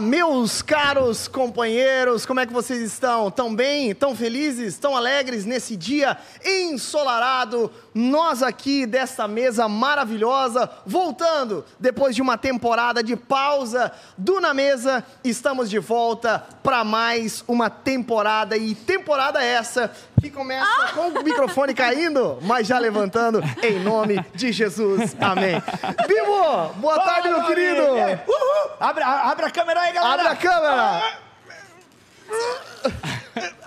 [0.00, 3.30] meus caros companheiros, como é que vocês estão?
[3.30, 3.94] Tão bem?
[3.94, 4.78] Tão felizes?
[4.78, 7.70] Tão alegres nesse dia ensolarado?
[7.94, 15.04] Nós aqui desta mesa maravilhosa, voltando depois de uma temporada de pausa do Na Mesa,
[15.22, 19.90] estamos de volta para mais uma temporada e temporada essa
[20.24, 20.88] que começa ah!
[20.94, 25.14] com o microfone caindo, mas já levantando em nome de Jesus.
[25.20, 25.62] Amém.
[26.08, 27.82] Bibo, boa tarde, meu querido.
[27.82, 28.70] Uhul.
[28.80, 30.14] Abre, abre a câmera aí, galera.
[30.14, 31.02] Abre a câmera.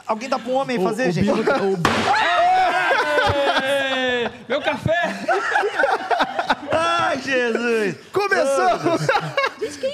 [0.07, 1.31] Alguém dá para um homem fazer, o gente?
[1.31, 1.89] Bibo, o Bibo...
[4.49, 5.13] Meu café!
[7.21, 7.95] Jesus!
[8.11, 9.01] Começamos!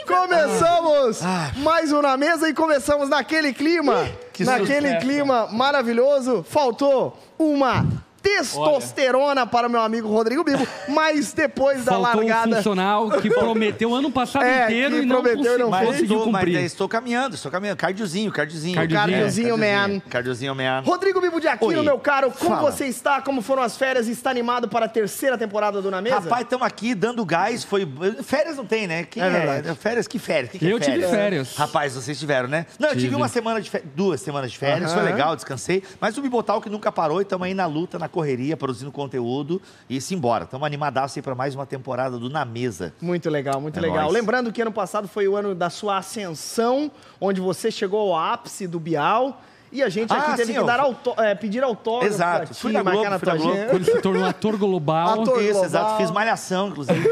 [0.06, 1.20] começamos
[1.58, 4.08] mais um na mesa e começamos naquele clima.
[4.32, 6.46] Que naquele clima maravilhoso.
[6.48, 7.86] Faltou uma
[8.24, 9.46] testosterona Olha.
[9.46, 12.50] para o meu amigo Rodrigo Bibo, mas depois da largada...
[12.50, 16.24] um funcional que prometeu ano passado é, inteiro e não, prometeu, não mas conseguiu estou,
[16.24, 16.54] cumprir.
[16.54, 17.78] Mas estou caminhando, estou caminhando.
[17.78, 18.76] Cardiozinho, cardiozinho.
[18.76, 20.00] Cardiozinho, é, man.
[20.10, 20.82] Cardiozinho, man.
[20.86, 21.84] Rodrigo Bibo de Aquino, Oi.
[21.84, 22.72] meu caro, como Fala.
[22.72, 23.22] você está?
[23.22, 24.08] Como foram as férias?
[24.08, 26.22] Está animado para a terceira temporada do Na Mesa?
[26.22, 27.64] Rapaz, estamos aqui dando gás.
[27.66, 27.86] Foi...
[28.24, 29.04] Férias não tem, né?
[29.04, 29.70] Que é, verdade.
[29.70, 29.76] É?
[29.76, 30.52] Férias, que férias?
[30.52, 30.96] Que que é eu férias?
[30.96, 31.56] tive férias.
[31.56, 32.66] Rapaz, vocês tiveram, né?
[32.80, 35.02] Não, eu tive, tive uma semana de férias, duas semanas de férias, uh -huh.
[35.02, 35.84] foi legal, descansei.
[36.00, 39.60] Mas o Bibotal que nunca parou e estamos aí na luta, na correria, produzindo conteúdo
[39.90, 40.44] e se embora.
[40.44, 42.94] Estamos animadaços aí para mais uma temporada do Na Mesa.
[43.02, 44.04] Muito legal, muito é legal.
[44.04, 44.14] Nóis.
[44.14, 48.68] Lembrando que ano passado foi o ano da sua ascensão, onde você chegou ao ápice
[48.68, 49.42] do Bial.
[49.74, 52.14] E a gente aqui ah, teve sim, que dar auto, é, pedir autógrafo.
[52.14, 52.54] Exato.
[52.54, 53.58] Fui na Globo, fui na Globo.
[53.72, 55.22] Quando se tornou ator global.
[55.22, 55.66] Ator Isso, global.
[55.66, 55.98] exato.
[55.98, 57.00] Fiz malhação, inclusive.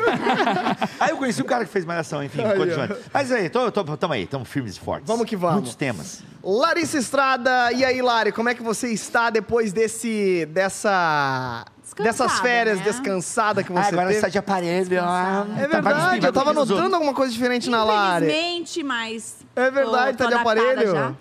[0.99, 4.13] aí eu conheci um cara que fez malhação, enfim, aí, Mas aí, tô, tô, tamo
[4.13, 5.07] aí, estamos firmes e fortes.
[5.07, 5.55] Vamos que vamos.
[5.55, 6.23] Muitos temas.
[6.43, 11.65] Larissa Estrada, e aí, Lari, como é que você está depois desse, dessa
[11.99, 12.83] dessas férias né?
[12.83, 14.17] descansada que você ah, agora teve.
[14.17, 15.01] está de aparelho.
[15.01, 18.27] Ah, é tá verdade, eu tava notando alguma coisa diferente na Lari.
[18.27, 19.35] Infelizmente, mas...
[19.55, 20.91] É verdade, tô, tô tá de aparelho.
[20.91, 21.13] Já.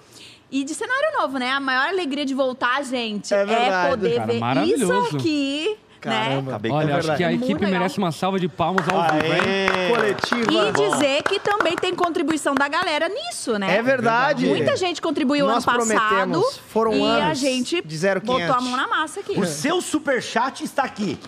[0.51, 1.51] E de cenário novo, né?
[1.51, 6.59] A maior alegria de voltar, gente, é, é poder Cara, ver isso aqui Caramba.
[6.59, 6.71] Né?
[6.71, 9.95] Olha, acho que a equipe merece uma salva de palmas ao vivo, hein?
[9.95, 10.69] Coletiva.
[10.69, 13.77] E dizer que também tem contribuição da galera nisso, né?
[13.77, 14.47] É verdade.
[14.47, 16.43] Muita gente contribuiu Nós ano passado.
[16.69, 17.83] Foram e anos a gente
[18.25, 19.39] botou a mão na massa aqui.
[19.39, 21.19] O seu superchat está aqui.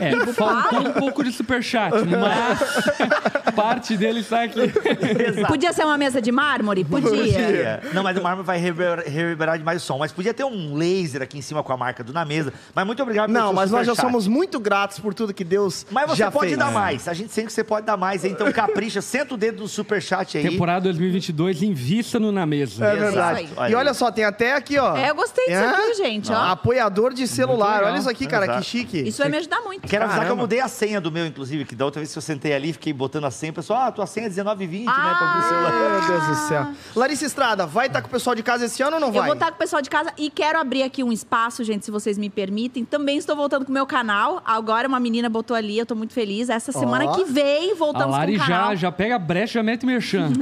[0.00, 4.60] É, faltou um pouco de superchat, mas parte dele está aqui.
[4.60, 5.46] Exato.
[5.48, 6.84] Podia ser uma mesa de mármore?
[6.84, 7.10] Podia.
[7.10, 7.82] podia.
[7.92, 9.98] Não, mas o mármore vai reverberar demais o som.
[9.98, 12.52] Mas podia ter um laser aqui em cima com a marca do Na Mesa.
[12.74, 16.08] Mas muito obrigado Não, mas nós já somos muito gratos por tudo que Deus Mas
[16.08, 16.58] você já pode fez.
[16.58, 17.08] dar mais.
[17.08, 18.24] A gente sente que você pode dar mais.
[18.24, 20.48] Então capricha, senta o dedo no superchat aí.
[20.48, 22.84] Temporada 2022, invista no Na Mesa.
[22.86, 23.48] É verdade.
[23.68, 24.96] E olha só, tem até aqui, ó.
[24.96, 25.68] É, eu gostei disso é?
[25.68, 26.32] aqui, gente.
[26.32, 26.36] Ó.
[26.36, 27.84] Apoiador de celular.
[27.84, 28.60] Olha isso aqui, cara, Exato.
[28.60, 29.08] que chique.
[29.08, 29.88] Isso vai me ajudar muito.
[29.88, 32.18] Quero avisar que eu mudei a senha do meu, inclusive, que da outra vez que
[32.18, 34.92] eu sentei ali, fiquei botando a senha, o pessoal, ah, tua senha é 1920, ah,
[34.92, 35.72] né, pra celular.
[35.72, 36.68] Meu Deus do céu.
[36.94, 39.20] Larissa Estrada, vai estar tá com o pessoal de casa esse ano ou não vai?
[39.20, 41.64] Eu vou estar tá com o pessoal de casa e quero abrir aqui um espaço,
[41.64, 42.84] gente, se vocês me permitem.
[42.84, 44.42] Também estou voltando com o meu canal.
[44.44, 46.48] Agora uma menina botou ali, eu tô muito feliz.
[46.48, 47.12] Essa semana oh.
[47.12, 48.70] que vem, voltamos a Lari com o canal.
[48.70, 50.30] já, já pega a brecha, já mete merchan.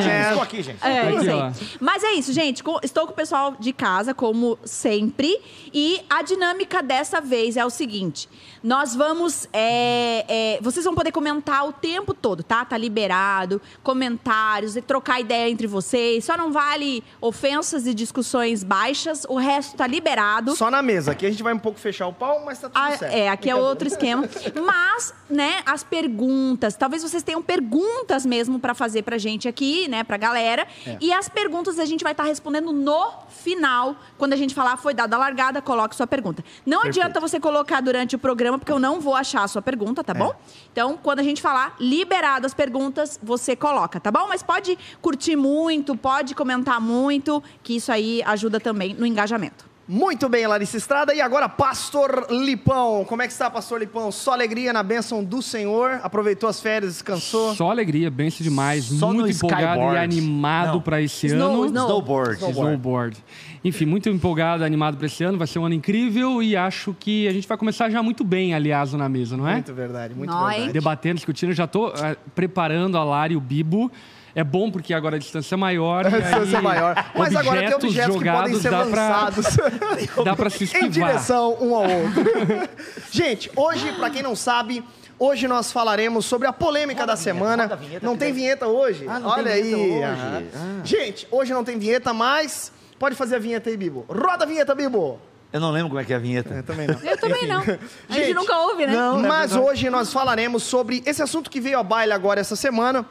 [0.00, 0.84] É, aqui, gente.
[0.84, 1.52] É, aqui, aí.
[1.80, 2.62] Mas é isso, gente.
[2.82, 5.38] Estou com o pessoal de casa, como sempre.
[5.72, 8.28] E a dinâmica dessa vez é o seguinte seguinte:
[8.62, 9.48] nós vamos.
[9.52, 12.64] É, é, vocês vão poder comentar o tempo todo, tá?
[12.64, 13.60] Tá liberado.
[13.82, 16.24] Comentários, trocar ideia entre vocês.
[16.24, 19.24] Só não vale ofensas e discussões baixas.
[19.28, 20.54] O resto tá liberado.
[20.54, 21.12] Só na mesa.
[21.12, 23.12] Aqui a gente vai um pouco fechar o pau, mas tá tudo ah, certo.
[23.12, 24.28] É, aqui é outro esquema.
[24.64, 26.76] Mas, né, as perguntas.
[26.76, 30.66] Talvez vocês tenham perguntas mesmo para fazer pra gente aqui, né, pra galera.
[30.86, 30.98] É.
[31.00, 33.96] E as perguntas a gente vai estar tá respondendo no final.
[34.18, 36.44] Quando a gente falar foi dada a largada, coloque sua pergunta.
[36.66, 37.00] Não Perfeito.
[37.00, 40.02] adianta você colocar durante o programa programa, porque eu não vou achar a sua pergunta,
[40.02, 40.18] tá é.
[40.18, 40.32] bom?
[40.72, 44.26] Então, quando a gente falar liberado as perguntas, você coloca, tá bom?
[44.28, 49.70] Mas pode curtir muito, pode comentar muito, que isso aí ajuda também no engajamento.
[49.92, 51.12] Muito bem, Larissa Estrada.
[51.12, 53.04] E agora, Pastor Lipão.
[53.04, 54.12] Como é que está, Pastor Lipão?
[54.12, 55.98] Só alegria na bênção do Senhor?
[56.04, 57.56] Aproveitou as férias, descansou?
[57.56, 58.84] Só alegria, bênção demais.
[58.84, 59.96] Só muito empolgado skyboard.
[59.96, 61.66] e animado para esse Snow, ano.
[61.66, 61.84] Snow.
[61.86, 62.34] Snowboard.
[62.36, 62.54] Snowboard.
[62.54, 63.24] Snowboard.
[63.62, 65.36] Enfim, muito empolgado, animado para esse ano.
[65.36, 68.54] Vai ser um ano incrível e acho que a gente vai começar já muito bem,
[68.54, 69.54] aliás, na mesa, não é?
[69.54, 70.54] Muito verdade, muito Nós.
[70.54, 70.72] verdade.
[70.72, 71.52] Debatendo, discutindo.
[71.52, 73.92] Já estou uh, preparando a Lari e o Bibo
[74.34, 76.06] é bom porque agora a distância é maior.
[76.08, 77.10] A distância é maior.
[77.14, 79.56] Mas agora tem objetos que podem ser dá lançados.
[79.56, 80.86] Pra, dá pra se esquivar.
[80.86, 82.24] em direção um ao outro.
[83.10, 84.82] Gente, hoje, para quem não sabe,
[85.22, 87.76] Hoje nós falaremos sobre a polêmica roda da vinheta, semana.
[87.76, 89.04] Vinheta, não tem vinheta hoje?
[89.06, 89.74] Ah, Olha aí.
[89.74, 90.02] Hoje.
[90.02, 90.80] Ah.
[90.82, 94.04] Gente, hoje não tem vinheta, mas pode fazer a vinheta aí, Bibo.
[94.08, 95.18] Roda a vinheta, Bibo.
[95.50, 96.54] Eu não lembro como é que é a vinheta.
[96.54, 97.00] Eu também não.
[97.00, 97.60] Eu também não.
[97.60, 97.80] A gente,
[98.10, 98.92] gente nunca ouve, né?
[98.92, 103.04] Não, mas hoje nós falaremos sobre esse assunto que veio à baila agora essa semana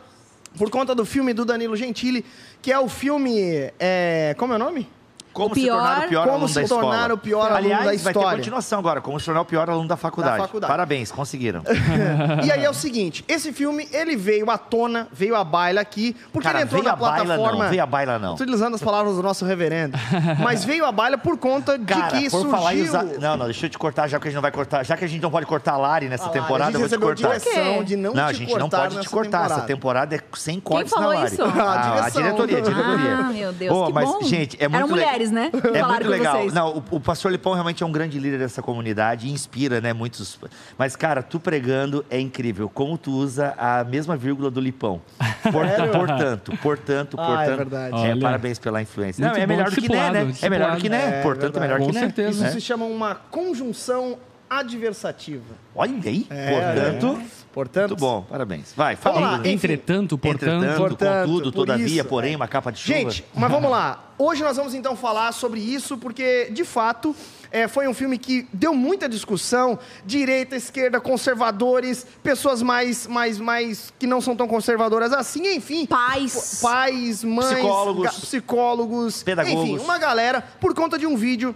[0.57, 2.23] por conta do filme do Danilo Gentili,
[2.61, 3.71] que é o filme.
[3.79, 4.87] é, como é o nome?
[5.39, 6.81] Como O se tornar pior- o pior Como aluno se da escola.
[6.81, 8.37] tornar o pior aluno Aliás, da vai ter história.
[8.37, 9.01] continuação agora.
[9.01, 10.37] Como se tornar o pior aluno da faculdade.
[10.37, 10.71] Da faculdade.
[10.71, 11.63] Parabéns, conseguiram.
[12.45, 16.15] e aí é o seguinte, esse filme, ele veio à tona, veio à baila aqui,
[16.33, 17.63] porque Cara, ele entrou na baila plataforma...
[17.63, 18.33] não, veio a baila não.
[18.33, 19.97] Utilizando as palavras do nosso reverendo.
[20.43, 22.49] Mas veio à baila por conta de Cara, que por surgiu...
[22.51, 23.03] falar em usar...
[23.03, 24.83] Não, não, deixa eu te cortar, já que a gente não vai cortar.
[24.85, 26.93] Já que a gente não pode cortar a Lari nessa A Lari, temporada, a gente
[26.93, 27.39] eu vou te cortar.
[27.39, 29.45] direção de não, Não, te a gente não pode te cortar.
[29.45, 30.09] Essa temporada.
[30.09, 31.33] temporada é sem cortes falou na Lari.
[31.33, 31.43] isso?
[31.43, 33.15] A a diretoria, a diretoria.
[33.19, 34.21] Ah, meu Deus, que mas, bom.
[34.23, 35.51] gente, é muito Eram le- né?
[35.73, 36.37] É muito com legal.
[36.37, 36.53] vocês.
[36.53, 39.93] Não, o, o pastor Lipão realmente é um grande líder dessa comunidade e inspira, né,
[39.93, 40.39] muitos.
[40.77, 42.69] Mas, cara, tu pregando é incrível.
[42.69, 45.01] Como tu usa a mesma vírgula do Lipão.
[45.51, 47.57] Por- portanto, portanto, Ah, é portanto.
[47.57, 47.95] verdade.
[47.95, 48.21] É, Olha.
[48.21, 49.25] parabéns pela influência.
[49.25, 50.33] Não, é melhor do que né, né?
[50.41, 50.97] É melhor do que né.
[50.97, 51.23] discipulado.
[51.23, 51.99] portanto, é É melhor Com que né.
[52.01, 52.29] certeza.
[52.31, 52.49] Isso né?
[52.51, 54.17] se chama uma conjunção
[54.49, 55.55] adversativa.
[55.75, 56.25] Olha aí.
[56.29, 57.21] É, portanto,
[57.53, 58.21] Portanto, muito bom.
[58.29, 58.73] Parabéns.
[58.75, 59.19] Vai, fala.
[59.19, 59.49] lá, enfim.
[59.51, 60.63] Entretanto, portanto.
[60.63, 62.35] Entretanto, Portanto, contudo, por todavia, isso, porém, é.
[62.35, 62.93] uma capa de chuva.
[62.97, 64.05] Gente, mas vamos lá.
[64.17, 67.15] Hoje nós vamos então falar sobre isso, porque, de fato,
[67.51, 69.79] é, foi um filme que deu muita discussão.
[70.05, 75.85] Direita, esquerda, conservadores, pessoas mais, mais, mais que não são tão conservadoras assim, enfim.
[75.85, 76.59] Pais.
[76.61, 78.19] Pais, mães, Psicólogos.
[78.19, 79.63] psicólogos, Pedagogos.
[79.63, 81.55] enfim, uma galera, por conta de um vídeo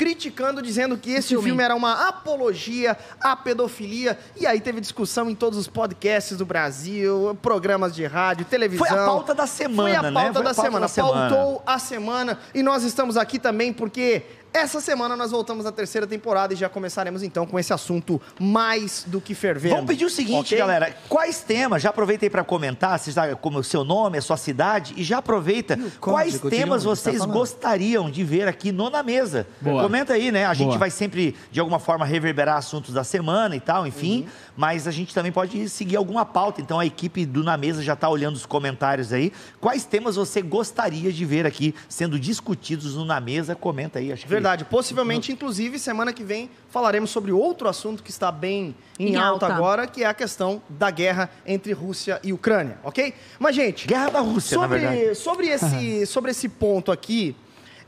[0.00, 1.44] criticando, dizendo que esse filme.
[1.48, 1.62] filme.
[1.62, 4.18] era uma apologia à pedofilia.
[4.34, 8.86] E aí teve discussão em todos os podcasts do Brasil, programas de rádio, televisão.
[8.86, 10.10] Foi a pauta da semana, Foi a né?
[10.10, 10.80] pauta, Foi a da, pauta semana.
[10.80, 11.28] da semana.
[11.28, 12.38] Pautou a semana.
[12.54, 16.68] E nós estamos aqui também porque essa semana nós voltamos à terceira temporada e já
[16.68, 19.76] começaremos então com esse assunto mais do que fervendo.
[19.76, 20.58] Vamos pedir o seguinte, Ok?
[20.58, 20.96] galera.
[21.08, 21.82] Quais temas?
[21.82, 25.04] Já aproveita aí para comentar, se está como o seu nome, a sua cidade, e
[25.04, 27.32] já aproveita quais temas tá vocês falando?
[27.32, 29.46] gostariam de ver aqui no Na Mesa.
[29.60, 29.82] Boa.
[29.82, 30.46] Comenta aí, né?
[30.46, 30.78] A gente Boa.
[30.78, 34.22] vai sempre, de alguma forma, reverberar assuntos da semana e tal, enfim.
[34.22, 34.28] Uhum.
[34.60, 36.60] Mas a gente também pode seguir alguma pauta.
[36.60, 39.32] Então a equipe do Na Mesa já está olhando os comentários aí.
[39.58, 43.54] Quais temas você gostaria de ver aqui sendo discutidos no Na Mesa?
[43.54, 44.12] Comenta aí.
[44.12, 44.66] Acho que Verdade.
[44.66, 49.46] Possivelmente, inclusive, semana que vem falaremos sobre outro assunto que está bem em, Em alta.
[49.46, 49.56] alta.
[49.56, 53.14] agora, que é a questão da guerra entre Rússia e Ucrânia, ok?
[53.38, 55.14] Mas, gente, Guerra da Rússia, na verdade.
[55.14, 57.34] sobre, sobre, esse, sobre esse ponto aqui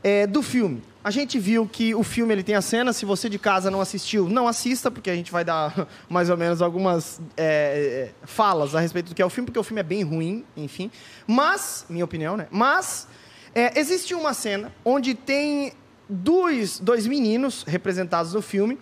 [0.03, 0.81] é, do filme.
[1.03, 3.81] A gente viu que o filme ele tem a cena, se você de casa não
[3.81, 8.73] assistiu, não assista, porque a gente vai dar mais ou menos algumas é, é, falas
[8.73, 10.89] a respeito do que é o filme, porque o filme é bem ruim, enfim.
[11.27, 12.47] Mas, minha opinião, né?
[12.49, 13.07] Mas
[13.53, 15.73] é, existe uma cena onde tem
[16.07, 18.79] dois, dois meninos representados no filme,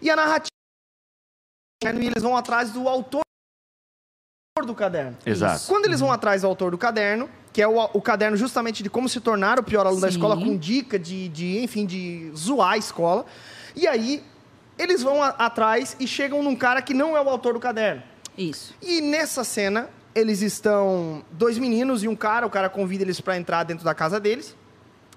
[0.00, 0.48] e a narrativa
[1.82, 3.22] e eles vão atrás do autor
[4.64, 5.16] do caderno.
[5.26, 5.66] Exato.
[5.66, 8.90] Quando eles vão atrás do autor do caderno, que é o, o caderno justamente de
[8.90, 10.14] como se tornar o pior aluno da Sim.
[10.16, 13.24] escola, com dica de, de, enfim, de zoar a escola.
[13.76, 14.22] E aí,
[14.76, 18.02] eles vão a- atrás e chegam num cara que não é o autor do caderno.
[18.36, 18.74] Isso.
[18.82, 23.36] E nessa cena, eles estão dois meninos e um cara, o cara convida eles para
[23.38, 24.56] entrar dentro da casa deles.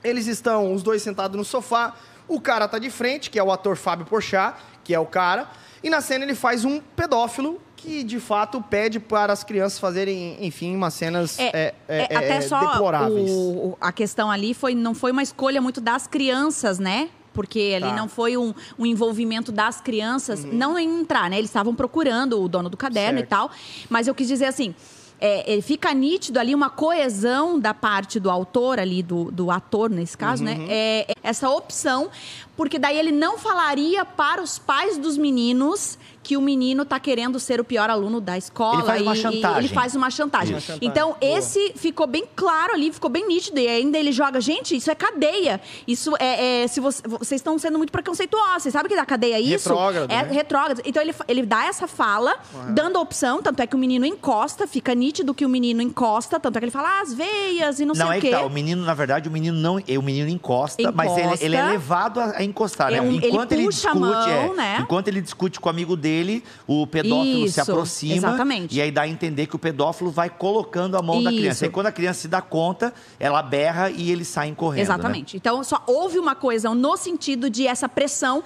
[0.03, 1.95] Eles estão os dois sentados no sofá,
[2.27, 5.47] o cara tá de frente, que é o ator Fábio Porchat, que é o cara,
[5.87, 10.37] e na cena ele faz um pedófilo que de fato pede para as crianças fazerem,
[10.39, 13.29] enfim, umas cenas é, é, É, até é, só deploráveis.
[13.31, 17.09] o- a questão ali foi não foi uma escolha muito das crianças, né?
[17.33, 17.89] Porque ali Tá.
[17.91, 17.95] Uhum.
[17.95, 21.37] não foi um, um envolvimento das crianças, não em entrar, né?
[21.37, 23.27] Eles estavam procurando o dono do caderno Certo.
[23.27, 23.51] e tal.
[23.89, 24.73] Mas eu quis dizer assim.
[25.19, 29.89] É, é, fica nítido ali uma coesão da parte do autor ali, do, do ator
[29.89, 30.49] nesse caso, Uhum.
[30.49, 30.65] né?
[30.69, 32.09] É essa opção,
[32.55, 35.97] porque daí ele não falaria para os pais dos meninos
[36.27, 38.79] que o menino tá querendo ser o pior aluno da escola.
[38.79, 39.57] Ele faz uma e- e chantagem.
[39.59, 40.53] ele faz uma chantagem.
[40.55, 40.85] Uma chantagem.
[40.89, 41.37] Então, Boa.
[41.37, 43.57] esse ficou bem claro ali, ficou bem nítido.
[43.61, 45.61] E ainda ele joga, gente, isso é cadeia.
[45.87, 46.63] Isso é.
[46.63, 48.63] é- se você- vocês estão sendo muito preconceituosos.
[48.63, 49.69] Vocês sabem que da cadeia é isso?
[49.69, 50.29] Retrógrado, É né?
[50.33, 50.81] retrógrado.
[50.83, 52.35] Então ele, ele dá essa fala,
[52.73, 56.39] dando a opção, tanto é que o menino encosta, fica nítido que o menino encosta,
[56.41, 58.27] tanto é que ele fala ah, as veias e não, Não, sei é o que
[58.29, 58.35] quê.
[58.35, 58.45] tá.
[58.45, 59.75] O menino, na verdade, o menino não.
[59.77, 61.45] O menino encosta, mas ele, Encosta.
[61.45, 63.01] ele é levado a, encostar, É né?
[63.01, 64.77] um- ele enquanto ele, puxa a discute, mão, é, né?
[64.81, 66.16] enquanto ele discute com o amigo dele,
[66.65, 68.15] o pedófilo se Isso, aproxima.
[68.15, 68.75] exatamente.
[68.75, 71.39] E aí dá a entender que o pedófilo vai colocando a mão da Isso.
[71.39, 71.65] criança.
[71.65, 74.77] Aí quando a criança se dá conta, ela berra e eles saem correndo.
[74.77, 74.81] né?
[74.83, 75.37] Exatamente.
[75.37, 78.43] Então, só houve uma coesão no sentido de essa pressão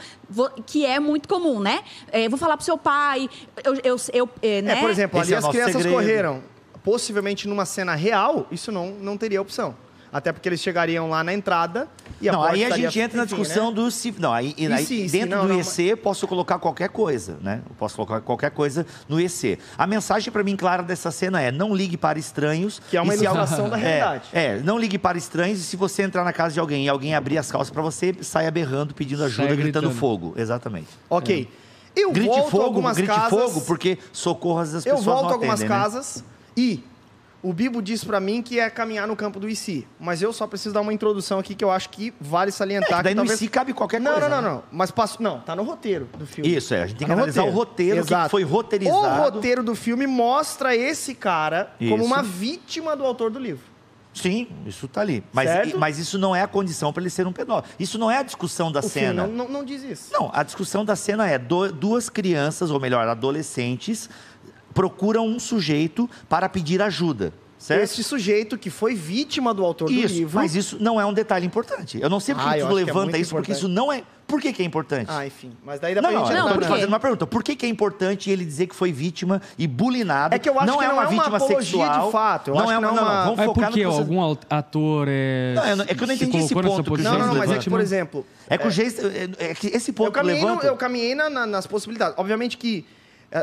[0.66, 1.82] que é muito comum, né?
[2.12, 3.30] É, vou falar pro seu pai,
[3.64, 4.74] eu, eu, eu, é, né?
[4.74, 5.94] É, por exemplo, Esse ali é o as crianças segredo.
[5.94, 6.44] correram.
[6.84, 9.76] Possivelmente numa cena real, isso não, não teria opção.
[10.14, 11.88] Até porque eles chegariam lá na entrada
[12.20, 13.76] e a não, porta aí a estaria- gente entra na enfim, discussão né?
[13.76, 14.14] do se.
[14.20, 17.38] Não, aí, E aí se- se dentro não, do não, EC posso colocar qualquer coisa,
[17.42, 17.62] né?
[17.70, 19.58] Eu posso colocar qualquer coisa no EC.
[19.78, 22.82] A mensagem para mim clara dessa cena é: não ligue para estranhos.
[22.90, 24.26] Que é uma e se al- ilustração da realidade.
[24.34, 26.90] É, é, não ligue para estranhos e se você entrar na casa de alguém e
[26.90, 30.00] alguém abrir as calças para você, saia berrando, pedindo ajuda, Saia gritando, gritando.
[30.00, 30.34] fogo.
[30.36, 30.90] Exatamente.
[31.10, 31.48] Ok.
[31.96, 33.30] Eu Grite volto a fogo, algumas grite casas.
[33.30, 35.84] fogo, porque socorro as Eu pessoas volto não a algumas atendem, né?
[35.84, 36.24] casas
[36.56, 36.84] e
[37.44, 40.46] O Bibo disse pra mim que é caminhar no campo do IC, mas eu só
[40.46, 43.00] preciso dar uma introdução aqui que eu acho que vale salientar.
[43.00, 43.42] É, daí que no talvez...
[43.42, 44.30] IC cabe qualquer não, coisa.
[44.30, 44.56] Não, não, né?
[44.58, 45.22] não, Mas passo...
[45.24, 46.56] não, tá no roteiro do filme.
[46.56, 46.84] Isso, é.
[46.84, 48.30] A gente tem Tá que analisar o roteiro, o que Exato.
[48.30, 49.22] foi roteirizado.
[49.22, 52.06] O roteiro do filme mostra esse cara como Isso.
[52.06, 53.72] uma vítima do autor do livro.
[54.14, 55.24] Sim, isso tá ali.
[55.32, 57.74] Mas, mas isso não é a condição para ele ser um pedófilo.
[57.80, 59.26] Isso não é a discussão da O filme cena.
[59.26, 60.12] não, não, não diz isso.
[60.12, 64.10] Não, a discussão da cena é do- duas crianças, ou melhor, adolescentes,
[64.74, 67.34] procuram um sujeito para pedir ajuda.
[67.58, 67.84] Certo?
[67.84, 70.32] Este sujeito que foi vítima do autor do Isso, livro.
[70.34, 72.00] mas isso não é um detalhe importante.
[72.02, 73.58] Eu não sei porque Ah, tu é levanta muito isso, porque importante.
[73.58, 74.02] isso não é.
[74.26, 75.06] Por que, que é importante?
[75.12, 75.52] Ah, enfim.
[75.64, 76.66] Mas daí dá não, pra não, gente eu Não, quê?
[76.66, 77.28] fazendo uma pergunta.
[77.28, 80.34] Por que, que é importante ele dizer que foi vítima e bulinado?
[80.34, 82.06] É que eu acho não que é não uma é uma vítima apologia sexual.
[82.08, 82.48] de fato.
[82.50, 82.88] Eu não acho é que uma.
[82.88, 85.54] não é Não, não, uma- vamos Mas focar por que no algum al- ator é.
[85.56, 87.52] Não, não- é que eu não entendi esse ponto que posição Não, não, não, mas
[87.52, 88.26] é que, por exemplo.
[88.50, 90.66] É que o Geis- é, é que esse ponto Eu caminhei, levanta.
[90.66, 92.16] eu caminhei na- na- nas possibilidades.
[92.18, 92.88] Obviamente que, é,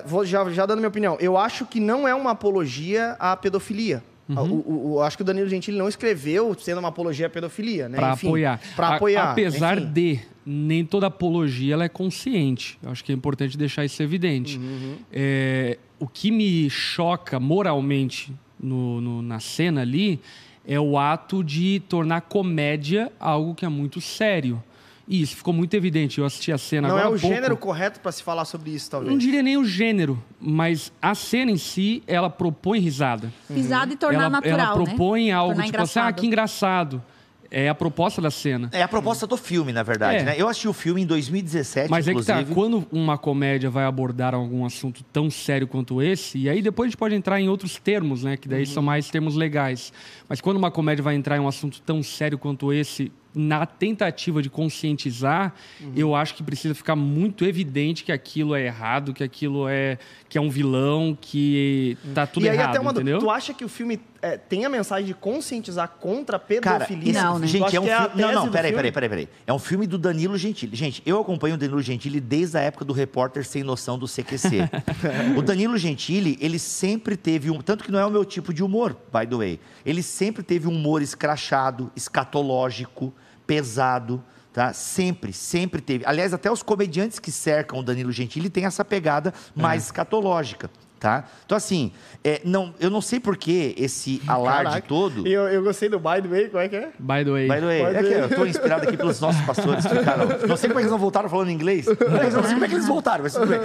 [0.07, 4.03] vou já, já dando minha opinião, eu acho que não é uma apologia à pedofilia.
[4.29, 4.37] Uhum.
[4.37, 7.89] O, o- o- acho que o Danilo Gentili não escreveu sendo uma apologia à pedofilia,
[7.89, 7.97] né?
[8.13, 8.61] Enfim, apoiar.
[8.77, 9.31] Pra A- apoiar.
[9.31, 9.91] apesar enfim.
[9.93, 12.79] de nem toda apologia ela é consciente.
[12.83, 14.59] Eu acho que é importante deixar isso evidente.
[14.59, 14.97] Uhum.
[15.11, 18.31] É, o que me choca moralmente
[18.61, 20.21] no- no- na cena ali
[20.67, 24.63] é o ato de tornar comédia algo que é muito sério.
[25.11, 26.19] E isso ficou muito evidente.
[26.19, 27.35] Eu assisti a cena Não é agora o há pouco.
[27.35, 29.11] gênero correto pra se falar sobre isso, talvez.
[29.11, 33.33] Não diria nem o gênero, mas a cena em si, ela propõe risada.
[33.53, 35.33] Pisado e tornar ela, natural, ela propõe né?
[35.33, 36.21] algo Tornar tipo assim, ah, engraçado.
[36.21, 37.03] que engraçado.
[37.51, 38.69] É a proposta da cena.
[38.75, 40.23] É a proposta do filme, na verdade, É.
[40.23, 40.35] né?
[40.37, 42.45] Eu assisti o filme em 2017, Mas é que inclusive.
[42.45, 46.89] tá, quando uma comédia vai abordar algum assunto tão sério quanto esse, e aí depois
[46.89, 48.37] a gente pode entrar em outros termos, né?
[48.37, 49.95] Que daí são mais termos legais.
[50.29, 54.43] Mas quando uma comédia vai entrar em um assunto tão sério quanto esse, na tentativa
[54.43, 55.55] de conscientizar,
[55.95, 60.37] eu acho que precisa ficar muito evidente que aquilo é errado, que aquilo é que
[60.37, 63.19] é um vilão, que tá tudo e aí errado, até uma entendeu?
[63.19, 67.11] Tu acha que o filme é, tem a mensagem de conscientizar contra a Cara, pedofilia?
[67.13, 67.47] esse- Não, né?
[67.47, 68.09] Gente, é um a filme.
[68.21, 69.29] Não, tese não, do peraí, peraí, peraí, peraí.
[69.47, 70.75] É um filme do Danilo Gentili.
[70.77, 74.69] Gente, eu acompanho o Danilo Gentili desde a época do repórter sem noção do CQC.
[75.39, 77.61] o Danilo Gentili, ele sempre teve um.
[77.61, 79.61] Tanto que não é o meu tipo de humor, by the way.
[79.87, 83.13] Ele sempre teve um humor escrachado, escatológico,
[83.47, 84.23] pesado.
[84.53, 84.73] Tá?
[84.73, 86.05] Sempre, sempre teve.
[86.05, 90.69] Aliás, até os comediantes que cercam o Danilo Gentili têm essa pegada mais escatológica.
[90.99, 91.25] Tá?
[91.47, 91.93] Então, assim,
[92.25, 94.89] é, não, eu não sei por que esse alarde Caraca.
[94.89, 95.27] todo.
[95.27, 96.91] E eu, eu gostei do by the way, como é que é?
[96.99, 97.49] By the way.
[97.49, 100.27] By the way, Pode é que eu estou inspirado aqui pelos nossos pastores que ficaram.
[100.49, 101.87] Não sei como é que eles não voltaram falando inglês.
[101.87, 101.95] Eu
[102.33, 103.61] não sei como é que eles voltaram, mas tudo bem.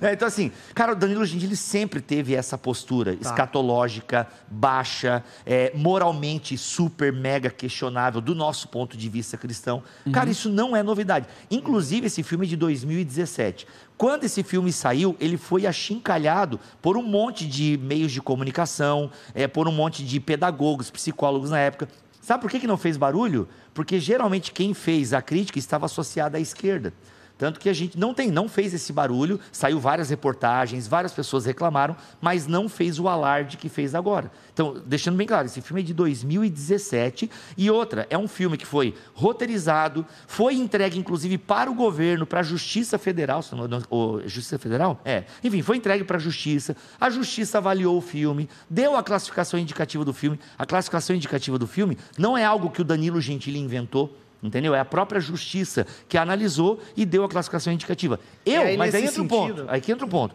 [0.00, 6.56] É, então, assim, cara, o Danilo Gentili sempre teve essa postura escatológica, baixa, é, moralmente
[6.56, 9.82] super, mega questionável do nosso ponto de vista cristão.
[10.12, 11.26] Cara, isso não é novidade.
[11.50, 13.66] Inclusive, esse filme é de 2017.
[13.96, 19.48] Quando esse filme saiu, ele foi achincalhado por um monte de meios de comunicação, é,
[19.48, 21.88] por um monte de pedagogos, psicólogos na época.
[22.20, 23.48] Sabe por que, que não fez barulho?
[23.72, 26.92] Porque geralmente quem fez a crítica estava associada à esquerda.
[27.38, 31.44] Tanto que a gente não tem, não fez esse barulho, saiu várias reportagens, várias pessoas
[31.44, 34.30] reclamaram, mas não fez o alarde que fez agora.
[34.54, 38.64] Então, deixando bem claro, esse filme é de 2017 e outra, é um filme que
[38.66, 43.82] foi roteirizado, foi entregue inclusive para o governo, para a Justiça Federal, se não, não,
[43.90, 45.00] o- Justiça Federal?
[45.04, 45.24] É.
[45.44, 46.74] Enfim, foi entregue para a Justiça.
[46.98, 50.38] A Justiça avaliou o filme, deu a classificação indicativa do filme.
[50.58, 54.16] A classificação indicativa do filme não é algo que o Danilo Gentili inventou.
[54.46, 54.74] Entendeu?
[54.74, 58.20] É a própria justiça que analisou e deu a classificação indicativa.
[58.44, 59.48] Eu, É aí mas aí entra um ponto.
[59.48, 59.66] sentido.
[59.68, 60.34] Aí que entra um ponto.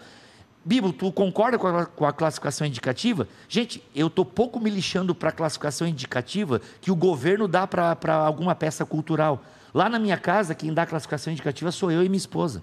[0.64, 3.28] Bibo, tu concorda com a, com a classificação indicativa?
[3.50, 8.14] Gente, eu tô pouco me lixando para a classificação indicativa que o governo dá para
[8.14, 9.44] alguma peça cultural.
[9.74, 12.62] Lá na minha casa, quem dá a classificação indicativa sou eu e minha esposa.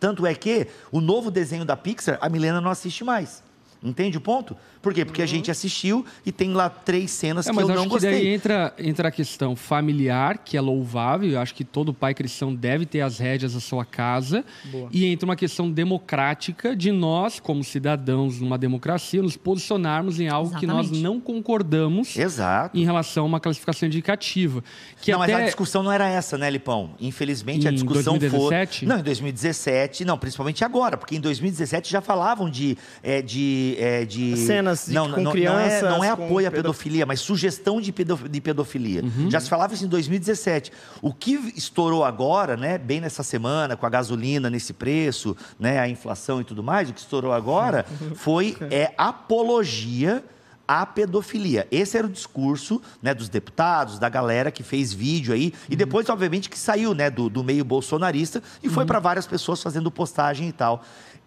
[0.00, 3.42] Tanto é que o novo desenho da Pixar, a Milena não assiste mais.
[3.82, 4.56] Entende o ponto?
[4.82, 5.04] Por quê?
[5.04, 7.96] Porque a gente assistiu e tem lá três cenas É, que mas eu acho não
[7.96, 8.34] que daí gostei.
[8.34, 11.28] entra, entra a questão familiar, que é louvável.
[11.30, 14.44] Eu acho que todo pai cristão deve ter as rédeas da sua casa.
[14.90, 20.58] E entra uma questão democrática de nós, como cidadãos numa democracia, nos posicionarmos em algo
[20.58, 21.02] que nós Exatamente.
[21.02, 22.76] não concordamos Exato.
[22.78, 24.64] em relação a uma classificação indicativa.
[25.00, 25.32] Que não, até...
[25.34, 26.94] mas a discussão não era essa, né, Lipão?
[27.00, 28.78] Infelizmente a Em discussão 2017?
[28.80, 28.88] foi.
[28.88, 32.76] Não, em 2017, não, principalmente agora, porque em 2017 já falavam de.
[33.02, 34.36] é, de, é, de
[34.76, 37.20] Cenas de- não, com não, crianças, Não é, não é apoio à pedof- pedofilia, mas
[37.20, 39.02] sugestão de, pedof- de pedofilia.
[39.02, 39.30] Uhum.
[39.30, 40.72] Já se falava isso em 2017.
[41.02, 45.88] O que estourou agora, né, bem nessa semana, com a gasolina nesse preço, né, a
[45.88, 47.84] inflação e tudo mais, o que estourou agora
[48.16, 50.24] foi é, apologia
[50.66, 51.66] à pedofilia.
[51.70, 56.08] Esse era o discurso né, dos deputados, da galera que fez vídeo aí, e depois,
[56.08, 60.48] obviamente, que saiu né, do, do meio bolsonarista e foi para várias pessoas fazendo postagem
[60.48, 60.84] e tal.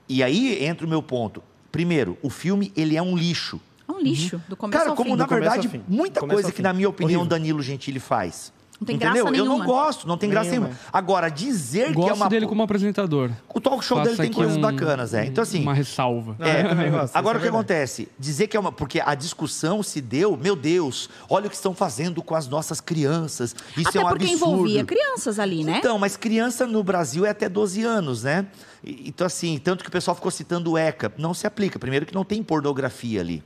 [0.08, 1.44] E aí entra o meu ponto.
[1.74, 3.60] Primeiro, o filme ele é um lixo.
[3.90, 5.16] É um lixo, do começo Cara, ao como fim.
[5.18, 7.38] na Do verdade, muita coisa que, na minha opinião, Horrível.
[7.38, 8.54] Danilo Gentili faz.
[8.80, 9.24] Não tem Entendeu?
[9.26, 9.66] graça Eu não nenhuma.
[9.66, 10.68] gosto, não tem graça Nenhuma.
[10.70, 10.86] nenhuma.
[10.92, 12.30] Agora, dizer que é Gosto uma.
[12.30, 13.32] dele como apresentador.
[13.54, 15.26] O talk show dele tem coisas um- bacanas, é.
[15.26, 15.62] Então, assim.
[15.62, 16.36] Uma ressalva.
[16.36, 18.10] Também gosto, Agora o que é acontece?
[18.20, 18.72] Dizer que é uma.
[18.74, 22.82] Porque a discussão se deu, meu Deus, olha o que estão fazendo com as nossas
[22.82, 23.56] crianças.
[23.78, 24.52] Isso Até é um porque absurdo.
[24.54, 25.78] envolvia crianças ali, né?
[25.80, 28.48] Então, mas criança no Brasil é até 12 anos, né?
[28.86, 31.12] Então, assim, tanto que o pessoal ficou citando o ECA.
[31.18, 31.80] Não se aplica.
[31.80, 33.44] Primeiro que não tem pornografia ali.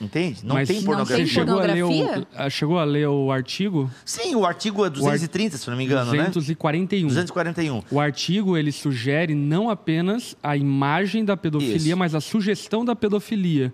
[0.00, 0.40] Entende?
[0.44, 1.16] Não Mas tem Não pornografia.
[1.24, 4.84] tem Você chegou a, ler o, ah, chegou a ler o artigo Sim, o artigo
[4.84, 6.28] é 230, se não me engano, né?
[6.28, 7.06] 241.
[7.06, 7.82] 241.
[7.88, 11.96] O artigo ele sugere não apenas a imagem da pedofilia, Isso.
[11.96, 13.72] mas a sugestão da pedofilia,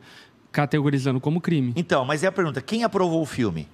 [0.52, 1.72] categorizando como crime.
[1.74, 3.66] Então, mas é a pergunta: quem aprovou o filme?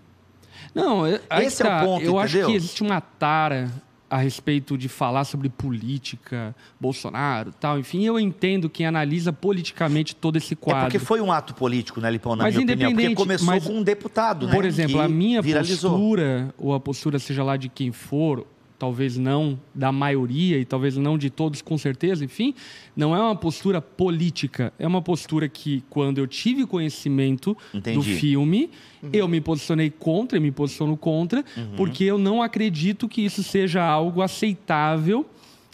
[0.72, 1.84] Não, é- Esse é o tá.
[1.84, 2.50] ponto, Eu acho entendeu?
[2.50, 3.68] que existe uma tara
[4.14, 7.80] a respeito de falar sobre política, Bolsonaro, tal.
[7.80, 10.82] Enfim, eu entendo quem analisa politicamente todo esse É quadro.
[10.84, 12.90] porque foi um ato político, né, Lipão, na Mas minha opinião.
[12.90, 14.52] Porque independente, começou mas- com um deputado, né?
[14.54, 15.90] Por exemplo, a minha viralizou.
[15.90, 18.46] postura, ou a postura seja lá de quem for,
[18.78, 22.54] talvez não da maioria e talvez não de todos com certeza, enfim,
[22.96, 28.14] não é uma postura política, é uma postura que quando eu tive conhecimento do Entendi.
[28.16, 28.70] filme,
[29.12, 31.76] eu me posicionei contra, e me posiciono contra, Uhum.
[31.76, 35.24] porque eu não acredito que isso seja algo aceitável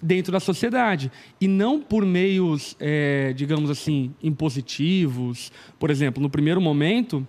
[0.03, 5.53] dentro da sociedade e não por meios, eh, digamos assim, impositivos.
[5.79, 7.27] Por exemplo, no primeiro momento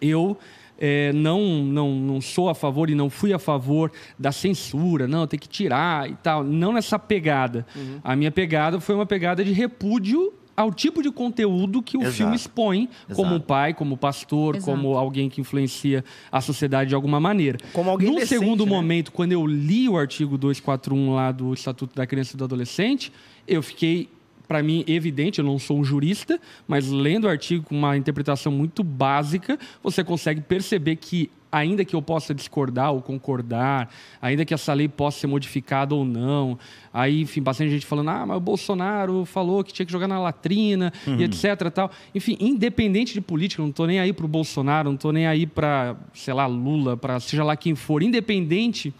[0.00, 0.36] eu
[0.78, 5.26] eh, não, não, não sou a favor e não fui a favor da censura, não,
[5.26, 6.44] tem que tirar e tal.
[6.44, 7.66] Não nessa pegada.
[7.74, 7.98] Uhum.
[8.02, 12.16] A minha pegada foi uma pegada de repúdio ao tipo de conteúdo que o Exato.
[12.16, 13.46] filme expõe, como Exato.
[13.46, 14.72] pai, como pastor, Exato.
[14.72, 17.58] como alguém que influencia a sociedade de alguma maneira.
[17.72, 18.72] Como alguém No decente, segundo né?
[18.72, 23.12] momento, quando eu li o artigo 241 lá do Estatuto da Criança e do Adolescente,
[23.46, 24.08] eu fiquei,
[24.48, 28.50] para mim, evidente, eu não sou um jurista, mas lendo o artigo com uma interpretação
[28.50, 34.54] muito básica, você consegue perceber que ainda que eu possa discordar ou concordar, ainda que
[34.54, 36.58] essa lei possa ser modificada ou não,
[36.92, 40.18] aí, enfim, bastante gente falando, ah, mas o Bolsonaro falou que tinha que jogar na
[40.18, 41.90] latrina e etc tal.
[42.14, 45.46] Enfim, independente de política, não estou nem aí para o Bolsonaro, não estou nem aí
[45.46, 48.94] para, sei lá, Lula, para seja lá quem for, independente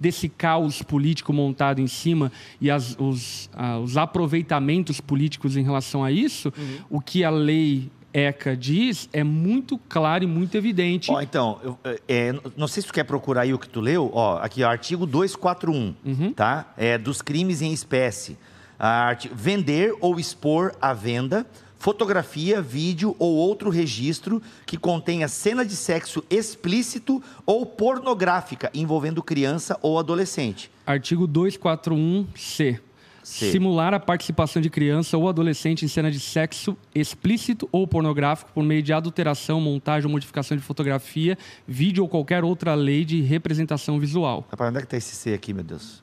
[0.00, 2.30] desse caos político montado em cima
[2.60, 6.52] e as- os, ah, os aproveitamentos políticos em relação a isso,
[6.90, 11.10] o que a lei ECA diz é muito claro e muito evidente.
[11.10, 14.10] Ó, então, eu, é, não sei se tu quer procurar aí o que tu leu.
[14.14, 16.32] Ó, aqui, ó, artigo 241, Uhum.
[16.32, 16.72] tá?
[16.76, 18.36] É, dos crimes em espécie.
[18.78, 21.44] A arti- vender ou expor à venda
[21.84, 29.78] fotografia, vídeo ou outro registro que contenha cena de sexo explícito ou pornográfica envolvendo criança
[29.82, 30.70] ou adolescente.
[30.86, 32.80] Artigo 241-C.
[33.22, 33.52] C.
[33.52, 38.64] Simular a participação de criança ou adolescente em cena de sexo explícito ou pornográfico por
[38.64, 41.36] meio de adulteração, montagem ou modificação de fotografia,
[41.68, 44.46] vídeo ou qualquer outra lei de representação visual.
[44.50, 46.02] Rapaz, onde é que tá esse C aqui, meu Deus?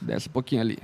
[0.00, 0.78] Desce um pouquinho ali.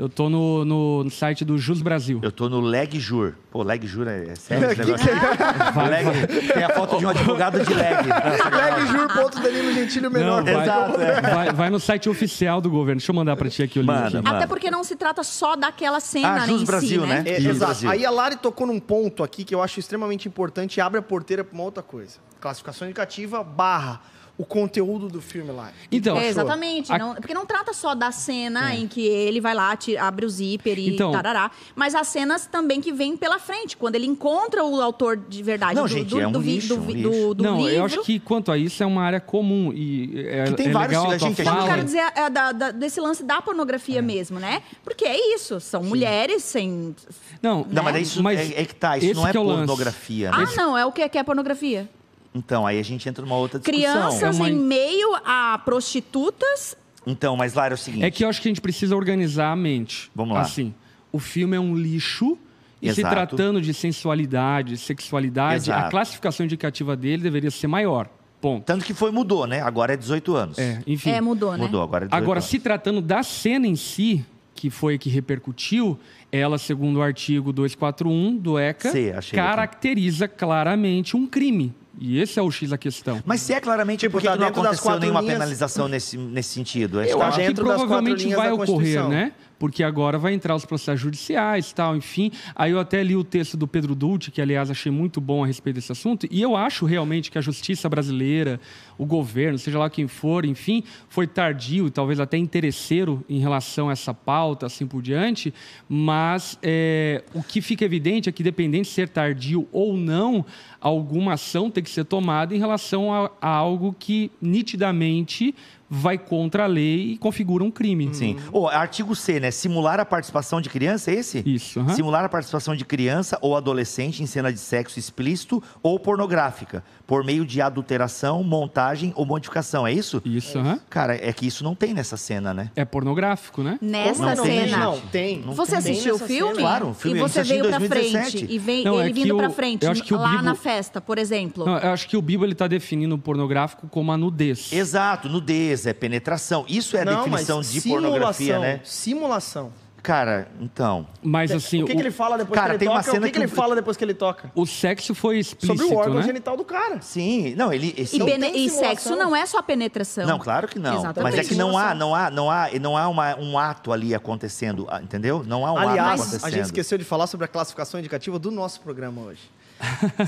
[0.00, 2.20] Eu tô no, no- no site do Jus Brasil.
[2.22, 3.34] Eu tô no Legjur.
[3.50, 5.08] Pô, Legjur é, é sério esse negócio?
[5.10, 5.88] é?
[5.88, 7.96] Leg- tem a foto de um advogado de leg.
[8.06, 10.44] Legjur.danilo Gentilho menor.
[10.44, 11.20] Não, vai, Exato, é.
[11.20, 12.98] vai, vai no site oficial do governo.
[13.00, 13.88] Deixa eu mandar pra ti aqui o link.
[13.90, 14.16] Manda, aqui.
[14.16, 14.30] manda.
[14.36, 17.22] Até porque não se trata só daquela cena Ah, Jus em Brasil, si, né?
[17.22, 17.30] né?
[17.30, 17.58] É, exato.
[17.58, 17.90] Brasil.
[17.90, 21.02] Aí a Lari tocou num ponto aqui que eu acho extremamente importante e abre a
[21.02, 22.18] porteira para uma outra coisa.
[22.40, 24.00] Classificação indicativa barra
[24.38, 25.72] o conteúdo do filme lá.
[25.90, 26.92] Então, É, exatamente.
[26.92, 30.24] A- Não- porque não trata só da cena em que ele vai lá, tira- abre
[30.24, 34.06] o zíper e Então- tarará, mas as cenas também que vêm pela frente, quando ele
[34.06, 37.02] encontra o autor de verdade Não, do, gente, do, é um do, lixo, do, um
[37.02, 37.72] do- do não, livro.
[37.74, 40.70] eu acho que quanto a isso é uma área comum e é, Que tem é
[40.70, 41.68] vários- legal a gente- a Eu fala.
[41.68, 44.62] quero dizer é, da- da- desse lance da pornografia mesmo, né?
[44.84, 46.94] Porque é isso, são mulheres sem...
[47.42, 48.00] Não, Não, mas né?
[48.02, 50.30] isso Mas é, é que tá, isso não é é pornografia.
[50.32, 50.54] Ah, né?
[50.56, 51.88] não, é o que que é pornografia?
[52.34, 53.80] Então, aí a gente entra numa outra discussão.
[53.92, 58.04] Crianças É uma- em meio a prostitutas Então, mas Lara, é o seguinte.
[58.04, 60.10] É que eu acho que a gente precisa organizar a mente.
[60.14, 60.42] Vamos lá.
[60.42, 60.74] Assim,
[61.10, 62.36] o filme é um lixo
[62.82, 63.14] e se Exato.
[63.14, 65.90] tratando de sensualidade, sexualidade, a Exato.
[65.90, 68.08] classificação indicativa dele deveria ser maior.
[68.40, 68.64] Ponto.
[68.64, 69.60] Tanto que foi, mudou, né?
[69.62, 70.58] Agora é 18 anos.
[70.58, 71.10] É, enfim.
[71.10, 71.58] É, mudou, né?
[71.58, 72.50] Mudou, agora é 18 Agora, anos.
[72.50, 75.98] se tratando da cena em si, que foi a que repercutiu,
[76.30, 81.74] ela, segundo o artigo 241 do ECA, Sim, caracteriza claramente um crime.
[82.00, 83.20] E esse é o X da questão.
[83.26, 86.50] Mas se é claramente, Tipo, por que tá não aconteceu nenhuma linhas- penalização nesse, nesse
[86.50, 87.02] sentido?
[87.02, 89.08] Eu tá acho que dentro das quatro provavelmente linhas vai da ocorrer, Constituição.
[89.08, 89.32] né?
[89.58, 92.30] Porque agora vai entrar os processos judiciais tal, enfim.
[92.54, 95.46] Aí eu até li o texto do Pedro Dulce, que aliás achei muito bom a
[95.46, 98.60] respeito desse assunto, e eu acho realmente que a justiça brasileira,
[98.96, 103.92] o governo, seja lá quem for, enfim, foi tardio talvez até interesseiro em relação a
[103.92, 105.52] essa pauta, assim por diante,
[105.88, 110.44] mas é, o que fica evidente é que, dependente de ser tardio ou não,
[110.80, 115.54] alguma ação tem que ser tomada em relação a, a algo que nitidamente
[115.88, 118.14] vai contra a lei e configura um crime.
[118.14, 118.36] Sim.
[118.52, 119.50] O artigo C, né?
[119.50, 121.42] Simular a participação de criança, é esse?
[121.46, 121.94] Isso, aham.
[121.94, 127.24] Simular a participação de criança ou adolescente em cena de sexo explícito ou pornográfica, por
[127.24, 130.20] meio de adulteração, montagem ou modificação, é isso?
[130.26, 130.78] Isso, aham.
[130.90, 132.70] Cara, é que isso não tem nessa cena, né?
[132.76, 133.78] É pornográfico, né?
[133.80, 134.76] Nessa Não tem, cena.
[134.76, 135.38] Não, tem.
[135.40, 136.54] Não Você tem assistiu o filme?
[136.56, 136.68] cena.
[136.68, 138.38] Claro, o filme E você veio pra 2017.
[138.38, 138.52] frente.
[138.52, 140.42] E vem Não, ele é vindo pra o- frente, eu acho que o lá Bibo-
[140.42, 141.64] na festa, por exemplo.
[141.64, 144.70] Não, eu acho que o Bibo ele está definindo o pornográfico como a nudez.
[144.70, 146.66] Exato, nudez, é penetração.
[146.68, 148.80] Isso é a Não, definição mas de simulação, pornografia, né?
[148.84, 149.72] Simulação.
[150.02, 151.06] Cara, então.
[151.22, 153.10] Mas assim, o que, que ele fala depois Cara, que ele tem uma toca?
[153.10, 154.50] O cena que, que que ele o- fala depois que ele toca?
[154.54, 156.22] o sexo foi explícito, Sobre o órgão né?
[156.22, 157.00] genital do cara.
[157.00, 157.94] Sim, não, ele.
[157.96, 160.26] esse- E, Não e sexo não é só penetração.
[160.26, 160.98] Não, claro que não.
[160.98, 161.36] Exatamente.
[161.36, 164.14] Mas é que não há, não há, não há, não há uma- um ato ali
[164.14, 165.42] acontecendo, ah, entendeu?
[165.46, 166.44] Não há um ato Aliás, acontecendo.
[166.46, 169.40] a gente esqueceu de falar sobre a classificação indicativa do nosso programa hoje.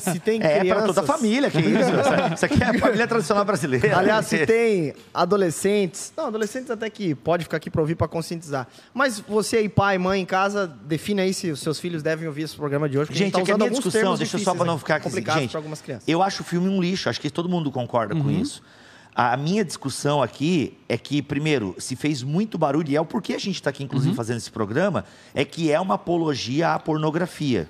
[0.00, 0.82] Se tem É crianças...
[0.84, 1.68] para toda a família, que isso?
[1.70, 3.98] Isso- Isso aqui é a família tradicional brasileira.
[3.98, 8.66] Aliás, se tem adolescentes, não, adolescentes até que pode ficar aqui para ouvir para conscientizar.
[8.92, 12.42] Mas você aí, pai, mãe, em casa, define aí se os seus filhos devem ouvir
[12.42, 13.06] esse programa de hoje.
[13.08, 14.96] porque Gente, a é gente tá usando alguns discussão, deixa eu só para não ficar
[14.96, 15.04] aqui.
[15.04, 16.08] complicados Gente, algumas crianças.
[16.08, 18.62] eu acho o filme um lixo, acho que todo mundo concorda com isso.
[19.14, 23.34] A minha discussão aqui é que, primeiro, se fez muito barulho, e é o porquê
[23.34, 27.68] a gente está aqui, inclusive, fazendo esse programa, é que é uma apologia à pornografia.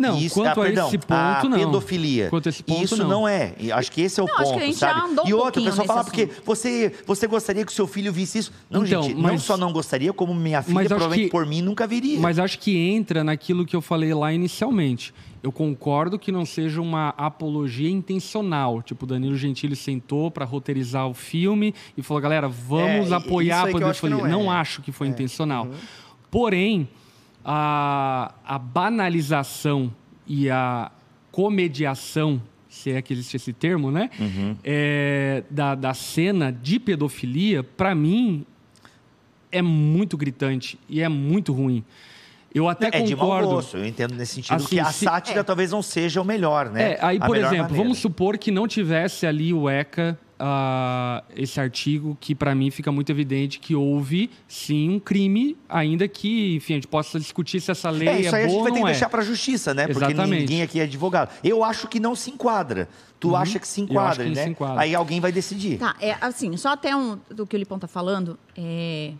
[0.00, 1.58] Não, Isso- quanto ah, a perdão, esse ponto, a não.
[1.58, 2.30] pedofilia.
[2.30, 3.08] Quanto a esse ponto, Isso não.
[3.08, 3.52] não, é.
[3.74, 5.10] Acho que esse é o Não, acho ponto, que a gente já sabe?
[5.10, 7.86] andou um e outra, o pessoal fala nesse porque você, você gostaria que o seu
[7.86, 8.52] filho visse isso.
[8.70, 11.30] Não, Então, gente, não mas- só não gostaria, como minha filha, Mas acho provavelmente que-
[11.30, 12.18] por mim, nunca viria.
[12.18, 15.12] Mas acho que entra naquilo que eu falei lá inicialmente.
[15.42, 18.82] Eu concordo que não seja uma apologia intencional.
[18.82, 23.60] Tipo, o Danilo Gentili sentou para roteirizar o filme e falou: galera, vamos É, apoiar
[23.60, 24.16] a acho pedofilia.
[24.16, 24.56] não Não, é.
[24.56, 25.68] acho que foi intencional.
[26.30, 26.88] Porém,
[27.44, 29.92] a, a banalização
[30.26, 30.90] e a
[31.32, 34.10] comediação, se é que existe esse termo, né?
[34.62, 38.44] É, da, da cena de pedofilia, para mim,
[39.50, 41.84] é muito gritante e é muito ruim.
[42.52, 43.48] Eu até é de mau concordo.
[43.50, 46.68] gosto, eu entendo nesse sentido Assim, que a se- sátira talvez não seja o melhor,
[46.68, 46.92] né?
[46.94, 47.82] É, aí, A por exemplo, maneira.
[47.82, 52.90] vamos supor que não tivesse ali o ECA, ah, esse artigo, que para mim fica
[52.90, 57.70] muito evidente que houve, sim, um crime, ainda que, enfim, a gente possa discutir se
[57.70, 58.92] essa lei É, é, isso aí a gente boa vai ou ter que não é.
[58.92, 59.86] deixar para a justiça, né?
[59.86, 60.40] Porque Exatamente.
[60.40, 61.30] ninguém aqui é advogado.
[61.44, 62.88] Eu acho que não se enquadra.
[63.20, 63.86] Tu acha que se Uhum.
[63.86, 64.44] Eu enquadra, acho que né?
[64.44, 64.80] se enquadra.
[64.80, 65.78] Aí alguém vai decidir.
[65.78, 69.12] Tá, é assim, só até um, do que o Lipão tá falando, é,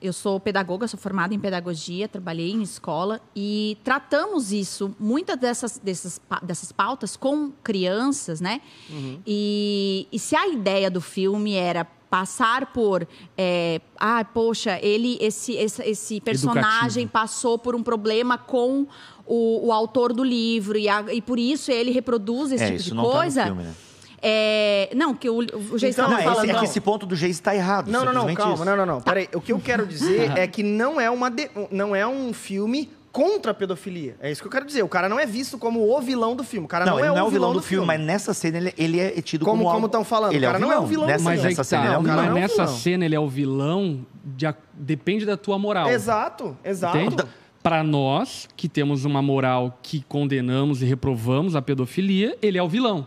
[0.00, 5.78] eu sou pedagoga, sou formada em pedagogia, trabalhei em escola e tratamos isso, muitas dessas,
[5.78, 8.60] dessas, dessas pautas com crianças, né?
[9.26, 13.06] E, e se a ideia do filme era passar por,
[13.38, 18.86] é, ah, poxa, ele, esse, esse, esse personagem passou por um problema com
[19.26, 22.82] o, o autor do livro e, a- e por isso ele reproduz esse É, tipo
[22.82, 23.44] de não tá coisa.
[23.44, 23.74] filme, né?
[24.22, 26.44] É, não, que o, o Geis Então, estava Não, é, esse, falando.
[26.44, 26.64] é que não.
[26.64, 27.88] esse ponto do Geis está errado.
[27.90, 28.64] Não, não, não, simplesmente calma, isso.
[28.64, 29.00] não, não, não.
[29.00, 32.32] Peraí, o que eu quero dizer é que não é, uma de- não é um
[32.32, 34.16] filme contra a pedofilia.
[34.20, 34.82] É isso que eu quero dizer.
[34.84, 36.66] O cara não é visto como o vilão do filme.
[36.66, 38.32] O cara Não, não, ele é não é o o vilão do filme, mas nessa
[38.34, 40.58] cena ele, ele é tido Como- como como algo- tão falando, Ele o cara é
[40.58, 40.84] o não é vilão.
[40.84, 41.36] o vilão Nessa, filme.
[41.36, 42.16] Mas, nessa cena tá, ele é o vilão.
[42.16, 42.78] mas não é o nessa vilão.
[42.78, 45.88] cena ele é o vilão, de a- depende da tua moral.
[45.88, 46.98] Exato, exato.
[46.98, 47.16] Entende?
[47.62, 52.68] Para nós, que temos uma moral que condenamos e reprovamos a pedofilia, ele é o
[52.68, 53.06] vilão.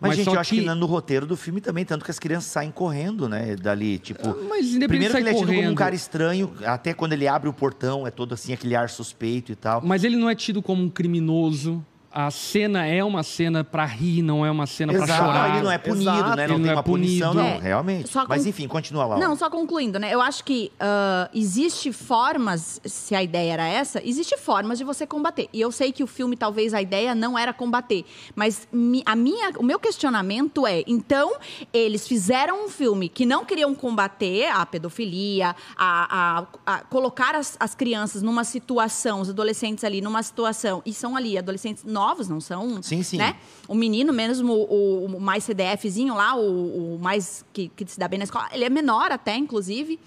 [0.00, 0.60] Mas, gente, só eu acho que...
[0.62, 4.28] no roteiro do filme também, tanto que as crianças saem correndo, né, dali, tipo...
[4.48, 5.76] Mas independente Primeiro que ele é tido como um correndo.
[5.76, 9.54] cara estranho, até quando ele abre o portão, é todo assim, aquele ar suspeito e
[9.54, 9.82] tal.
[9.84, 11.84] Mas ele não é tido como um criminoso.
[12.12, 15.50] A cena é uma cena pra rir, não é uma cena pra Exato, chorar.
[15.54, 16.36] ele não é punido, Exato.
[16.36, 16.42] né?
[16.42, 18.08] Ele Não não tem é uma punição, não, É, realmente.
[18.08, 19.16] só Mas enfim, continua lá.
[19.16, 20.12] Não, só concluindo, né?
[20.12, 25.06] Eu acho que ah, existe formas, se a ideia era essa, existe formas de você
[25.06, 25.48] combater.
[25.52, 28.04] E eu sei que o filme, talvez a ideia não era combater.
[28.34, 31.34] Mas mi- a minha, o meu questionamento é: então,
[31.72, 37.56] eles fizeram um filme que não queriam combater a pedofilia, a, a- a colocar as,
[37.60, 42.40] as crianças numa situação, os adolescentes ali numa situação, e são ali adolescentes novos, não
[42.40, 42.82] são.
[42.82, 43.16] Sim, sim.
[43.16, 43.36] Né?
[43.68, 48.08] O menino, mesmo o, o mais CDFzinho lá, o, o mais que, que se dá
[48.08, 49.98] bem na escola, ele é menor até, inclusive.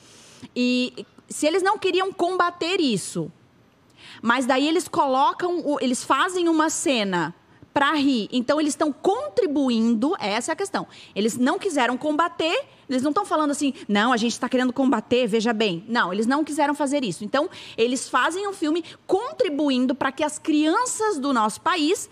[0.56, 3.32] E se eles não queriam combater isso,
[4.21, 7.34] mas daí eles colocam, eles fazem uma cena
[7.73, 8.29] para rir.
[8.32, 10.88] Então eles estão contribuindo, essa é a questão.
[11.15, 15.27] Eles não quiseram combater, eles não estão falando assim, não, a gente está querendo combater,
[15.27, 15.84] veja bem.
[15.88, 17.23] Não, eles não quiseram fazer isso.
[17.23, 22.10] Então eles fazem um filme contribuindo para que as crianças do nosso país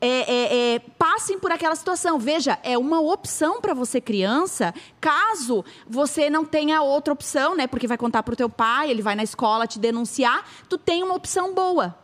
[0.00, 2.18] é, é, é, passem por aquela situação.
[2.18, 7.66] Veja, é uma opção para você criança, caso você não tenha outra opção, né?
[7.66, 11.02] Porque vai contar para o teu pai, ele vai na escola te denunciar, tu tem
[11.02, 11.96] uma opção boa.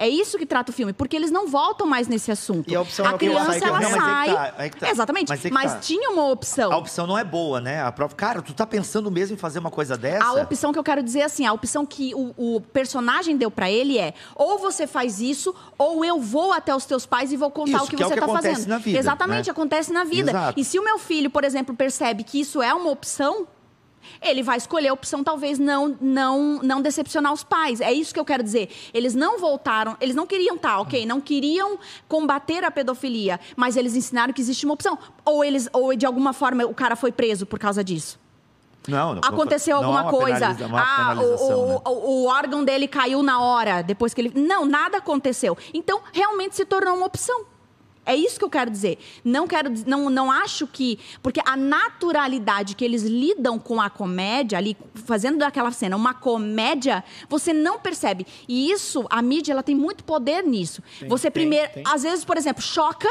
[0.00, 2.72] É isso que trata o filme, porque eles não voltam mais nesse assunto.
[2.72, 4.28] E a opção é o que criança, ela sai.
[4.30, 4.90] Não, mas tá, que tá.
[4.90, 5.28] Exatamente.
[5.28, 5.78] Mas que tá.
[5.80, 6.72] tinha uma opção.
[6.72, 7.82] A opção não é boa, né?
[7.82, 8.14] A prova.
[8.14, 10.24] Cara, tu tá pensando mesmo em fazer uma coisa dessa?
[10.24, 13.50] A opção que eu quero dizer é assim, a opção que o, o personagem deu
[13.50, 17.36] pra ele é: ou você faz isso, ou eu vou até os teus pais e
[17.36, 18.68] vou contar Isso, o que, que é o você que tá acontece fazendo.
[18.70, 19.52] na vida, Exatamente, né?
[19.52, 20.30] acontece na vida.
[20.30, 20.58] Exato.
[20.58, 23.46] E se o meu filho, por exemplo, percebe que isso é uma opção,
[24.22, 27.80] ele vai escolher a opção talvez não não não decepcionar os pais.
[27.80, 28.68] É isso que eu quero dizer.
[28.94, 31.04] Eles não voltaram, eles não queriam estar, ok?
[31.06, 34.98] Não queriam combater a pedofilia, mas eles ensinaram que existe uma opção.
[35.24, 38.18] Ou eles, ou de alguma forma o cara foi preso por causa disso.
[38.88, 39.20] Não, não.
[39.22, 40.46] Aconteceu não alguma uma coisa.
[40.78, 41.80] Ah, o- né?
[41.86, 44.32] o- o órgão dele caiu na hora, depois que ele.
[44.34, 45.56] Não, nada aconteceu.
[45.74, 47.44] Então, realmente se tornou uma opção.
[48.10, 48.98] É isso que eu quero dizer.
[49.24, 54.58] Não quero, não, não acho que, porque a naturalidade que eles lidam com a comédia
[54.58, 58.26] ali, fazendo daquela cena uma comédia, você não percebe.
[58.48, 60.82] E isso, a mídia, ela tem muito poder nisso.
[61.06, 61.84] você tem, primeiro, tem.
[61.86, 63.08] às vezes, por exemplo, choca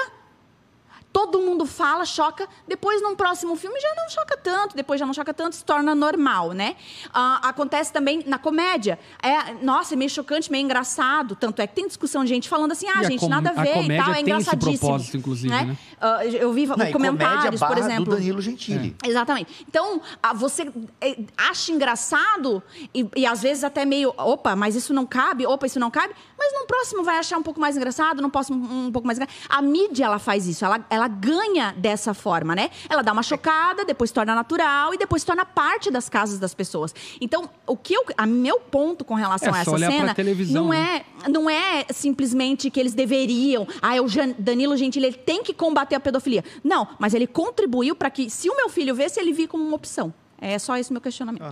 [1.11, 2.47] Todo mundo fala, choca.
[2.67, 4.75] Depois, num próximo filme, já não choca tanto.
[4.75, 6.75] Depois já não choca tanto, se torna normal, né?
[7.13, 8.99] Ah, acontece também na comédia.
[9.21, 11.35] É, nossa, é meio chocante, meio engraçado.
[11.35, 13.59] Tanto é que tem discussão de gente falando assim, ah, E a gente, nada a
[13.59, 14.13] a ver e comédia tal.
[14.13, 14.79] É tem esse engraçadíssimo.
[14.79, 15.77] propósito, inclusive, né?
[15.99, 18.05] Ah, eu vi Não, e comentários, comédia por exemplo.
[18.05, 18.95] do Danilo Gentili.
[19.03, 19.65] Exatamente.
[19.67, 22.61] Então, ah, você eh, acha engraçado
[22.93, 26.13] e, e às vezes até meio, opa, mas isso não cabe, opa, isso não cabe,
[26.39, 29.37] mas no próximo vai achar um pouco mais engraçado, no próximo um pouco mais engraçado.
[29.49, 32.69] A mídia, ela faz isso, ela, ela ganha dessa forma, né?
[32.89, 36.95] Ela dá uma chocada, depois torna natural e depois torna parte das casas das pessoas.
[37.19, 40.13] Então, o que eu, a meu ponto com relação É a essa cena
[40.53, 41.03] não né?
[41.25, 43.67] é não é simplesmente que eles deveriam.
[43.81, 46.43] Ah, é o Jan- Danilo Gentili ele tem que combater a pedofilia.
[46.63, 49.63] Não, mas ele contribuiu para que, se o meu filho vê, se ele vir como
[49.63, 50.13] uma opção.
[50.41, 51.43] É só esse meu questionamento.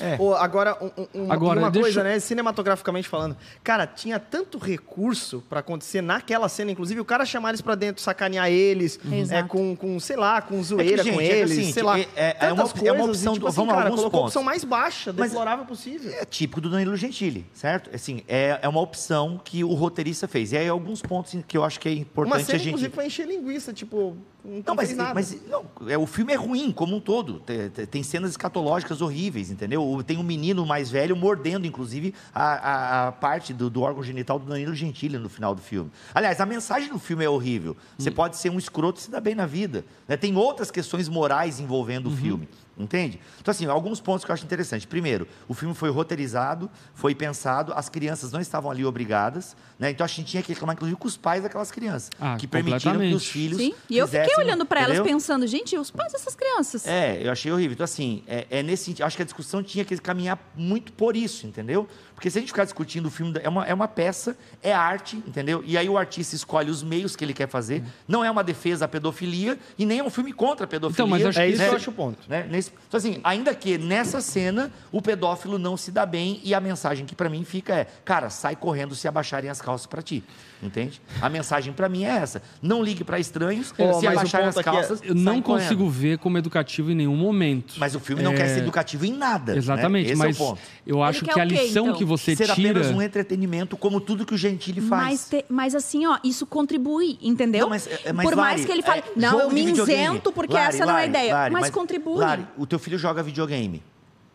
[0.00, 0.16] É.
[0.20, 2.18] Ô, agora, um, um, uma- Agora, uma deixa coisa, eu- né?
[2.18, 3.36] Cinematograficamente falando.
[3.62, 8.02] Cara, tinha tanto recurso pra acontecer naquela cena, inclusive o cara chamar eles pra dentro,
[8.02, 9.24] sacanear eles, Uhum.
[9.30, 11.98] É, com, com, sei lá, com zoeira gente, com é que eles, assim, sei lá.
[11.98, 14.00] é- é- é uma é uma coisas, opção e, tipo do- assim, vamos cara, alguns
[14.00, 16.12] colocou a opção mais baixa, deplorável possível.
[16.12, 17.90] É típico do Danilo Gentili, certo?
[17.94, 20.52] Assim, é, é uma opção que o roteirista fez.
[20.52, 22.68] E aí, alguns pontos que eu acho que é Uma importante cena, a gente...
[22.68, 26.70] inclusive, foi encher linguiça, tipo, não, Não, mas, mas não, é, o filme é ruim
[26.70, 27.40] como um todo.
[27.40, 30.02] Tem, tem- cenas escatológicas horríveis, entendeu?
[30.06, 34.38] Tem um menino mais velho mordendo, inclusive, a, a- a parte do, do órgão genital
[34.38, 35.90] do Danilo Gentili no final do filme.
[36.14, 37.74] Aliás, a mensagem do filme é horrível.
[37.98, 39.84] Você pode ser um escroto e se dar bem na vida.
[40.06, 40.16] né?
[40.16, 42.46] Tem outras questões morais envolvendo o filme.
[42.76, 43.20] Entende?
[43.40, 44.86] Então, assim, alguns pontos que eu acho interessante.
[44.86, 49.90] Primeiro, o filme foi roteirizado, foi pensado, as crianças não estavam ali obrigadas, né?
[49.90, 52.10] Então a gente tinha que reclamar, inclusive, com os pais daquelas crianças.
[52.20, 53.58] Ah, que permitiram que os filhos.
[53.58, 53.74] Sim.
[53.88, 56.84] E eu fiquei olhando para elas pensando, gente, os pais dessas crianças.
[56.86, 57.74] É, eu achei horrível.
[57.74, 59.04] Então, assim, é, é nesse sentido.
[59.04, 61.88] Acho que a discussão tinha que caminhar muito por isso, entendeu?
[62.14, 65.16] Porque se a gente ficar discutindo o filme, é uma, é uma peça, é arte,
[65.16, 65.62] entendeu?
[65.66, 67.82] E aí o artista escolhe os meios que ele quer fazer.
[68.06, 70.94] Não é uma defesa à pedofilia e nem é um filme contra a pedofilia.
[71.04, 71.64] Então, mas acho É isso né?
[71.66, 72.18] que eu acho o ponto.
[72.28, 72.46] Né?
[72.48, 76.60] Nesse- então, assim, ainda que nessa cena o pedófilo não se dá bem e a
[76.60, 80.22] mensagem que pra mim fica é: cara, sai correndo se abaixarem as calças pra ti.
[80.62, 81.00] Entende?
[81.20, 84.62] A mensagem pra mim é essa: não ligue pra estranhos, Ó, se abaixarem as é-
[84.62, 85.00] calças.
[85.04, 85.62] eu não sai correndo.
[85.62, 87.74] consigo ver como educativo em nenhum momento.
[87.76, 89.52] Mas o filme não É, quer ser educativo em nada.
[89.52, 89.58] né?
[89.58, 90.60] Exatamente, Esse mas é o ponto.
[90.86, 91.98] eu acho que a o quê, lição então?
[91.98, 92.70] que você Ser tira.
[92.70, 95.04] apenas um entretenimento, como tudo que o Gentili faz.
[95.04, 97.62] Mas, te- mas assim, ó, isso contribui, entendeu?
[97.62, 100.32] Não, mas, é- mas, Por mais Lari, que ele fale, é, não, eu me isento
[100.32, 101.34] porque Lari, essa não é a Lari, ideia.
[101.34, 102.18] Lari, mas, contribui.
[102.18, 103.82] Lari, o teu filho joga videogame.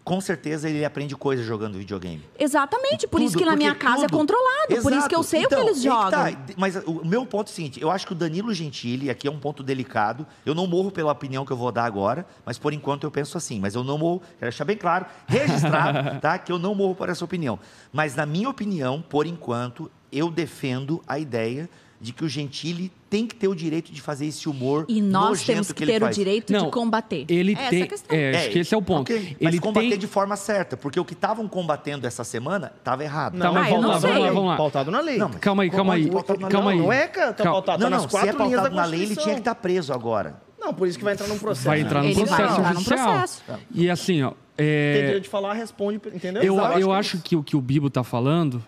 [0.10, 2.24] Com certeza ele aprende coisas jogando videogame.
[2.39, 4.17] Exatamente, por isso Tudo, que na minha casa é tudo.
[4.17, 4.82] controlado.
[4.82, 5.24] Por isso que eu Exato.
[5.24, 6.10] sei Então, o que eles aí que jogam.
[6.12, 6.54] tá.
[6.58, 9.32] Mas o meu ponto é o seguinte: eu acho que o Danilo Gentili, aqui é
[9.32, 10.26] um ponto delicado.
[10.43, 13.38] Eu não morro pela opinião que eu vou dar agora, mas por enquanto eu penso
[13.38, 13.60] assim.
[13.60, 16.38] Mas eu não morro, quero deixar bem claro, registrado, tá?
[16.39, 17.60] Que eu não morro por essa opinião.
[17.93, 21.69] Mas na minha opinião, por enquanto, eu defendo a ideia
[22.02, 25.30] de que o Gentili tem que ter o direito de fazer esse humor E nós
[25.30, 26.15] nojento temos que ele ter o faz.
[26.15, 27.26] direito Não, de combater.
[27.28, 27.82] Ele Essa tem.
[27.82, 28.17] é a questão.
[28.17, 29.12] É, acho que esse é o ponto.
[29.12, 29.98] ok, mas Ele combater tem.
[29.98, 33.39] de forma certa, porque o que estavam combatendo essa semana estava errado.
[33.39, 34.58] Tá, mas Ah, eu vamos não lá, vamos lá, vamos lá.
[34.58, 35.17] Pautado na lei.
[35.17, 36.02] Não, mas- Calma aí, calma aí.
[36.04, 36.52] Onde pautado na lei?
[36.54, 36.78] Calma aí.
[36.78, 37.52] Não é, cara, tá Calma.
[37.54, 39.34] pautado, Não, tá não, nas se é quatro linhas da pautado na lei, ele tinha
[39.34, 40.41] que estar preso agora.
[40.60, 41.65] Não, por isso que vai entrar num processo.
[41.67, 43.08] Vai entrar vai processo entrar num judicial.
[43.12, 43.43] processo.
[43.74, 44.34] E assim, ó.
[44.58, 46.43] é, Tem direito de falar, responde, entendeu?
[46.43, 48.62] Eu, eu que é acho que o que o Bibo está falando,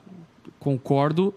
[0.60, 1.34] concordo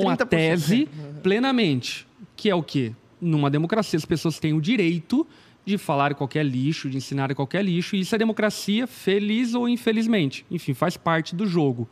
[0.00, 0.26] com a 30%.
[0.28, 0.88] tese
[1.22, 2.92] plenamente, que é o quê?
[3.20, 5.26] Numa democracia as pessoas têm o direito
[5.64, 10.44] de falar qualquer lixo, de ensinar qualquer lixo, e isso é democracia, feliz ou infelizmente.
[10.50, 11.88] Enfim, faz parte do jogo.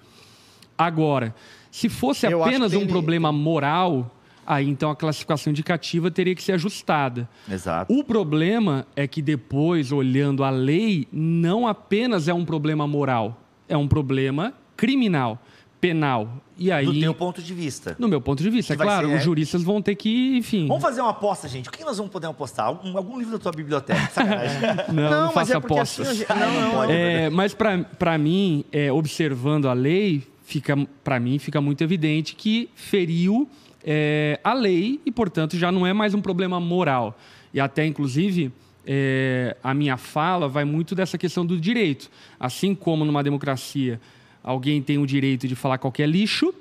[0.76, 1.34] Agora,
[1.70, 4.10] se fosse Eu apenas um problema moral,
[4.46, 7.28] aí então a classificação indicativa teria que ser ajustada.
[7.48, 7.92] Exato.
[7.92, 13.76] O problema é que depois, olhando a lei, não apenas é um problema moral, é
[13.76, 15.40] um problema criminal,
[15.80, 16.28] penal.
[16.58, 17.96] E aí, Do teu ponto de vista.
[17.98, 20.66] no meu ponto de vista, é claro, ser- os juristas vão ter que, enfim.
[20.66, 21.68] Vamos fazer uma aposta, gente.
[21.68, 22.66] O que nós vamos poder apostar?
[22.66, 23.98] Algum, algum livro da tua biblioteca?
[24.12, 24.60] Sacanagem.
[24.92, 26.06] Não, não, mas faça é apostas.
[26.08, 26.84] assim, a gente- não, não.
[26.90, 32.68] É, mas para mim, é, observando a lei, fica para mim fica muito evidente que
[32.74, 33.48] feriu
[33.82, 37.18] é, a lei e, portanto, já não é mais um problema moral.
[37.54, 38.52] E até, inclusive,
[38.86, 42.10] é, a minha fala vai muito dessa questão do direito.
[42.38, 43.98] Assim como numa democracia
[44.42, 46.54] alguém tem o direito de falar qualquer lixo,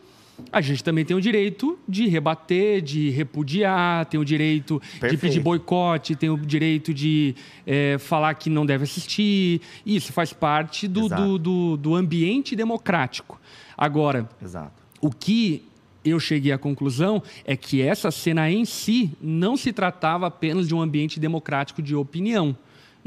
[0.51, 5.21] a gente também tem o direito de rebater, de repudiar, tem o direito de Perfeito.
[5.21, 9.61] pedir boicote, tem o direito de é, falar que não deve assistir.
[9.85, 13.39] Isso faz parte do, do, do, do ambiente democrático.
[13.77, 14.81] Agora, Exato.
[15.01, 15.63] o que
[16.03, 20.73] eu cheguei à conclusão é que essa cena em si não se tratava apenas de
[20.73, 22.55] um ambiente democrático de opinião.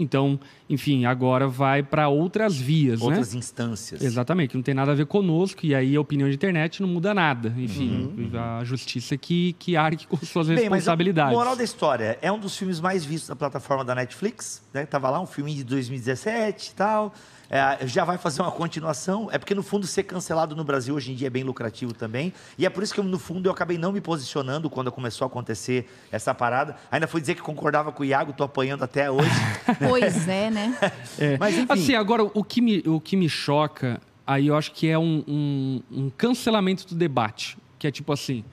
[0.02, 0.38] Então,
[0.68, 3.06] enfim, agora vai para outras vias, né?
[3.06, 4.02] Outras instâncias.
[4.02, 6.88] Exatamente, que não tem nada a ver conosco, e aí a opinião de internet não
[6.88, 7.54] muda nada.
[7.56, 8.30] Enfim, Uhum.
[8.38, 11.32] a justiça que, que arque com suas Bem, mas a responsabilidades.
[11.34, 14.84] moral da história é um dos filmes mais vistos da plataforma da Netflix, né?
[14.86, 17.14] Tava lá um filme de 2017 e tal.
[17.54, 19.28] É, já vai fazer uma continuação.
[19.30, 22.32] É porque, no fundo, ser cancelado no Brasil hoje em dia é bem lucrativo também.
[22.56, 25.28] E é por isso que, no fundo, eu acabei não me posicionando quando começou a
[25.28, 26.74] acontecer essa parada.
[26.90, 29.28] Ainda fui dizer que concordava com o Iago, tô apanhando até hoje.
[29.86, 30.78] Pois é, né?
[31.18, 31.36] É.
[31.36, 31.66] Mas, enfim.
[31.68, 35.22] Assim, agora, o que me, o que me choca, aí eu acho que é um,
[35.28, 37.58] um- um cancelamento do debate.
[37.78, 38.44] Que é tipo assim,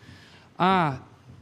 [0.58, 0.98] ah,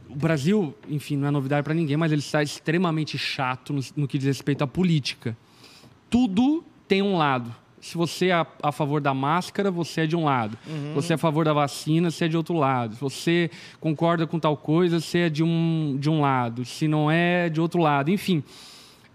[0.07, 4.07] o Brasil, enfim, não é novidade para ninguém, mas ele está extremamente chato no, no
[4.07, 5.35] que diz respeito à política.
[6.07, 7.53] Tudo tem um lado.
[7.79, 10.57] Se você é a, favor da máscara, você é de um lado.
[10.65, 12.95] Se você é a favor da vacina, você é de outro lado.
[12.95, 16.65] Se você concorda com tal coisa, você é de um, de um lado.
[16.65, 18.09] Se não é, de outro lado.
[18.09, 18.43] Enfim.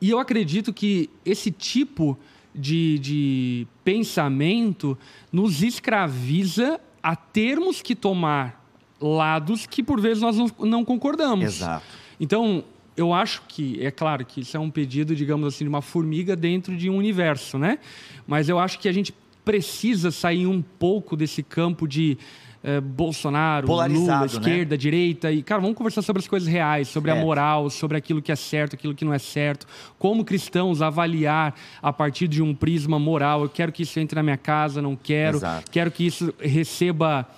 [0.00, 2.16] E eu acredito que esse tipo
[2.54, 4.96] de, de pensamento
[5.32, 8.64] nos escraviza a termos que tomar
[9.00, 11.44] lados que por vezes nós não, não concordamos.
[11.44, 11.84] Exato.
[12.20, 12.64] Então,
[12.96, 16.36] eu acho que, é claro que isso é um pedido, digamos assim, de uma formiga
[16.36, 17.78] dentro de um universo, né?
[18.26, 22.16] Mas eu acho que a gente precisa sair um pouco desse campo de
[22.64, 24.26] eh, Bolsonaro, Lula, né?
[24.26, 25.32] esquerda, direita.
[25.32, 27.20] E, cara, vamos conversar sobre as coisas reais, sobre a É.
[27.20, 29.66] moral, sobre aquilo que é certo, aquilo que não é certo.
[29.98, 33.42] Como cristãos avaliar a partir de um prisma moral.
[33.42, 35.38] Eu quero que isso entre na minha casa, não quero.
[35.38, 35.70] Exato.
[35.72, 37.28] Quero que isso receba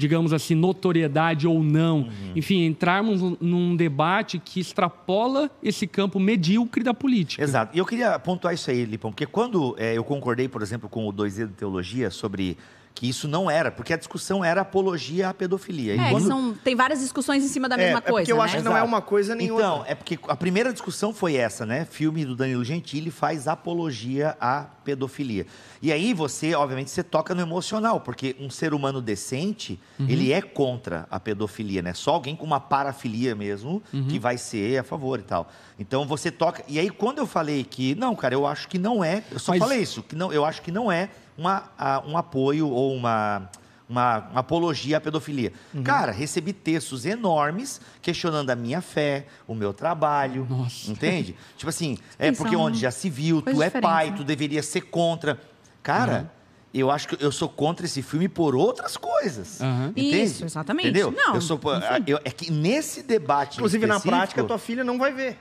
[0.00, 1.98] digamos assim, notoriedade ou não.
[1.98, 2.08] Uhum.
[2.34, 7.42] Enfim, entrarmos num- debate que extrapola esse campo medíocre da política.
[7.42, 7.76] Exato.
[7.76, 11.06] E eu queria pontuar isso aí, Lipão, porque quando é, eu concordei, por exemplo, com
[11.06, 12.56] o 2E de Teologia sobre
[12.94, 15.94] que isso não era, porque a discussão era apologia à pedofilia.
[15.98, 18.36] É, quando- são, tem várias discussões em cima da É, mesma é porque coisa, eu
[18.36, 18.42] né?
[18.42, 19.90] acho que não é uma coisa nem então, outra.
[19.92, 21.86] é porque a primeira discussão foi essa, né?
[21.90, 25.46] Filme do Danilo Gentili faz apologia à pedofilia.
[25.80, 30.42] E aí você, obviamente, você toca no emocional, porque um ser humano decente, ele é
[30.42, 31.94] contra a pedofilia, né?
[31.94, 35.50] Só alguém com uma parafilia mesmo que vai ser a favor e tal.
[35.78, 36.62] Então você toca.
[36.68, 39.52] E aí quando eu falei que não, cara, eu acho que não é, eu só
[39.52, 41.08] Mas- falei isso, que não, eu acho que não é
[41.40, 43.48] uma, a- um apoio ou uma
[43.88, 45.52] uma, uma apologia à pedofilia.
[45.74, 45.82] Uhum.
[45.82, 50.46] Cara, recebi textos enormes questionando a minha fé, o meu trabalho.
[50.48, 50.88] Nossa.
[50.92, 51.34] Entende?
[51.56, 54.16] Tipo assim, é porque onde já se viu, tu é pai, né?
[54.16, 55.40] tu deveria ser contra.
[55.82, 56.26] Cara, Uhum.
[56.72, 59.60] eu acho que eu sou contra esse filme por outras coisas.
[59.60, 59.88] Aham.
[59.88, 60.22] Entende?
[60.22, 60.90] Isso, exatamente.
[60.90, 61.10] Entendeu?
[61.10, 61.58] Não, eu sou,
[62.06, 63.56] eu- é que nesse debate.
[63.56, 65.36] Inclusive, na prática, tua filha não vai ver.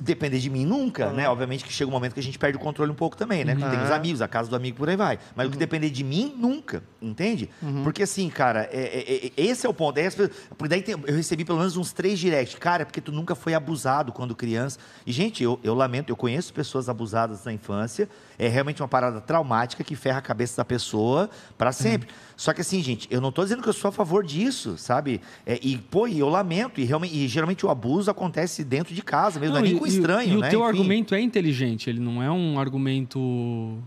[0.00, 1.28] Depender de mim nunca, né?
[1.28, 3.54] Obviamente que chega um momento que a gente perde o controle um pouco também, né?
[3.54, 3.96] Porque tem os Ah.
[3.96, 5.18] amigos, a casa do amigo, por aí vai.
[5.34, 7.48] Mas o que depender de mim, nunca, entende?
[7.84, 9.98] Porque assim, cara, é- é- é- esse é o ponto.
[9.98, 12.56] Aí as pessoas- porque daí tem- eu recebi pelo menos uns três directs.
[12.58, 14.78] Cara, é porque tu nunca foi abusado quando criança.
[15.06, 18.08] E, gente, eu, eu lamento, eu conheço pessoas abusadas na infância.
[18.38, 22.08] É realmente uma parada traumática que ferra a cabeça da pessoa para sempre.
[22.36, 25.22] Só que assim, gente, eu não tô dizendo que eu sou a favor disso, sabe?
[25.46, 26.80] É, e, pô, eu lamento.
[26.80, 29.78] E, realmente, e geralmente o abuso acontece dentro de casa mesmo, não, é nem e-
[29.78, 30.46] com e- estranho, E, né?
[30.46, 30.68] o teu Enfim.
[30.68, 33.78] argumento é inteligente, ele não é um argumento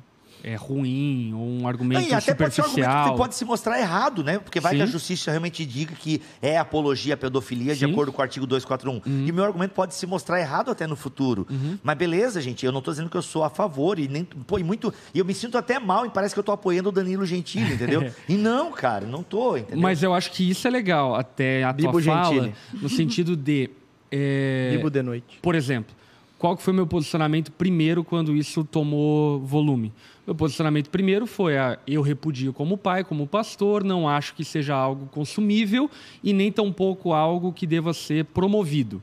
[0.41, 3.11] é ruim ou um argumento e até pode ser um argumento superficial.
[3.11, 4.39] que pode se mostrar errado, né?
[4.39, 4.77] Porque vai Sim.
[4.77, 7.87] que a justiça realmente diga que é apologia à pedofilia de Sim.
[7.87, 7.91] Uhum.
[7.91, 9.01] acordo com o artigo 241.
[9.25, 11.45] E o meu argumento pode se mostrar errado até no futuro.
[11.83, 14.57] Mas beleza, gente, eu não tô dizendo que eu sou a favor e nem pô,
[14.57, 16.91] e muito, e eu me sinto até mal e parece que eu tô apoiando o
[16.93, 18.09] Danilo Gentili, entendeu?
[18.29, 19.81] e não, cara, não tô, entendeu?
[19.81, 22.53] Mas eu acho que isso é legal, até a Bibo tua fala, Gentili.
[22.81, 23.69] no sentido de...
[24.11, 25.39] é, Bibo de noite.
[25.41, 25.95] Por exemplo,
[26.37, 29.91] qual que foi meu posicionamento primeiro quando isso tomou volume?
[30.25, 34.75] Meu posicionamento primeiro foi a eu repudio como pai, como pastor, não acho que seja
[34.75, 35.89] algo consumível
[36.23, 39.01] e nem tampouco algo que deva ser promovido.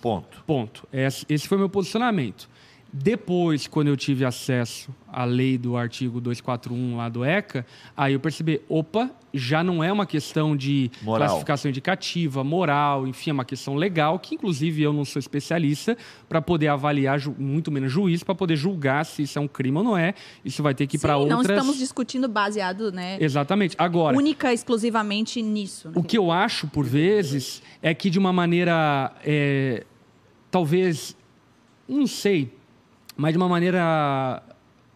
[0.00, 0.42] Ponto.
[0.46, 0.88] Ponto.
[0.92, 2.48] Esse esse foi meu posicionamento.
[2.92, 7.64] Depois, quando eu tive acesso à lei do artigo 241 lá do ECA,
[7.96, 11.28] aí eu percebi, opa, já não é uma questão de Moral.
[11.28, 15.96] classificação indicativa, moral, enfim, é uma questão legal, que inclusive eu não sou especialista
[16.28, 19.84] para poder avaliar, muito menos juiz, para poder julgar se isso é um crime ou
[19.84, 20.14] não é.
[20.44, 21.56] Isso vai ter que ir para Sim, não outras...
[21.56, 23.18] estamos discutindo baseado, né?
[23.20, 23.76] Exatamente.
[23.78, 25.88] Agora, Única, exclusivamente nisso.
[25.88, 25.94] né?
[25.96, 29.12] o que eu acho, por vezes, é que de uma maneira.
[29.24, 29.84] é,
[30.50, 31.16] talvez.
[31.88, 32.59] Não sei.
[33.20, 34.42] Mas de uma maneira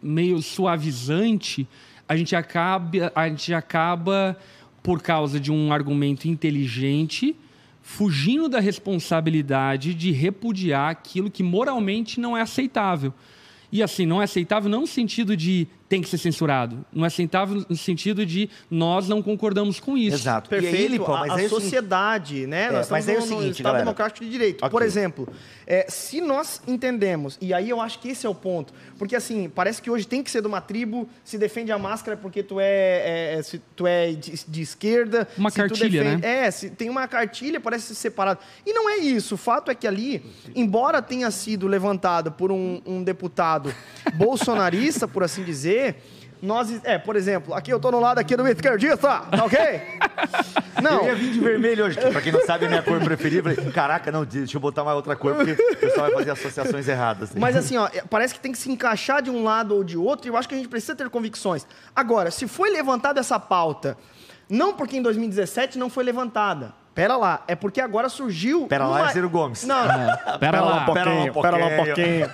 [0.02, 1.68] meio suavizante,
[2.08, 4.34] a gente acaba, a gente acaba
[4.82, 7.36] por causa de um argumento inteligente,
[7.82, 13.12] fugindo da responsabilidade de repudiar aquilo que moralmente não é aceitável.
[13.70, 17.08] E assim, não é aceitável não no sentido de tem que ser censurado, não é
[17.08, 20.16] aceitável no sentido de nós não concordamos com isso.
[20.16, 20.48] Exato.
[20.48, 20.74] Perfeito.
[20.74, 22.64] E aí, Lipão, a, mas a é seguinte- sociedade, né?
[22.64, 23.84] É, Nós mas estamos aí é o no- no seguinte, Estado galera.
[23.84, 24.58] Democrático de Direito.
[24.64, 24.70] Ok.
[24.70, 25.28] Por exemplo,
[25.66, 29.48] é, se nós entendemos, e aí eu acho que esse é o ponto, porque assim,
[29.54, 32.58] parece que hoje tem que ser de uma tribo, se defende a máscara porque tu
[32.58, 35.28] é, é, se tu é de, de esquerda.
[35.36, 36.46] Uma se tu cartilha, defende- né?
[36.46, 38.40] É, se tem uma cartilha, parece ser separado.
[38.66, 39.34] E não é isso.
[39.34, 40.24] O fato é que ali,
[40.56, 43.72] embora tenha sido levantado por um, um deputado
[44.14, 45.83] bolsonarista, por assim dizer,
[46.42, 46.80] nós.
[46.84, 49.58] É, por exemplo, aqui eu tô no lado aqui do esquerdista, tá ok?
[50.82, 51.00] Não.
[51.00, 53.48] Eu ia vir de vermelho hoje, que pra quem não sabe a minha cor preferida,
[53.50, 56.30] eu falei, caraca, não, deixa eu botar uma outra cor, porque o pessoal vai fazer
[56.32, 57.30] associações erradas.
[57.34, 60.26] Mas assim, ó, parece que tem que se encaixar de um lado ou de outro,
[60.26, 61.64] e eu acho que a gente precisa ter convicções.
[61.96, 63.96] Agora, se foi levantada essa pauta,
[64.48, 66.74] não porque em 2017 não foi levantada.
[66.94, 68.66] Pera lá, é porque agora surgiu.
[68.68, 69.64] Pera lá, uma- é Ciro Gomes.
[69.64, 69.82] Não,
[70.38, 72.30] Pera lá, pera lá um pouquinho.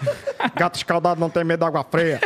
[0.55, 2.20] Gato escaldado não tem medo da água fria.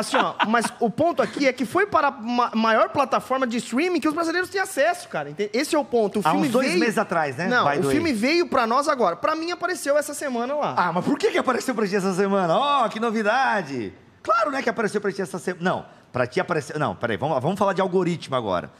[0.00, 3.56] Assim, ó, mas o ponto aqui é que foi para a ma- maior plataforma de
[3.58, 5.30] streaming que os brasileiros têm acesso, cara.
[5.30, 5.50] Entende?
[5.52, 6.18] Esse é o ponto.
[6.18, 6.80] O Há filme uns dois veio...
[6.80, 7.46] meses atrás, né?
[7.48, 9.16] Não, o filme veio para nós agora.
[9.16, 10.74] Para mim apareceu essa semana lá.
[10.76, 12.56] Ah, mas por que, que apareceu pra ti essa semana?
[12.56, 13.92] Ó, que novidade!
[14.22, 15.64] Claro, né, que apareceu pra ti essa semana.
[15.70, 16.78] Não, pra ti apareceu.
[16.78, 18.70] Não, peraí, vamos, vamos falar de algoritmo agora.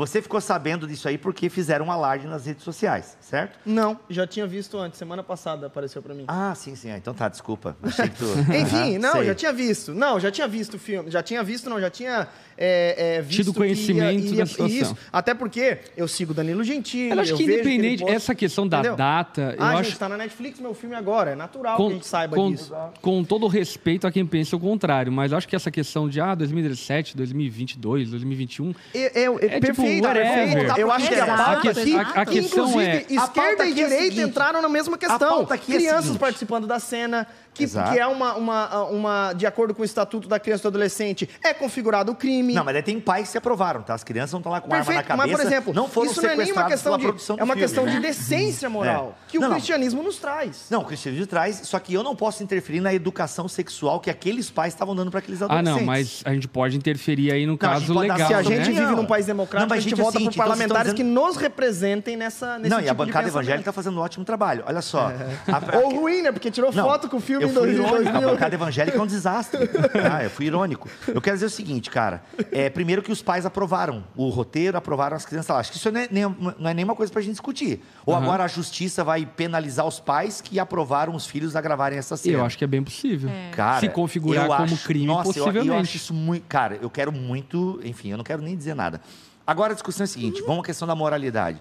[0.00, 3.58] Você ficou sabendo disso aí porque fizeram um alarde nas redes sociais, certo?
[3.66, 4.98] Não, já tinha visto antes.
[4.98, 6.24] Semana passada apareceu pra mim.
[6.26, 6.90] Ah, sim, sim.
[6.90, 7.76] Ah, Então tá, desculpa.
[7.82, 8.24] Achei que tu.
[8.50, 9.26] Enfim, não, sei.
[9.26, 9.92] já tinha visto.
[9.94, 11.10] Não, já tinha visto o filme.
[11.10, 12.26] Já tinha visto, não, já tinha
[12.56, 14.74] é, é, visto Tido que conhecimento da situação.
[14.74, 17.10] Isso, até porque eu sigo Danilo Gentili.
[17.10, 18.96] Eu acho que independente, posta- essa questão da Entendeu?
[18.96, 21.32] data, eu ah, acho gente, tá na Netflix meu filme agora.
[21.32, 22.74] É natural que a gente saiba com, disso.
[23.02, 26.20] com todo respeito a quem pensa o contrário, mas eu acho que essa questão de
[26.22, 30.52] ah, 2017, 2022, 2021, É, é, é É tipo, perfeito, whatever.
[30.54, 30.80] perfeito.
[30.80, 33.30] Eu acho que a Exato, pauta que- aqui, a- a questão inclusive, é- a esquerda
[33.34, 35.18] pauta e é a direita entraram na mesma questão.
[35.18, 37.26] pauta aqui é a Crianças participando da cena,
[37.60, 37.92] que, Exato.
[37.92, 41.28] que é uma, uma, uma, de acordo com o Estatuto da Criança e do Adolescente,
[41.42, 42.54] é configurado o crime.
[42.54, 43.94] Não, mas daí tem pais que se aprovaram, tá?
[43.94, 45.26] As crianças não estão lá com arma na Perfeito, cabeça.
[45.28, 47.40] mas, por exemplo, não foram isso não é nenhuma sequestradas questão de.
[47.40, 47.92] É uma filme, questão né?
[47.92, 49.30] de decência moral, É.
[49.30, 49.54] que o Não, não.
[49.56, 50.66] cristianismo nos traz.
[50.70, 54.50] Não, o cristianismo traz, só que eu não posso interferir na educação sexual que aqueles
[54.50, 55.78] pais estavam dando para aqueles ah adolescentes.
[55.80, 58.36] não, mas a gente pode interferir aí no a gente caso dar- legal, Se a
[58.36, 58.80] Não, gente né?
[58.80, 58.88] não.
[58.88, 60.46] vive num país democrático, Não, mas, a gente gente, é o vota seguinte, por então
[60.56, 63.98] parlamentares que nos representem nessa, nesse Não, tipo e a de bancada evangélica está fazendo
[63.98, 64.64] um ótimo trabalho.
[64.66, 65.10] Olha só.
[65.48, 66.32] A- Ou ruim, né?
[66.32, 67.84] Porque tirou Não, foto com o filme fui 2000.
[67.86, 68.16] irônico.
[68.16, 69.60] A bancada evangélica é um desastre.
[70.12, 70.88] Ah, eu fui irônico.
[71.08, 72.22] Eu quero dizer o seguinte, cara.
[72.50, 75.60] É, primeiro que os pais aprovaram o roteiro, aprovaram as crianças lá.
[75.60, 76.24] Acho que isso não é, nem,
[76.58, 77.82] não é nenhuma coisa pra gente discutir.
[78.06, 78.24] Ou Aham.
[78.24, 82.38] agora a justiça vai penalizar os pais que aprovaram os filhos a gravarem essa cena.
[82.38, 83.30] Eu acho que é bem possível.
[83.52, 85.82] Cara, Se configurar eu como acho- crime, nossa, eu- Eu, possivelmente.
[85.82, 86.44] acho isso muito.
[86.48, 87.80] Cara, eu quero muito.
[87.84, 89.00] Enfim, eu não quero nem dizer nada.
[89.46, 91.60] Agora a discussão é a seguinte: vamos à questão da moralidade.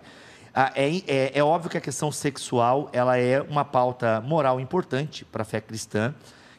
[0.53, 5.23] Ah, é, é- é óbvio que a questão sexual ela é uma pauta moral importante
[5.25, 6.13] para a fé cristã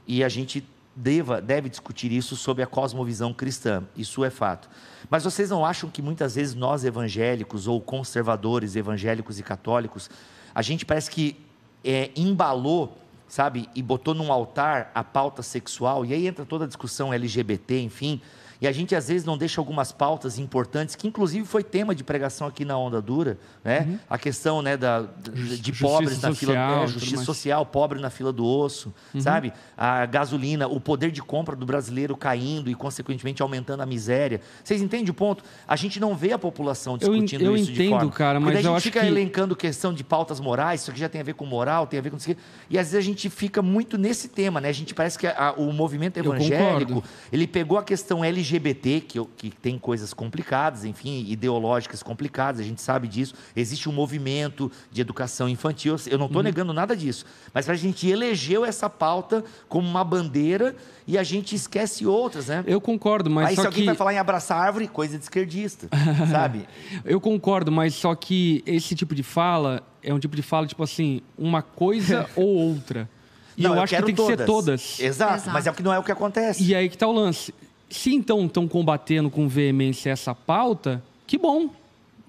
[0.07, 3.85] e a gente deva, deve discutir isso sob a cosmovisão cristã.
[3.97, 4.69] Isso é fato.
[5.09, 10.11] Mas vocês não acham que muitas vezes nós evangélicos ou conservadores evangélicos e católicos,
[10.55, 11.37] a gente parece que
[11.85, 12.97] é, embalou
[13.31, 17.81] sabe, e botou num altar a pauta sexual, e aí entra toda a discussão LGBT,
[17.81, 18.21] enfim,
[18.61, 22.05] E a gente às vezes não deixa algumas pautas importantes, que inclusive foi tema de
[22.05, 23.81] pregação aqui na Onda Dura, né?
[23.81, 23.99] Uhum.
[24.09, 28.33] A questão né, da, de, de pobres na fila é, justiça social, pobre na fila
[28.33, 29.21] do osso, uhum.
[29.21, 29.53] sabe?
[29.77, 34.41] A gasolina, o poder de compra do brasileiro caindo e, consequentemente, aumentando a miséria.
[34.63, 35.43] Vocês entendem o ponto?
[35.67, 38.13] A gente não vê a população discutindo eu, eu isso entendo, de forma.
[38.13, 39.07] cara, mas a gente fica que...
[39.07, 42.03] elencando questão de pautas morais, isso aqui já tem a ver com moral, tem a
[42.03, 42.41] ver com isso aqui.
[42.69, 44.69] E às vezes a gente fica muito nesse tema, né?
[44.69, 47.03] A gente parece que a, o movimento evangélico,
[47.33, 52.81] ele pegou a questão LGBT, que, que tem coisas complicadas, enfim, ideológicas complicadas, a gente
[52.81, 53.35] sabe disso.
[53.55, 56.45] Existe um movimento de educação infantil, eu não estou uhum.
[56.45, 57.25] negando nada disso.
[57.53, 60.75] Mas a gente elegeu essa pauta como uma bandeira
[61.07, 62.65] e a gente esquece outras, né?
[62.67, 63.87] Eu concordo, mas Aí só se alguém que...
[63.87, 65.89] vai falar em abraçar árvore, coisa de esquerdista,
[66.31, 66.67] sabe?
[67.05, 70.83] Eu concordo, mas só que esse tipo de fala é um tipo de fala, tipo
[70.83, 73.09] assim, uma coisa ou outra.
[73.57, 74.31] E não, eu, eu acho que tem todas.
[74.31, 75.01] que ser todas.
[75.01, 76.63] Exato, Exato, mas é que não é o que acontece.
[76.63, 77.53] E aí que tá o lance.
[77.91, 81.69] Se então estão combatendo com veemência essa pauta, que bom.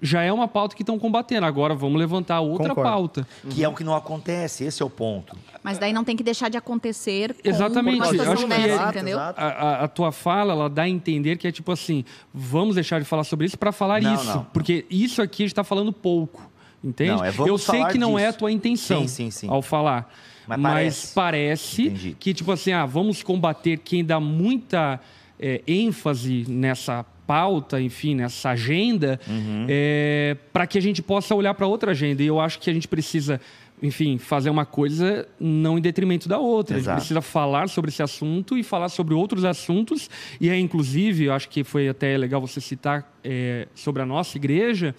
[0.04, 1.46] Já é uma pauta que estão combatendo.
[1.46, 2.90] Agora vamos levantar outra Concordo.
[2.90, 3.28] pauta.
[3.48, 5.38] Que é o que não acontece, esse é o ponto.
[5.62, 7.34] Mas daí não tem que deixar de acontecer.
[7.34, 8.16] Com, Exatamente.
[8.16, 9.20] Eu acho que é, entendeu?
[9.20, 12.04] A, a, a, tua fala, ela dá a entender que é tipo assim,
[12.34, 14.26] vamos deixar de falar sobre isso para falar não, isso.
[14.26, 14.44] Não.
[14.52, 16.50] Porque isso aqui a gente está falando pouco.
[16.82, 17.12] Entende?
[17.12, 18.18] Não, é, eu sei que não disso.
[18.18, 19.48] é a tua intenção sim, sim, sim.
[19.48, 20.12] ao falar.
[20.48, 24.98] Mas, mas parece, parece que, tipo assim, ah, vamos combater quem dá muita
[25.42, 29.66] é, ênfase nessa pauta, enfim, nessa agenda, uhum.
[29.68, 32.22] é, para que a gente possa olhar para outra agenda.
[32.22, 33.40] E eu acho que a gente precisa,
[33.82, 36.76] enfim, fazer uma coisa não em detrimento da outra.
[36.76, 36.90] Exato.
[36.90, 40.08] A gente precisa falar sobre esse assunto e falar sobre outros assuntos.
[40.40, 44.36] E é, inclusive, eu acho que foi até legal você citar é, sobre a nossa
[44.36, 44.94] igreja,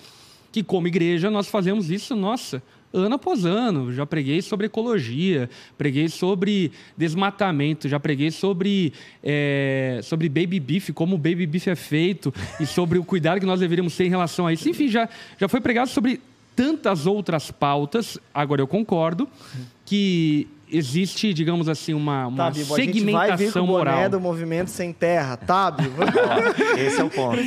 [0.51, 2.61] que como igreja nós fazemos isso, nossa,
[2.93, 3.91] ano após ano.
[3.91, 11.15] Já preguei sobre ecologia, preguei sobre desmatamento, já preguei sobre, é, sobre baby beef, como
[11.15, 14.45] o baby beef é feito e sobre o cuidado que nós deveríamos ter em relação
[14.45, 14.69] a isso.
[14.69, 16.21] Enfim, já, já foi pregado sobre
[16.55, 18.17] tantas outras pautas.
[18.33, 19.27] Agora, eu concordo
[19.85, 24.09] que existe, digamos assim, uma, uma tá, segmentação a gente vai vir com o moral.
[24.09, 26.01] do movimento sem terra, tá, Bibo?
[26.77, 27.37] Esse é o ponto.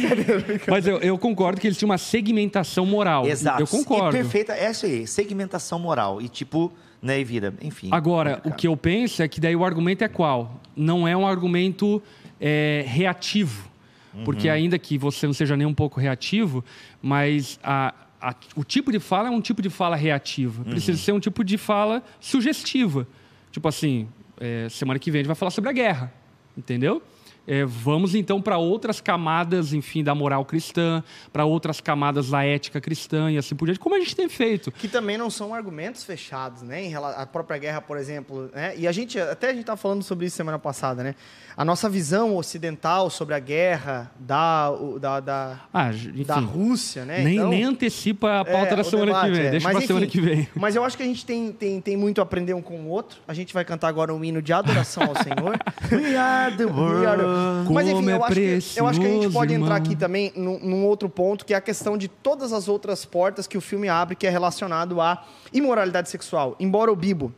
[0.71, 3.27] Mas eu, eu, concordo que existe uma segmentação moral.
[3.27, 3.61] Exato.
[3.61, 4.17] Eu concordo.
[4.17, 6.23] E perfeita, é isso aí, segmentação moral.
[6.23, 6.73] E tipo,
[7.03, 7.89] né, e vira, enfim.
[7.91, 10.61] Agora, o que eu penso é que daí o argumento é qual?
[10.77, 12.01] Não é um argumento
[12.41, 13.69] é, reativo.
[14.15, 14.25] Uhum.
[14.25, 16.65] Porque ainda que você não seja nem um pouco reativo,
[17.03, 17.93] mas a,
[18.27, 20.63] a, o tipo de fala é um tipo de fala reativa.
[20.65, 20.71] Uhum.
[20.71, 23.07] Precisa ser um tipo de fala sugestiva.
[23.53, 24.09] Tipo assim,
[24.41, 26.13] é, semana que vem a gente vai falar sobre a guerra,
[26.59, 27.01] entendeu?
[27.47, 32.81] É, vamos então para outras camadas, enfim, da moral cristã, para outras camadas da ética
[32.81, 34.73] cristã e assim por diante, como a gente tem feito.
[34.73, 36.85] Que também não são argumentos fechados, né?
[36.85, 38.75] Em relação à própria guerra, por exemplo, né?
[38.77, 41.15] E a gente, até a gente estava falando sobre isso semana passada, né?
[41.57, 44.71] A nossa visão ocidental sobre a guerra da,
[45.01, 47.23] da, da, ah, enfim, da Rússia, né?
[47.23, 49.51] Nem, então, nem antecipa a pauta é, da semana debate, que vem, é.
[49.51, 50.49] deixa para semana que vem.
[50.55, 52.89] Mas eu acho que a gente tem, tem, tem muito a aprender um com o
[52.89, 53.21] outro.
[53.27, 55.59] A gente vai cantar agora um hino de adoração ao Senhor.
[55.91, 57.36] We are the world.
[57.71, 59.67] Mas enfim, eu, é acho que, eu acho que a gente pode irmão.
[59.67, 63.05] entrar aqui também num, num, outro ponto, que é a questão de todas as outras
[63.05, 66.57] portas que o filme abre, que é relacionado à imoralidade sexual.
[66.59, 67.33] Embora o Bibo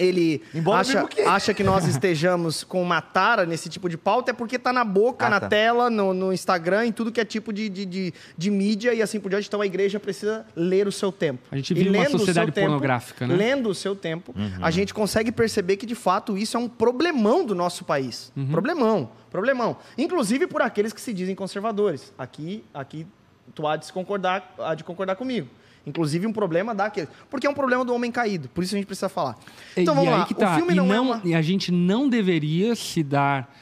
[0.00, 0.42] ele
[0.72, 4.72] acha, acha que nós estejamos com uma tara nesse tipo de pauta, é porque está
[4.72, 5.48] na boca, ah, na tá.
[5.48, 9.02] tela, no, no, Instagram, em tudo que é tipo de, de, de, de, mídia e
[9.02, 9.46] assim por diante.
[9.46, 11.42] Então a igreja precisa ler o seu tempo.
[11.50, 13.44] A gente vive uma sociedade pornográfica, tempo, né?
[13.44, 14.64] Lendo o seu tempo, uhum.
[14.64, 18.32] a gente consegue perceber que de fato isso é um problemão do nosso país.
[18.34, 18.48] Uhum.
[18.48, 19.76] Problemão, problemão.
[19.98, 22.12] Inclusive por aqueles que se dizem conservadores.
[22.16, 23.06] Aqui, aqui
[23.54, 25.48] tu há de concordar, há de concordar comigo.
[25.86, 27.08] Inclusive um problema daquele.
[27.28, 28.48] Porque é um problema do homem caído.
[28.48, 29.36] Por isso a gente precisa falar.
[29.76, 30.26] Então e vamos lá.
[30.26, 30.52] Tá.
[30.52, 31.20] O filme não, não, é uma...
[31.24, 33.54] E a gente não deveria se dar,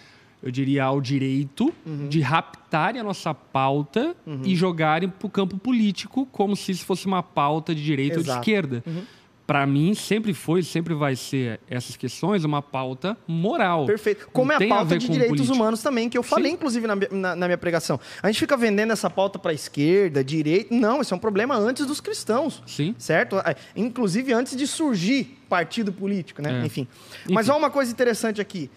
[0.43, 2.09] eu diria, ao direito uhum.
[2.09, 4.43] de raptarem a nossa pauta uhum.
[4.45, 8.31] e jogarem para o campo político como se isso fosse uma pauta de direita Exato.
[8.31, 8.83] ou de esquerda.
[8.87, 9.18] Uhum
[9.49, 13.87] para mim, sempre foi, sempre vai ser essas questões uma pauta moral.
[13.87, 14.29] Perfeito.
[14.31, 15.55] Como Não é a pauta a de direitos política.
[15.55, 16.57] humanos também, que eu falei, Sim.
[16.57, 17.99] inclusive, na, na, na, minha pregação.
[18.23, 20.75] A gente fica vendendo essa pauta para esquerda, direita.
[20.75, 22.63] Não, isso é um problema antes dos cristãos.
[22.67, 22.95] Sim.
[22.99, 23.39] Certo?
[23.39, 26.61] É, inclusive antes de surgir partido político, né?
[26.61, 26.67] É.
[26.67, 26.87] Enfim.
[27.23, 27.33] Enfim.
[27.33, 28.71] Mas há uma coisa interessante aqui.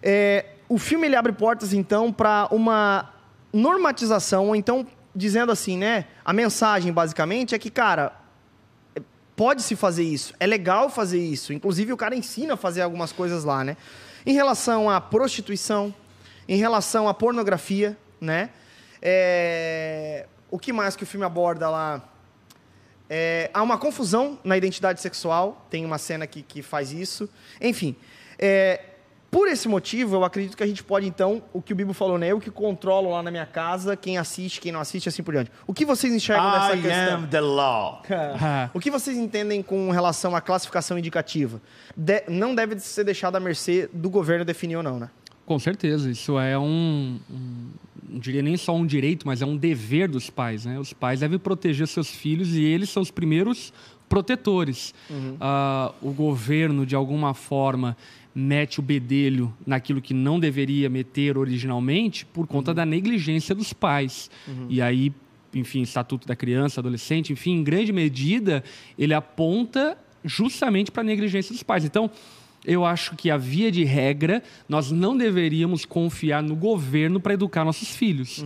[0.00, 3.12] É, o filme ele abre portas, então, para uma
[3.52, 6.04] normatização, ou então, dizendo assim, né?
[6.24, 8.21] A mensagem, basicamente, é que, cara,
[9.36, 11.52] pode-se fazer isso, é legal fazer isso.
[11.52, 13.76] Inclusive, o cara ensina a fazer algumas coisas lá, né?
[14.24, 15.94] Em relação à prostituição,
[16.48, 18.50] em relação à pornografia, né?
[19.00, 20.26] É...
[20.50, 22.08] O que mais que o filme aborda lá?
[23.08, 23.50] É...
[23.52, 27.28] Há uma confusão na identidade sexual, tem uma cena que, que faz isso.
[27.60, 27.96] Enfim,
[28.38, 28.80] é...
[29.32, 32.18] Por esse motivo, eu acredito que a gente pode, então, o que o Bibo falou,
[32.18, 32.28] né?
[32.28, 35.50] Eu que controlo lá na minha casa quem assiste, quem não assiste, assim por diante.
[35.66, 37.14] O que vocês enxergam dessa I questão?
[37.16, 38.02] am the law.
[38.74, 41.62] o que vocês entendem com relação à classificação indicativa?
[41.96, 45.08] De- não deve ser deixado à mercê do governo definir ou não, né?
[45.46, 47.70] Com certeza, isso é um, um,
[48.06, 50.66] não diria nem só um direito, mas é um dever dos pais.
[50.66, 50.78] Né?
[50.78, 53.72] Os pais devem proteger seus filhos e eles são os primeiros
[54.10, 54.94] protetores.
[55.40, 57.96] Ah, o governo, de alguma forma,
[58.34, 64.30] mete o bedelho naquilo que não deveria meter originalmente por conta da negligência dos pais.
[64.68, 65.12] E aí,
[65.54, 68.64] enfim, Estatuto da Criança, Adolescente, enfim, em grande medida,
[68.98, 71.84] ele aponta justamente para a negligência dos pais.
[71.84, 72.10] Então,
[72.64, 77.64] eu acho que a via de regra, nós não deveríamos confiar no governo para educar
[77.64, 78.44] nossos filhos.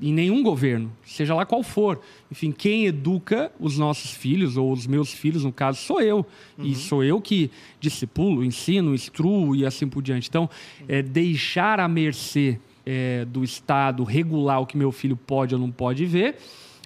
[0.00, 2.00] Em nenhum governo, seja lá qual for.
[2.30, 6.24] Enfim, quem educa os nossos filhos, ou os meus filhos, no caso, sou eu.
[6.58, 10.28] E sou eu que discipulo, ensino, instruo e assim por diante.
[10.28, 10.48] Então,
[10.88, 15.70] é, deixar à mercê é, do Estado regular o que meu filho pode ou não
[15.70, 16.36] pode ver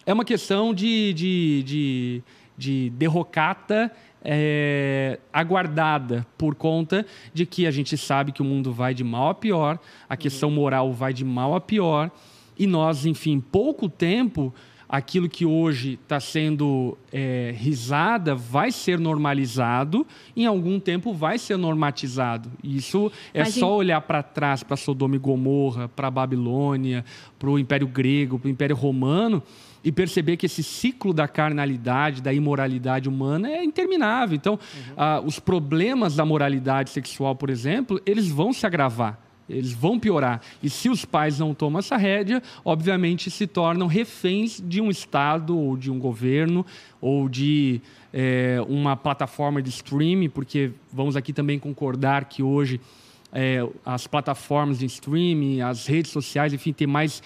[0.09, 2.22] é uma questão de, de, de,
[2.56, 3.92] de derrocata
[4.30, 9.30] é, aguardada por conta de que a gente sabe que o mundo vai de mal
[9.30, 12.10] a pior, a questão moral vai de mal a pior,
[12.58, 14.52] e nós, enfim, em pouco tempo,
[14.86, 20.06] aquilo que hoje está sendo é, risada vai ser normalizado,
[20.36, 22.50] em algum tempo vai ser normatizado.
[22.62, 27.02] Isso é Mas em- só olhar para trás, para Sodoma e Gomorra, para a Babilônia,
[27.38, 29.42] para o Império Grego, para o Império Romano,
[29.84, 34.36] e perceber que esse ciclo da carnalidade, da imoralidade humana é interminável.
[34.36, 34.58] Então,
[34.96, 39.18] ah, os problemas da moralidade sexual, por exemplo, eles vão se agravar.
[39.48, 40.42] Eles vão piorar.
[40.62, 45.56] E se os pais não tomam essa rédea, obviamente se tornam reféns de um Estado,
[45.56, 46.66] ou de um governo,
[47.00, 47.80] ou de
[48.12, 52.78] eh, uma plataforma de streaming, porque vamos aqui também concordar que hoje
[53.32, 57.22] eh, as plataformas de streaming, as redes sociais, enfim, têm mais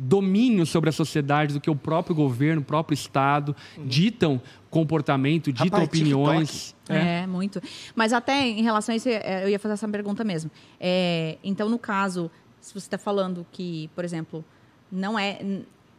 [0.00, 4.40] domínio sobre a sociedade do que o próprio governo, o próprio Estado, ditam
[4.70, 6.76] comportamento, ditam Rapaz, opiniões.
[6.88, 7.26] É.
[7.26, 7.60] muito.
[7.94, 10.50] Mas até em relação a isso, é, eu ia fazer essa pergunta mesmo.
[10.80, 12.30] É, então, no caso,
[12.60, 14.44] se você está falando que, por exemplo,
[14.90, 15.38] não é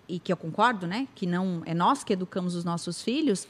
[0.10, 3.48] e que eu concordo, né, que não é nós que educamos os nossos filhos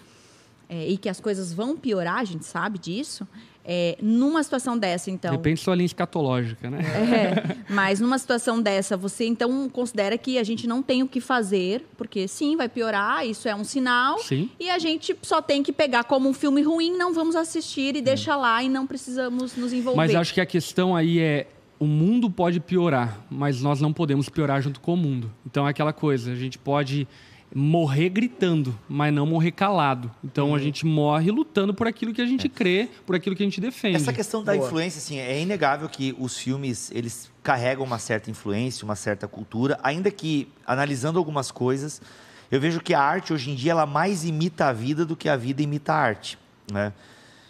[0.70, 3.28] é, e que as coisas vão piorar, a gente sabe disso.
[3.64, 6.80] É, numa situação dessa, então, Depende sua linha escatológica, né?
[6.80, 11.22] é, mas numa situação dessa, você então considera que a gente não tem o que
[11.22, 14.18] fazer, porque sim, vai piorar, isso é um sinal.
[14.20, 14.50] Sim.
[14.60, 18.02] E a gente só tem que pegar como um filme ruim, não vamos assistir e
[18.02, 19.98] deixa lá e não precisamos nos envolver.
[19.98, 21.48] Mas acho que a questão aí é
[21.80, 25.32] o mundo pode piorar, mas nós não podemos piorar junto com o mundo.
[25.46, 27.08] Então é aquela coisa, a gente pode
[27.54, 30.10] morrer gritando, mas não morrer calado.
[30.24, 33.46] Então a gente morre lutando por aquilo que a gente crê, por aquilo que a
[33.46, 33.98] gente defende.
[33.98, 34.66] Essa questão da Boa.
[34.66, 39.80] influência, assim, é inegável que os filmes, eles carregam uma certa influência, uma certa cultura,
[39.84, 42.02] ainda que, analisando algumas coisas,
[42.50, 45.28] eu vejo que a arte, hoje em dia, ela mais imita a vida do que
[45.28, 46.38] a vida imita a arte,
[46.72, 46.94] né?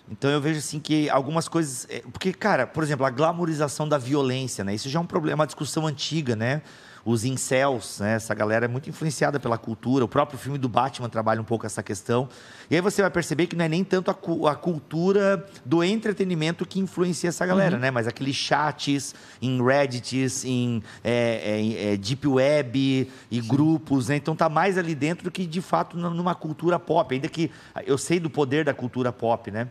[0.10, 3.98] Então eu vejo assim que algumas coisas, é, porque cara, por exemplo, a glamorização da
[3.98, 4.76] violência, né?
[4.76, 6.62] Isso já é um problema, uma discussão antiga, né?
[7.04, 8.14] Os incels, né?
[8.16, 10.06] Essa galera é muito influenciada pela cultura.
[10.06, 12.30] O próprio filme do Batman trabalha um pouco essa questão.
[12.70, 16.66] E aí você vai perceber que não é nem tanto a, a cultura do entretenimento
[16.66, 17.90] que influencia essa galera, né?
[17.90, 24.16] Mas aqueles chats em Reddits, em é, é, é, Deep Web e grupos, né?
[24.16, 27.14] Então tá mais ali dentro do que de fato numa cultura pop.
[27.14, 27.50] Ainda que
[27.86, 29.68] eu sei do poder da cultura pop, né?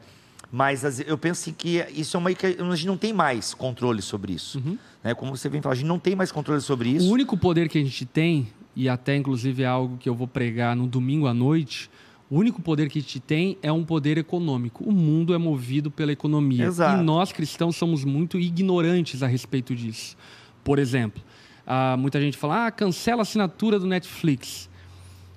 [0.52, 3.54] Mas as- eu penso assim que isso é uma que a gente não tem mais
[3.54, 4.60] controle sobre isso.
[5.02, 5.14] Né?
[5.14, 7.08] Como você vem falar, a gente não tem mais controle sobre isso.
[7.08, 10.26] O único poder que a gente tem, e até inclusive é algo que eu vou
[10.26, 11.88] pregar no domingo à noite,
[12.28, 14.84] o único poder que a gente tem é um poder econômico.
[14.84, 16.64] O mundo é movido pela economia.
[16.64, 17.00] Exato.
[17.00, 20.16] E nós cristãos somos muito ignorantes a respeito disso.
[20.62, 21.22] Por exemplo,
[21.66, 24.69] ah, muita gente fala, ah, cancela a assinatura do Netflix.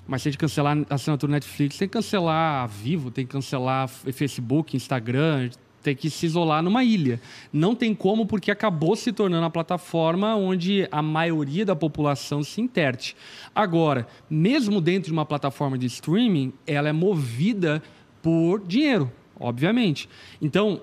[0.07, 3.87] Mas a gente cancelar a assinatura Netflix, tem que cancelar a Vivo, tem que cancelar
[3.87, 5.49] Facebook, Instagram,
[5.83, 7.19] tem que se isolar numa ilha.
[7.51, 12.61] Não tem como, porque acabou se tornando a plataforma onde a maioria da população se
[12.61, 13.15] interte.
[13.53, 17.83] Agora, mesmo dentro de uma plataforma de streaming, ela é movida
[18.21, 20.09] por dinheiro, obviamente.
[20.41, 20.81] Então,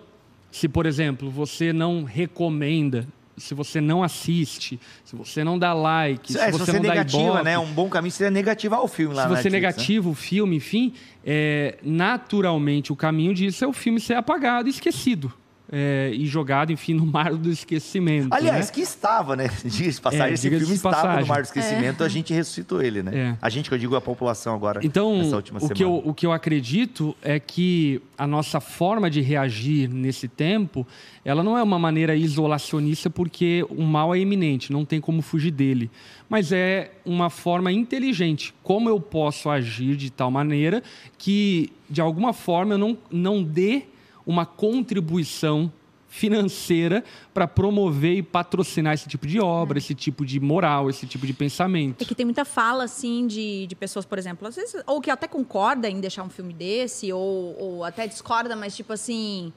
[0.51, 3.07] se, por exemplo, você não recomenda,
[3.41, 6.73] se você não assiste, se você não dá like, Se, se é, se você você
[6.75, 7.59] não dá negativa, ibope, né?
[7.59, 9.61] Um bom caminho seria negativar o filme lá se você é Netflix, né?
[9.61, 10.93] negativa o filme, enfim,
[11.25, 15.33] é, naturalmente o caminho disso é o filme ser apagado e esquecido.
[15.73, 18.29] É, e jogado, enfim, no mar do esquecimento.
[18.33, 18.73] Aliás, né?
[18.73, 19.49] que estava, né?
[19.65, 21.21] Diga de passagem, É, esse filme de estava passagem.
[21.21, 23.13] no mar do esquecimento, a gente ressuscitou ele, né?
[23.15, 23.37] É.
[23.41, 25.75] A gente, que eu digo a população agora, Então, nessa última o semana.
[25.77, 30.87] que, eu, o que eu acredito é que a nossa forma de reagir nesse tempo,
[31.25, 35.51] ela não é uma maneira isolacionista porque o mal é iminente, não tem como fugir
[35.53, 35.91] dele.
[36.29, 38.53] Mas é uma forma inteligente.
[38.63, 40.83] Como eu posso agir de tal maneira
[41.17, 43.83] que, de alguma forma, eu não, não dê
[44.31, 45.71] uma contribuição
[46.11, 51.25] financeira para promover e patrocinar esse tipo de obra, esse tipo de moral, esse tipo
[51.25, 52.03] de pensamento.
[52.03, 55.09] É que tem muita fala, assim, de, de pessoas, por exemplo, às vezes, ou que
[55.09, 59.53] até concorda em deixar um filme desse, ou, ou até discorda, mas tipo assim,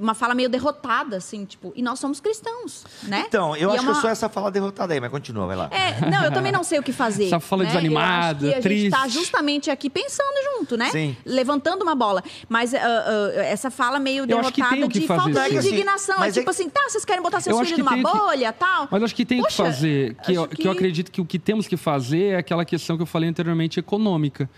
[0.00, 3.24] uma fala meio derrotada, assim, tipo, e nós somos cristãos, né?
[3.28, 5.46] Então, eu E é acho uma- que eu sou essa fala derrotada aí, mas continua,
[5.46, 5.68] vai lá.
[5.70, 7.26] É, não, eu também não sei o que fazer.
[7.26, 7.68] Essa fala né?
[7.70, 9.18] desanimada, eu acho que a gente tá triste.
[9.18, 10.90] justamente aqui pensando junto, né?
[10.90, 11.16] Sim.
[11.24, 12.22] Levantando uma bola.
[12.48, 15.58] Mas ah, ah, essa fala meio que derrotada que de fazer, falta de.
[15.58, 16.16] Assim, indignação.
[16.16, 18.02] É mas é tipo que- assim, tá, vocês querem botar seus filhos que numa tem
[18.02, 18.88] que- bolha tal.
[18.90, 21.24] Mas acho que tem Poxa, que fazer, que, eu, acho que eu acredito que o
[21.26, 24.48] que temos que fazer é aquela questão que eu falei anteriormente, econômica.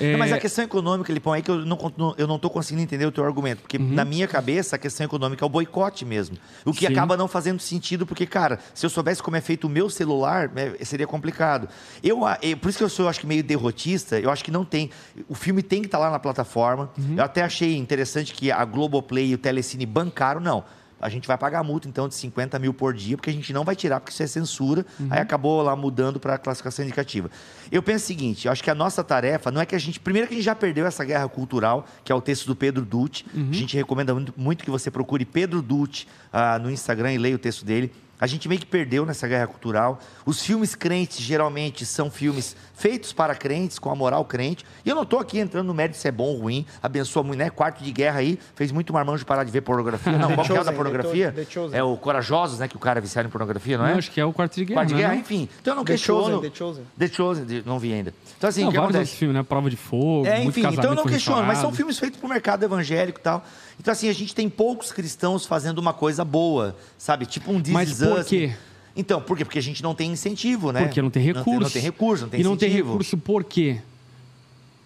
[0.00, 2.82] É, Não, mas a questão econômica, Lipão, é que eu não, eu não tô conseguindo
[2.82, 3.62] entender o teu argumento.
[3.62, 3.92] Porque Uhum.
[3.94, 6.36] na minha cabeça, a questão econômica é o boicote mesmo.
[6.64, 6.92] O que Sim.
[6.92, 10.50] acaba não fazendo sentido, porque, cara, se eu soubesse como é feito o meu celular,
[10.56, 11.68] é, seria complicado.
[12.02, 14.64] Eu, eu- por isso que eu sou, acho que, meio derrotista, eu acho que não
[14.64, 14.90] tem.
[15.28, 16.90] O filme tem que estar lá na plataforma.
[16.98, 17.14] Uhum.
[17.16, 20.64] Eu até achei interessante que a Globoplay e o Telecine bancaram, não.
[21.00, 23.64] A gente vai pagar multa, então, de 50 mil por dia, porque a gente não
[23.64, 24.84] vai tirar, porque isso é censura.
[24.98, 25.08] Uhum.
[25.10, 27.30] Aí acabou lá mudando para a classificação indicativa.
[27.70, 30.00] Eu penso o seguinte: acho que a nossa tarefa não é que a gente.
[30.00, 32.84] Primeiro, que a gente já perdeu essa guerra cultural, que é o texto do Pedro
[32.84, 33.26] Dutti.
[33.34, 33.50] Uhum.
[33.50, 37.36] A gente recomenda muito, muito que você procure Pedro Dutti ah, no Instagram e leia
[37.36, 37.92] o texto dele.
[38.20, 40.00] A gente meio que perdeu nessa guerra cultural.
[40.24, 44.64] Os filmes crentes geralmente são filmes feitos para crentes, com a moral crente.
[44.84, 46.66] E eu não estou aqui entrando no mérito se é bom ou ruim.
[46.82, 47.50] Abençoa muito, né?
[47.50, 50.12] Quarto de guerra aí, fez muito marmanjo parar de ver pornografia.
[50.16, 51.32] Não, The qual que é o da Chosen, pornografia?
[51.32, 51.78] The Chosen.
[51.78, 52.68] É o Corajosos, né?
[52.68, 53.90] Que o cara é viciado em pornografia, não é?
[53.92, 54.76] não, acho que é o quarto de guerra.
[54.76, 55.20] Quarto de né, guerra, não?
[55.20, 55.48] enfim.
[55.60, 56.24] Então eu não The questiono.
[56.24, 56.84] Chosen, The Chosen.
[56.98, 58.14] The Chosen, não vi ainda.
[58.36, 59.16] Então assim, Não, o que vários acontece?
[59.16, 59.42] filmes, né?
[59.42, 62.28] Prova de fogo, É, muito enfim, então eu não questiono, mas são filmes feitos pro
[62.28, 63.44] mercado evangélico e tal.
[63.78, 67.26] Então, assim, a gente tem poucos cristãos fazendo uma coisa boa, sabe?
[67.26, 68.26] Tipo um This Mas por Us.
[68.26, 68.54] quê?
[68.96, 69.44] Então, por quê?
[69.44, 70.84] Porque a gente não tem incentivo, né?
[70.84, 71.60] Porque não tem recurso.
[71.60, 72.90] Não tem, recurso, não tem E não tem incentivo.
[72.92, 73.80] recurso por quê?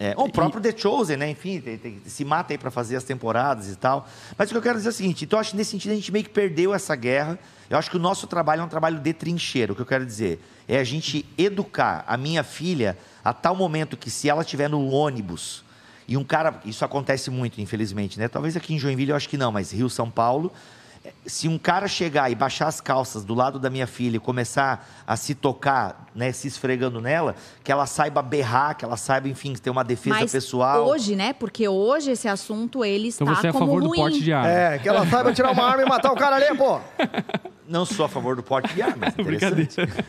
[0.03, 1.31] É, o próprio The Chosen, né?
[1.31, 4.09] Enfim, tem- tem- se mata aí para fazer as temporadas e tal.
[4.37, 5.93] Mas o que eu quero dizer é o seguinte: então, eu acho que nesse sentido
[5.93, 7.39] a gente meio que perdeu essa guerra.
[7.69, 9.75] Eu acho que o nosso trabalho é um trabalho de trincheiro.
[9.75, 13.97] O que eu quero dizer é a gente educar a minha filha a tal momento
[13.97, 15.63] que, se ela estiver no ônibus
[16.11, 16.61] e um cara.
[16.67, 18.27] Isso acontece muito, infelizmente, né?
[18.27, 20.53] Talvez aqui em Joinville eu acho que não, mas Rio, São Paulo.
[21.27, 24.89] Se um cara chegar e baixar as calças do lado da minha filha e começar
[25.07, 29.53] a se tocar, né, se esfregando nela, que ela saiba berrar, que ela saiba, enfim,
[29.55, 30.87] ter uma defesa Mas pessoal.
[30.87, 31.33] hoje, né?
[31.35, 33.91] Porque hoje esse assunto ele está Então você é a favor ruim.
[33.91, 34.49] do porte de arma.
[34.51, 36.81] É, que ela saiba tirar uma arma e matar o cara ali, pô.
[37.69, 39.15] Não sou a favor do porte de armas.
[39.15, 39.63] Brincadeira.
[39.63, 40.05] interessante.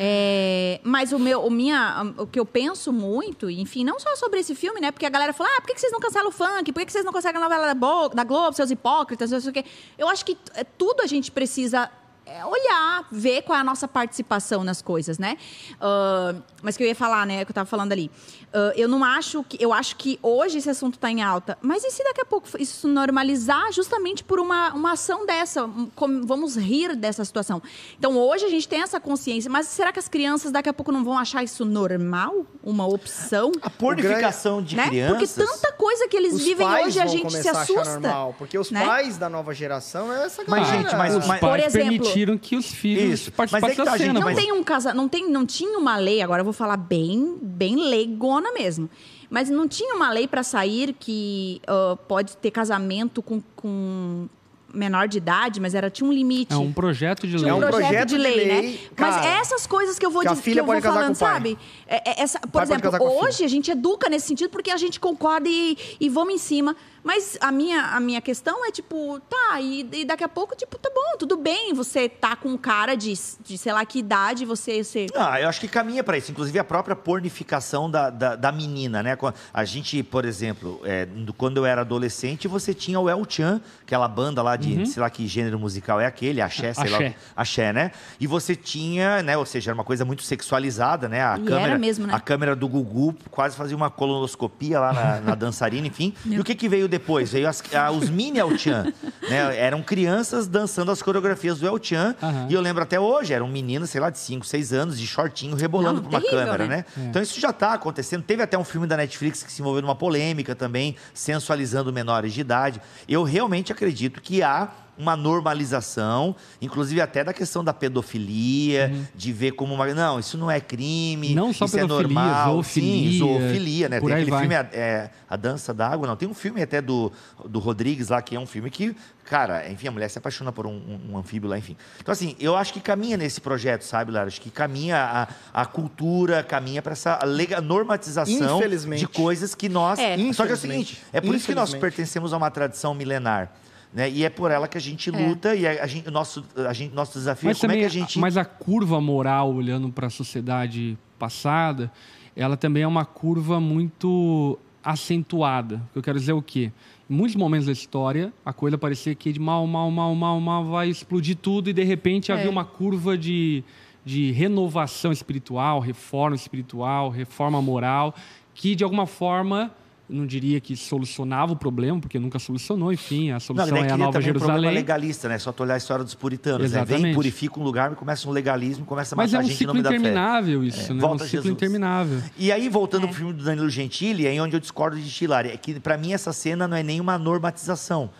[0.00, 4.38] É, mas o meu, o minha, o que eu penso muito, enfim, não só sobre
[4.38, 4.92] esse filme, né?
[4.92, 6.72] Porque a galera fala, ah, por que vocês não cancelam o funk?
[6.72, 9.50] Por que vocês não cancelam a novela da, Bo- da Globo, seus hipócritas, não sei
[9.50, 9.64] o quê.
[9.98, 11.90] Eu acho que é, tudo a gente precisa
[12.26, 15.38] é, olhar, ver qual é a nossa participação nas coisas, né?
[15.80, 17.44] Ah, mas que eu ia falar, né?
[17.44, 18.10] Que eu tava falando ali.
[18.52, 19.56] Ah, eu não acho que.
[19.58, 21.56] Eu acho que hoje esse assunto tá em alta.
[21.62, 25.66] Mas e se daqui a pouco isso normalizar justamente por uma, uma ação dessa?
[25.94, 27.62] Como- Vamos rir dessa situação.
[27.98, 30.92] Então hoje a gente tem essa consciência, mas será que as crianças daqui a pouco
[30.92, 32.44] não vão achar isso normal?
[32.62, 33.52] Uma opção?
[33.62, 34.82] A pornificação de né?
[34.84, 35.34] Porque crianças.
[35.34, 37.98] tanta coisa que eles Os vivem hoje a gente se assusta.
[37.98, 38.84] normal, porque os né?
[38.84, 40.82] pais da nova geração é essa Mas, galera.
[40.82, 43.32] gente, mas- Os mas- pais Por exemplo- permitiram que os filhos Isso.
[43.36, 44.12] Mas é participassem que tá, da cena.
[44.12, 46.20] Não mas- tem um casa, não tem, não tinha uma lei.
[46.22, 48.88] Agora eu vou falar bem, bem leigona mesmo.
[49.30, 54.26] Mas não tinha uma lei para sair que ah, pode ter casamento com, com
[54.72, 56.52] menor de idade, mas era tinha um limite.
[56.52, 57.48] É um projeto de lei.
[57.48, 58.78] É um um projeto, projeto de de lei, lei, né?
[58.94, 61.14] cara, Mas essas coisas que eu vou que a filha eu vou pode casar falando,
[61.14, 61.58] sabe?
[61.86, 64.76] É- é essa, por exemplo, com a hoje a gente educa nesse sentido porque a
[64.76, 66.76] gente concorda e, e vamos em cima.
[67.08, 70.76] Mas a minha, a minha questão é tipo, tá, e, e daqui a pouco, tipo,
[70.76, 74.44] tá bom, tudo bem, você tá com um cara de, de sei lá que idade,
[74.44, 74.84] você.
[74.84, 76.30] você Ah, eu acho que caminha para isso.
[76.30, 79.16] Inclusive a própria pornificação da, da, da menina, né?
[79.54, 83.62] A gente, por exemplo, é, do- quando eu era adolescente, você tinha o El Chan,
[83.80, 86.98] aquela banda lá de, sei lá que gênero musical é aquele, axé, sei lá.
[86.98, 87.14] Axé.
[87.34, 87.90] Axé, né?
[88.20, 89.34] E você tinha, né?
[89.38, 91.24] Ou seja, era uma coisa muito sexualizada, né?
[91.24, 92.12] A E câmera, era mesmo, né?
[92.14, 96.12] A câmera do Gugu quase fazia uma colonoscopia lá na, na dançarina, enfim.
[96.28, 96.97] E o que, que veio depois?
[97.32, 98.92] Veio as- a- os mini El Chan.
[99.28, 99.56] né?
[99.58, 102.14] Eram crianças dançando as coreografias do El Chan.
[102.22, 102.46] Aham.
[102.50, 105.56] E eu lembro até hoje, eram meninas, sei lá, de 5, 6 anos, de shortinho,
[105.56, 106.84] rebolando Não, pra uma terrível, câmera, né?
[106.96, 107.04] né?
[107.08, 108.22] Então isso já tá acontecendo.
[108.22, 112.40] Teve até um filme da Netflix que se envolveu numa polêmica também, sensualizando menores de
[112.40, 112.80] idade.
[113.08, 114.68] Eu realmente acredito que há
[114.98, 119.86] uma normalização, inclusive até da questão da pedofilia, de ver como uma.
[119.94, 121.34] Não, isso não é crime, Uhum.
[121.34, 122.54] Não só isso é normal.
[122.54, 124.00] zoofilia, Sim, zoofilia, né?
[124.00, 124.40] Tem aquele vai.
[124.40, 126.16] filme a, é, a Dança da Água, não.
[126.16, 127.12] Tem um filme até do,
[127.46, 128.94] do Rodrigues lá, que é um filme que,
[129.24, 131.76] cara, enfim, a mulher se apaixona por um, um- um anfíbio lá, enfim.
[132.00, 134.26] Então, assim, eu acho que caminha nesse projeto, sabe, Lara?
[134.28, 138.60] Acho que caminha a, a cultura, caminha para essa lega, normatização
[138.96, 139.98] de coisas que nós.
[139.98, 140.16] É.
[140.32, 140.86] Só que é o Infelizmente.
[140.94, 143.50] seguinte: é por isso que nós pertencemos a uma tradição milenar.
[143.92, 144.10] Né?
[144.10, 146.72] E é por ela que a gente luta e a, a gente, o nosso, a
[146.74, 148.18] gente, nosso desafio Mas é como é também, que a gente.
[148.18, 151.90] mas a curva moral, olhando para a sociedade passada,
[152.36, 155.80] ela também é uma curva muito acentuada.
[155.94, 156.70] Eu quero dizer o quê?
[157.08, 160.64] Em muitos momentos da história, a coisa parecia que de mal, mal, mal, mal, mal
[160.64, 162.50] vai explodir tudo e de repente havia É.
[162.50, 163.64] uma curva de,
[164.04, 168.14] de renovação espiritual, reforma espiritual, reforma moral,
[168.54, 169.70] que de alguma forma
[170.08, 173.92] não diria que solucionava o problema, porque nunca solucionou, enfim, a Não, solução ele é
[173.92, 174.74] a Nova também um problema Jerusalém.
[174.74, 175.38] legalista, né?
[175.38, 176.78] Só tu olhar a história dos puritanos, né?
[176.78, 177.14] Vem, Exatamente.
[177.14, 179.74] purifica um lugar, começa um legalismo, começa a Mas matar é um gente em ciclo
[179.74, 179.96] nome da fé.
[179.96, 181.00] interminável isso, É, né?
[181.00, 181.52] volta um ciclo Jesus.
[181.52, 182.22] interminável.
[182.38, 183.06] E aí, voltando É.
[183.08, 185.50] pro filme do Danilo Gentili, é aí onde eu discordo de Tilari.
[185.50, 188.10] É que, pra mim, essa cena não é nenhuma normatização.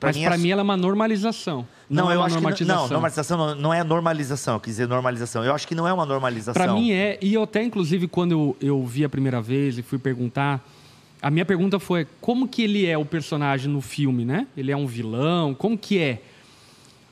[0.00, 1.66] Pra Mas mim, para é- mim ela é uma normalização.
[1.88, 2.82] Não, é eu uma acho que não, normatização.
[2.82, 5.44] não, normalização não, não é normalização, eu quis dizer normalização.
[5.44, 6.54] Eu acho que não é uma normalização.
[6.60, 9.82] Para mim é, e eu até inclusive quando eu, eu vi a primeira vez e
[9.82, 10.64] fui perguntar,
[11.22, 14.46] a minha pergunta foi como que ele é o personagem no filme, né?
[14.56, 16.20] Ele é um vilão, como que é?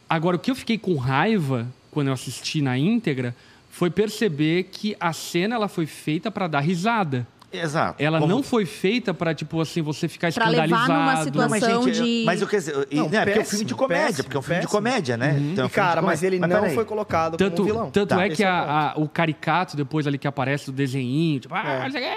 [0.09, 3.35] Agora o que eu fiquei com raiva quando eu assisti na íntegra
[3.71, 7.27] foi perceber que a cena ela foi feita para dar risada.
[7.53, 8.01] Exato.
[8.01, 11.01] Ela Como- não foi feita para tipo assim você ficar Pra levar escandalizado.
[11.01, 13.43] numa situação- Não, mas, gente, eu- de- mas eu quer dizer, Não, né, porque é
[13.43, 14.79] um filme péssimo, de comédia, péssimo, porque é um filme de péssimo.
[14.79, 15.31] comédia, né?
[15.31, 16.75] Então, é um E, de cara, mas ele não peraí.
[16.77, 17.91] foi colocado Tanto, como vilão.
[17.91, 18.25] tanto Tá.
[18.25, 21.81] é que o a- a- o caricato, depois ali que aparece do desenho, tipo, ah,
[21.85, 22.11] não sei o quê,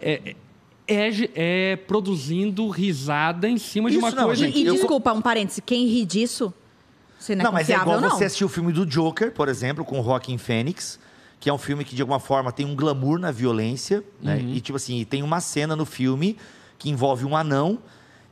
[0.00, 0.34] é,
[0.88, 4.44] é, é produzindo risada em cima de uma não, coisa.
[4.46, 6.52] gente, E eu- desculpa, um parêntese, quem ri disso,
[7.18, 8.10] você não é Não, mas é igual não.
[8.10, 10.98] você assistir o filme do Joker, por exemplo, com o Joaquin Phoenix,
[11.40, 14.36] que é um filme que, de alguma forma, tem um glamour na violência, né?
[14.36, 14.54] Uhum.
[14.54, 16.36] E, tipo assim, tem uma cena no filme
[16.78, 17.78] que envolve um anão,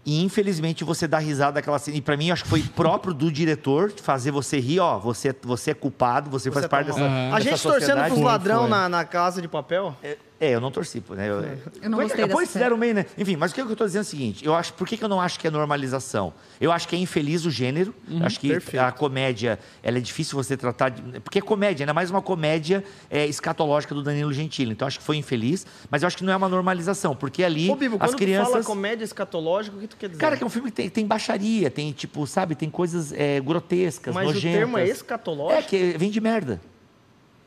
[0.05, 1.97] e infelizmente você dá risada daquela cena.
[1.97, 5.73] E pra mim, acho que foi próprio do diretor fazer você rir, ó, você, você
[5.73, 7.09] é culpado, você, faz Você parte tá dessa.
[7.09, 7.35] mal.
[7.35, 8.07] A dessa gente torcendo sociedade.
[8.11, 8.71] pros Foi, ladrão foi.
[8.71, 9.97] na, na casa de papel.
[10.03, 11.31] É, é, eu não torci, né?
[11.31, 11.37] Eu,
[11.83, 13.07] Eu não Mas gostei Depois fizeram meio, né?
[13.17, 15.03] Enfim, mas o que eu tô dizendo é o seguinte: eu acho, por que, que
[15.03, 16.35] eu não acho que é normalização?
[16.61, 17.95] Eu acho que é infeliz o gênero.
[18.23, 18.83] acho que perfeito.
[18.83, 21.21] a comédia, ela é difícil você tratar de.
[21.21, 24.73] Porque é comédia, ainda mais uma comédia é, escatológica do Danilo Gentili.
[24.73, 27.71] Então acho que foi infeliz, mas eu acho que não é uma normalização, porque ali
[27.71, 28.49] Ô, Bibo, as quando crianças.
[28.49, 30.21] tu fala comédia escatológica, o que tu quer dizer?
[30.21, 33.41] Cara, que é um filme que tem, tem baixaria, tem, tipo, sabe, tem coisas é,
[33.41, 34.51] grotescas, Mas nojentas.
[34.51, 35.59] o termo é escatológico?
[35.59, 36.61] É, que vem de merda.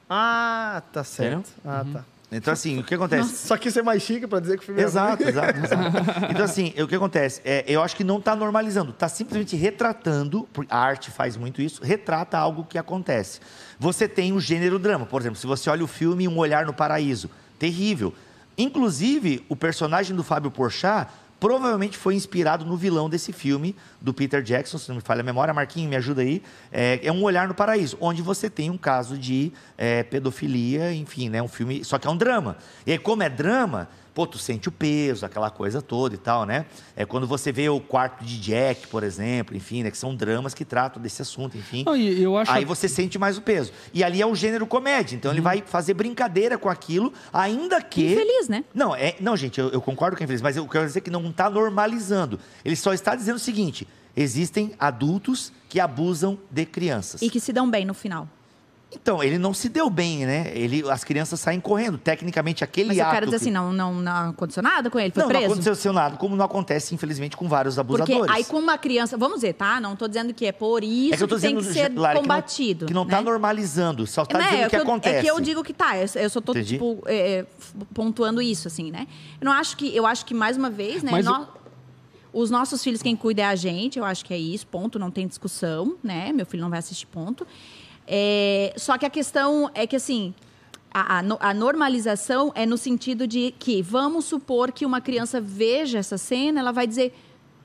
[0.09, 1.51] Ah, tá certo.
[1.63, 2.05] Ah, tá.
[2.31, 3.47] Então, assim, o que acontece?
[3.47, 5.97] Só que isso é mais chique pra dizer que o filme Exato, é exato, exato.
[6.29, 7.41] Então, assim, o que acontece?
[7.43, 11.83] É, eu acho que não está normalizando, está simplesmente retratando, a arte faz muito isso,
[11.83, 13.39] retrata algo que acontece.
[13.79, 16.73] Você tem o gênero drama, por exemplo, se você olha o filme Um Olhar no
[16.73, 18.13] Paraíso, terrível.
[18.57, 21.09] Inclusive, o personagem do Fábio Porchat
[21.39, 25.23] provavelmente foi inspirado no vilão desse filme, do Peter Jackson, se não me falha a
[25.23, 25.53] memória.
[25.53, 26.41] Marquinho, me ajuda aí.
[26.71, 31.29] É, é Um Olhar no Paraíso, onde você tem um caso de é, pedofilia, enfim,
[31.29, 31.41] né?
[31.41, 32.57] Um filme, só que é um drama.
[32.85, 33.87] E aí, como é drama,
[34.19, 36.65] pô, tu sente o peso, aquela coisa toda e tal, né?
[36.93, 39.89] É quando você vê o quarto de Jack, por exemplo, enfim, né?
[39.89, 41.85] Que são dramas que tratam desse assunto, enfim.
[41.85, 43.71] Não, eu acho Aí você sente mais o peso.
[43.93, 48.11] E ali é o gênero comédia, então ele vai fazer brincadeira com aquilo, ainda que.
[48.11, 48.65] Infeliz, né?
[48.73, 51.09] Não, é, não, gente, eu, eu concordo com a infeliz, mas eu quero dizer que
[51.09, 52.37] não está normalizando.
[52.65, 57.21] Ele só está dizendo o seguinte: existem adultos que abusam de crianças.
[57.21, 58.27] E que se dão bem no final.
[58.91, 60.51] Então, ele não se deu bem, né?
[60.55, 61.95] Ele, as crianças saem correndo.
[61.99, 63.13] Tecnicamente, aquele Mas eu ato.
[63.13, 65.53] quero dizer que- assim, não, não, não aconteceu nada com ele, foi não, não preso?
[65.53, 68.33] aconteceu nada, como não acontece, infelizmente, com vários Porque abusadores.
[68.35, 69.79] aí com uma criança, vamos dizer, tá?
[69.79, 71.79] Não tô dizendo que é por isso é que eu tô que tem dizendo, que
[71.93, 72.85] ser Lara, que não- combatido.
[72.87, 73.11] Que não, né?
[73.13, 75.15] está normalizando, só está Né, dizendo é o que eu- acontece.
[75.17, 76.73] É que eu digo que tá, eu, eu só tô, Entendi.
[76.73, 79.05] tipo, é, f- pontuando isso, assim, né?
[79.39, 81.27] Eu não acho que, eu acho que, mais uma vez, né, Mas
[82.33, 85.11] os nossos filhos, quem cuida é a gente, eu acho que é isso, ponto, não
[85.11, 86.31] tem discussão, né?
[86.33, 87.45] Meu filho não vai assistir, ponto.
[88.11, 90.33] É, só que a questão é que, assim,
[90.91, 95.99] a, a a normalização é no sentido de que, vamos supor que uma criança veja
[95.99, 97.13] essa cena, ela vai dizer,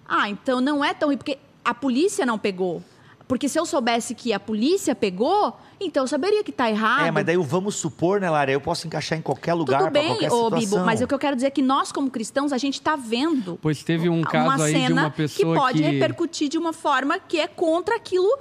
[0.07, 2.82] ah, então não é tão ruim, porque a polícia não pegou.
[3.26, 7.07] Porque se eu soubesse que a polícia pegou, então eu saberia que tá errado.
[7.07, 8.53] É, mas daí o vamos supor, né, Lara?
[8.53, 10.59] Eu posso encaixar em qualquer lugar, Tudo bem, qualquer ô situação.
[10.59, 12.97] Bibo, mas o que eu quero dizer é que nós, como cristãos, a gente tá
[12.97, 15.88] vendo Pois teve um uma caso aí cena de uma pessoa que pode que...
[15.88, 18.38] repercutir de uma forma que é contra aquilo,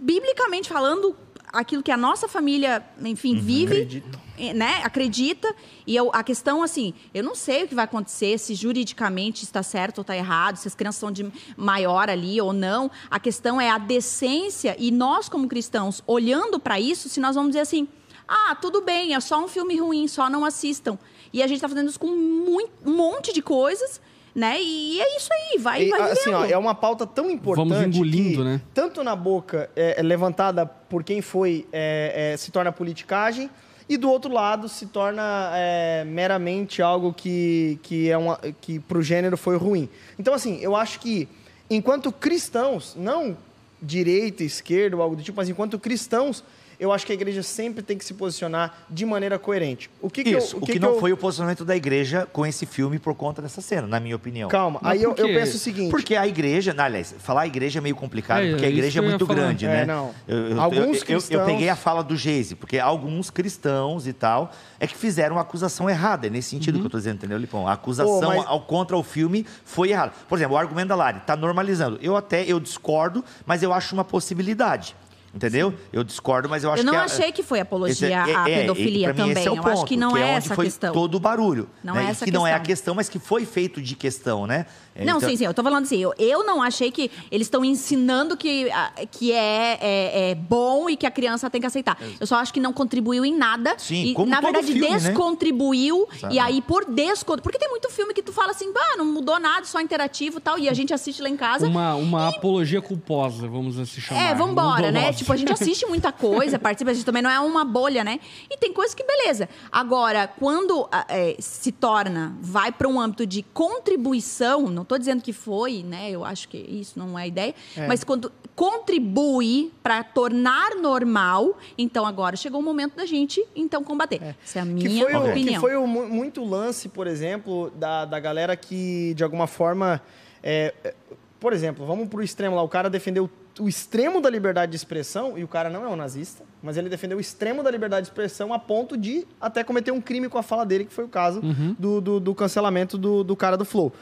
[0.00, 1.16] biblicamente falando,
[1.52, 4.20] aquilo que a nossa família, enfim, vive, Acredita.
[4.38, 4.80] eh, né?
[4.84, 5.54] Acredita.
[5.86, 9.62] E eu- a questão, assim, eu não sei o que vai acontecer, se juridicamente está
[9.62, 12.90] certo ou está errado, se as crianças são de maior ali ou não.
[13.10, 17.50] A questão é a decência e nós, como cristãos, olhando para isso, se nós vamos
[17.50, 17.88] dizer assim,
[18.28, 20.98] ah, tudo bem, é só um filme ruim, só não assistam.
[21.32, 24.00] E a gente está fazendo isso com muito, um monte de coisas,
[24.36, 24.60] né?
[24.60, 27.96] E é isso aí, vai, E, vai assim, ó, é uma pauta tão importante Vamos
[27.96, 28.60] engolindo, que, né?
[28.74, 33.48] tanto na boca é, é levantada por quem foi, é, é, se torna politicagem,
[33.88, 39.00] e do outro lado se torna é, meramente algo que, que, é uma, que pro
[39.00, 39.88] gênero foi ruim.
[40.18, 41.26] Então, assim, eu acho que
[41.70, 43.34] enquanto cristãos, não
[43.80, 46.44] direita, esquerda ou algo do tipo, mas enquanto cristãos,
[46.78, 49.90] eu acho que a igreja sempre tem que se posicionar de maneira coerente.
[50.00, 52.26] O que, que eu- Isso, o que, que não eu- foi o posicionamento da igreja
[52.32, 54.48] com esse filme por conta dessa cena, na minha opinião.
[54.48, 55.90] Calma, Mas aí eu, eu penso o seguinte.
[55.90, 58.78] Porque a igreja, não, aliás, falar a igreja é meio complicado, É, porque a isso
[58.78, 59.38] igreja é muito falar.
[59.40, 59.84] grande, É, né?
[59.86, 60.10] não.
[60.28, 64.06] Eu, eu- Alguns eu- eu- eu, cristãos- peguei a fala do Geise, porque alguns cristãos
[64.06, 66.26] e tal é que fizeram uma acusação errada.
[66.26, 66.80] É nesse sentido Uhum.
[66.80, 67.66] que eu estou dizendo, entendeu, Lipão?
[67.66, 70.12] A acusação Pô, mas- ao, contra o filme foi errada.
[70.28, 71.98] Por exemplo, o argumento da Lari está normalizando.
[72.02, 74.94] Eu até eu discordo, mas eu acho uma possibilidade.
[75.36, 75.74] Entendeu?
[75.92, 76.98] Eu discordo, mas eu acho Eu não que.
[76.98, 79.46] a- achei que foi apologia é- à é, pedofilia mim, esse também.
[79.46, 80.92] é o eu acho ponto, que não é, onde essa a foi questão.
[80.94, 81.68] todo o barulho.
[81.84, 82.04] Não né?
[82.04, 82.66] é E essa que a não é a questão.
[82.66, 84.64] questão, mas que foi feito de questão, né?
[85.04, 85.44] Não, Então- sim, sim.
[85.44, 88.68] Eu tô falando assim, eu, eu não achei que eles estão ensinando que,
[89.10, 91.98] que é, é, é bom e que a criança tem que aceitar.
[92.18, 93.74] Eu só acho que não contribuiu em nada.
[93.78, 94.98] Sim, e, como na todo verdade, filme, né?
[94.98, 96.08] descontribuiu.
[96.12, 96.34] Exato.
[96.34, 97.42] E aí, por descontribuir.
[97.42, 100.40] Porque tem muito filme que tu fala assim, bah, não mudou nada, só interativo e
[100.40, 100.58] tal.
[100.58, 101.66] E a gente assiste lá em casa.
[101.66, 104.30] Uma, uma apologia culposa, vamos assim chamar.
[104.30, 105.12] É, vambora, né?
[105.12, 108.18] Tipo, a gente assiste muita coisa, participa, a gente também não é uma bolha, né?
[108.50, 109.48] E tem coisas que beleza.
[109.70, 115.32] Agora, quando é, se torna, vai para um âmbito de contribuição, não tô dizendo que
[115.32, 116.10] foi, né?
[116.10, 117.54] Eu acho que isso não é a ideia,
[117.88, 124.20] mas quando contribui para tornar normal, então agora chegou o momento da gente então combater.
[124.44, 125.54] Essa é a Que minha foi, o, opinião.
[125.54, 130.00] que foi o mu- muito lance, por exemplo, da, da galera que, de alguma forma.
[130.42, 130.94] é, é,
[131.40, 132.62] por exemplo, vamos pro extremo lá.
[132.62, 133.28] O cara defendeu
[133.60, 136.88] o extremo da liberdade de expressão, e o cara não é um nazista, mas ele
[136.88, 140.38] defendeu o extremo da liberdade de expressão a ponto de até cometer um crime com
[140.38, 141.40] a fala dele, que foi o caso
[141.78, 143.92] do, do, do cancelamento do, do cara do Flow.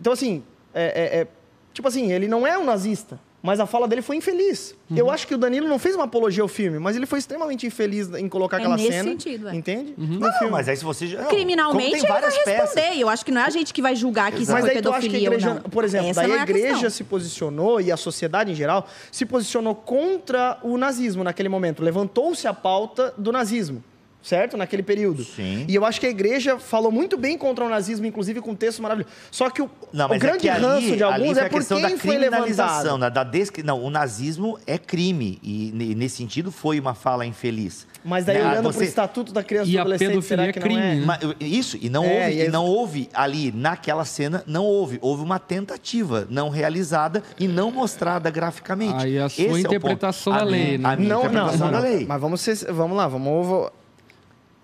[0.00, 0.42] Então, assim,
[0.74, 1.26] é- é- é,
[1.72, 4.74] tipo assim, ele não é um nazista, mas a fala dele foi infeliz.
[4.94, 7.66] Eu acho que o Danilo não fez uma apologia ao filme, mas ele foi extremamente
[7.66, 9.08] infeliz em colocar É aquela nesse cena.
[9.10, 9.54] sentido, é.
[9.54, 9.94] Entende?
[9.96, 10.50] No Não, filme.
[10.52, 11.06] mas aí se você.
[11.06, 12.56] já- não, Criminalmente, como ele tem vai várias responder.
[12.82, 12.98] peças.
[12.98, 14.82] Eu acho que não é a gente que vai julgar que isso Mas foi aí
[14.82, 15.62] tu acha que a pedofilia igreja, ou não.
[15.62, 16.90] por exemplo, Essa daí não é a igreja questão.
[16.90, 21.82] se posicionou e a sociedade em geral se posicionou contra o nazismo naquele momento.
[21.82, 23.82] Levantou-se a pauta do nazismo.
[24.22, 24.54] Certo?
[24.56, 25.24] Naquele período.
[25.24, 25.64] Sim.
[25.66, 28.54] E eu acho que a igreja falou muito bem contra o nazismo, inclusive com um
[28.54, 29.14] texto maravilhoso.
[29.30, 31.46] Só que o, Não, o é grande que ali, ranço de ali alguns foi é
[31.46, 32.98] a por questão quem da foi criminalização, levantado.
[32.98, 33.62] né, da descri...
[33.62, 37.86] Não, o nazismo é crime e ne- nesse sentido foi uma fala infeliz.
[38.04, 40.08] Mas daí, Né, olhando para você- o Estatuto da Criança e E do a Adolescente,
[40.08, 40.70] pedofilia será que é não é?
[40.90, 41.06] crime, né?
[41.06, 44.98] Mas, isso, e não, É, houve, e e não houve ali, naquela cena, não houve.
[45.00, 49.02] Houve uma tentativa não realizada e não mostrada graficamente.
[49.02, 50.88] Aí a sua Esse é interpretação da A lei, né?
[50.90, 52.04] A minha Não, não, interpretação não, da lei.
[52.06, 53.70] Mas vamos, ser, vamos lá, vamos.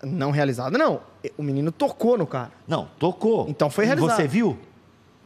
[0.03, 0.99] Não realizado, não.
[1.37, 2.51] O menino tocou no cara.
[2.67, 3.45] Não, tocou.
[3.49, 4.15] Então foi E realizado.
[4.15, 4.57] Você viu?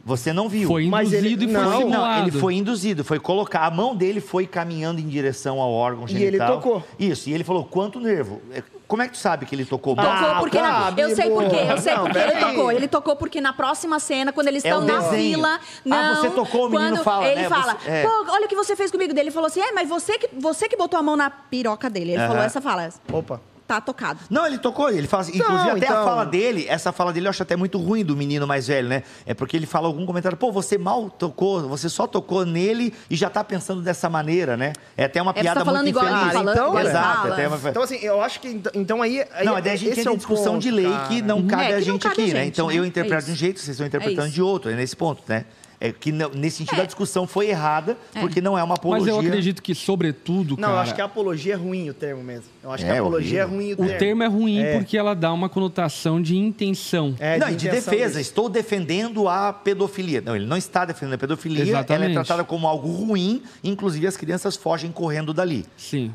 [0.04, 0.66] Você não viu.
[0.66, 2.16] Foi Mas ele- induzido e foi não, simulado.
[2.16, 3.60] Não, ele foi induzido, foi colocar.
[3.66, 6.26] A mão dele foi caminhando em direção ao órgão E genital.
[6.26, 6.82] ele tocou.
[6.98, 8.40] Isso, e ele falou: quanto nervo?
[8.52, 9.94] É, Como é que tu sabe que ele tocou?
[9.96, 12.72] Tocou Ah, porque na- tá, eu sei por quê, eu sei Não, porque ele tocou.
[12.72, 15.36] Ele tocou porque na próxima cena, quando eles É estão o na desenho.
[15.36, 15.60] fila,
[15.90, 16.16] Ah, não.
[16.16, 17.48] você tocou, o menino quando fala, Ele né?
[17.48, 18.02] fala, Você- é.
[18.02, 19.28] pô, olha o que você fez comigo dele.
[19.28, 22.10] Ele falou assim, é, mas você que, você que botou a mão na piroca dele.
[22.12, 22.28] Ele Aham.
[22.28, 23.40] falou essa fala, Opa.
[23.76, 24.20] Tá tocado.
[24.30, 27.26] Não, ele tocou, ele fala assim, inclusive até então- a fala dele, essa fala dele
[27.26, 29.02] eu acho até muito ruim do menino mais velho, né?
[29.26, 33.16] É porque ele fala algum comentário, pô, você mal tocou, você só tocou nele e
[33.16, 34.72] já tá pensando dessa maneira, né?
[34.96, 36.26] É até uma É, você piada tá falando muito igual infeliz.
[36.26, 37.32] tá falando, então, Exato, fala.
[37.34, 37.68] até uma...
[37.70, 38.48] Então, assim, eu acho que.
[38.48, 39.24] ent- Então aí.
[39.32, 41.08] aí Não, daí a gente esse entra é em discussão ponto, de lei cara.
[41.08, 42.40] que não cabe É, a que não gente cabe a aqui, né?
[42.44, 42.74] gente, Então né?
[42.76, 45.44] eu É interpreto de um jeito, vocês estão interpretando de outro, é nesse ponto, né?
[45.84, 46.82] É que não- nesse sentido É.
[46.82, 49.12] a discussão foi errada, porque não é uma Mas apologia.
[49.12, 52.22] eu acredito que, sobretudo, Não, cara, eu acho que a apologia é ruim o termo
[52.22, 52.44] mesmo.
[52.62, 53.58] Eu acho que É, a apologia horrível.
[53.58, 53.98] é ruim o o termo.
[53.98, 54.78] termo é ruim É.
[54.78, 57.16] porque ela dá uma conotação de intenção.
[57.18, 58.20] É, não, e de intenção defesa, disso.
[58.20, 60.20] estou defendendo a pedofilia.
[60.20, 62.14] Não, ele não está defendendo a pedofilia, ela é Exatamente.
[62.14, 65.66] tratada como algo ruim, inclusive as crianças fogem correndo dali.
[65.76, 66.14] Sim.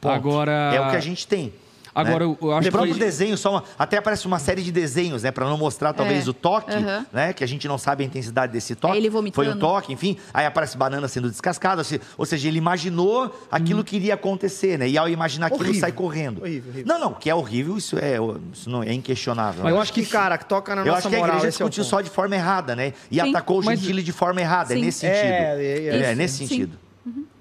[0.00, 0.12] Ponto.
[0.14, 0.72] Agora.
[0.74, 1.52] É o que a gente tem.
[1.94, 2.36] Agora, né?
[2.40, 5.30] eu acho o próprio foi- desenho, só uma- até aparece uma série de desenhos, né?
[5.30, 6.30] Pra não mostrar talvez É.
[6.30, 7.06] o toque, Aham.
[7.12, 7.32] né?
[7.32, 8.94] Que a gente não sabe a intensidade desse toque.
[8.94, 9.50] É ele Foi vomitando.
[9.56, 10.16] um toque, enfim.
[10.32, 14.78] Aí aparece banana sendo descascada, ou se- ou seja, ele imaginou aquilo que iria acontecer,
[14.78, 14.88] né?
[14.88, 15.80] E ao imaginar aquilo, Horrível.
[15.80, 16.40] sai correndo.
[16.42, 16.86] Horrível, horrível.
[16.86, 18.16] Não, não, que é horrível, isso é,
[18.52, 19.62] isso não é inquestionável.
[19.64, 21.34] Mas Eu acho que, cara, que toca na Eu nossa acho que a moral.
[21.36, 21.90] igreja é discutiu ponto.
[21.90, 22.94] só de forma errada, né?
[23.10, 23.28] E Sim.
[23.30, 24.82] atacou o Mas- gentile de forma errada, é Sim.
[24.84, 25.16] nesse sentido.
[25.18, 26.12] É, é, é.
[26.12, 26.46] É, nesse Sim.
[26.46, 26.78] sentido.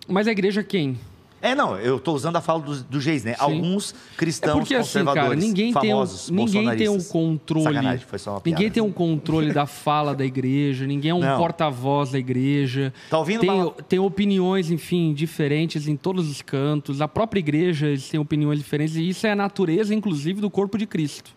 [0.07, 0.99] Mas a igreja quem?
[1.41, 3.33] É, não, eu tô usando a fala dos do Geis, né?
[3.33, 3.39] Sim.
[3.39, 7.63] Alguns É cristãos porque assim, conservadores, cara, ninguém tem, o, famosos, ninguém tem um controle.
[7.63, 8.55] Sacanagem, foi só uma piada.
[8.59, 12.93] ninguém tem um controle da fala da igreja, ninguém é um porta-voz da igreja.
[13.09, 13.71] Tá ouvindo, tem, Bala?
[13.89, 17.01] tem opiniões, enfim, diferentes em todos os cantos.
[17.01, 20.77] A própria igreja eles têm opiniões diferentes e isso é a natureza, inclusive, do corpo
[20.77, 21.31] de Cristo,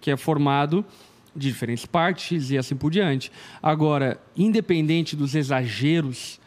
[0.00, 0.84] que é formado
[1.34, 3.30] de diferentes partes e assim por diante.
[3.62, 6.40] Agora, independente dos exageros,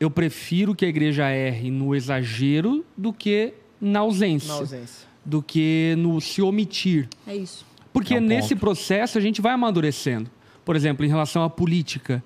[0.00, 5.06] eu prefiro que a igreja erre no exagero do que na ausência Na ausência.
[5.24, 7.08] do que no se omitir.
[7.26, 7.66] É isso.
[7.92, 8.60] Porque É um nesse ponto.
[8.60, 10.30] processo a gente vai amadurecendo.
[10.64, 12.22] Por exemplo, em relação à política,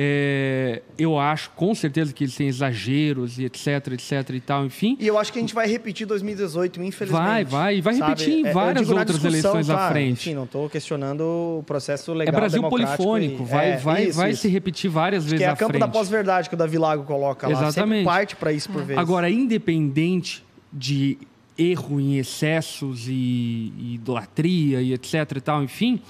[0.00, 4.96] é, eu acho com certeza que eles têm exageros e etc, etc e tal, enfim.
[5.00, 7.20] E eu acho que a gente vai repetir 2018, infelizmente.
[7.26, 8.10] Vai, vai, e vai sabe?
[8.22, 9.88] repetir em É, várias outras eleições à tá?
[9.90, 10.12] frente.
[10.28, 14.04] Enfim, não estou questionando o processo É legal, Brasil democrático polifônico, e- vai, é, vai,
[14.04, 14.42] isso, vai isso.
[14.42, 15.80] se repetir várias vezes Que é à a campo frente.
[15.80, 17.54] da pós-verdade que o Davi Lago coloca lá.
[17.56, 18.04] Sempre Exatamente.
[18.04, 18.98] parte para isso por vezes.
[19.02, 21.18] Agora, independente de
[21.58, 26.00] erro em excessos e, e idolatria e etc e tal, enfim,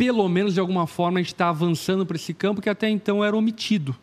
[0.00, 3.22] pelo menos de alguma forma a gente está avançando para esse campo que até então
[3.22, 3.94] era omitido.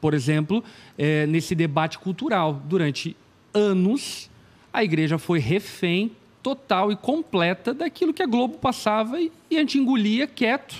[0.00, 0.62] Por exemplo,
[0.96, 3.16] eh, nesse debate cultural, durante
[3.52, 4.30] anos,
[4.72, 9.58] a igreja foi refém total e completa daquilo que a Globo passava e, e a
[9.58, 10.76] gente engolia quieto.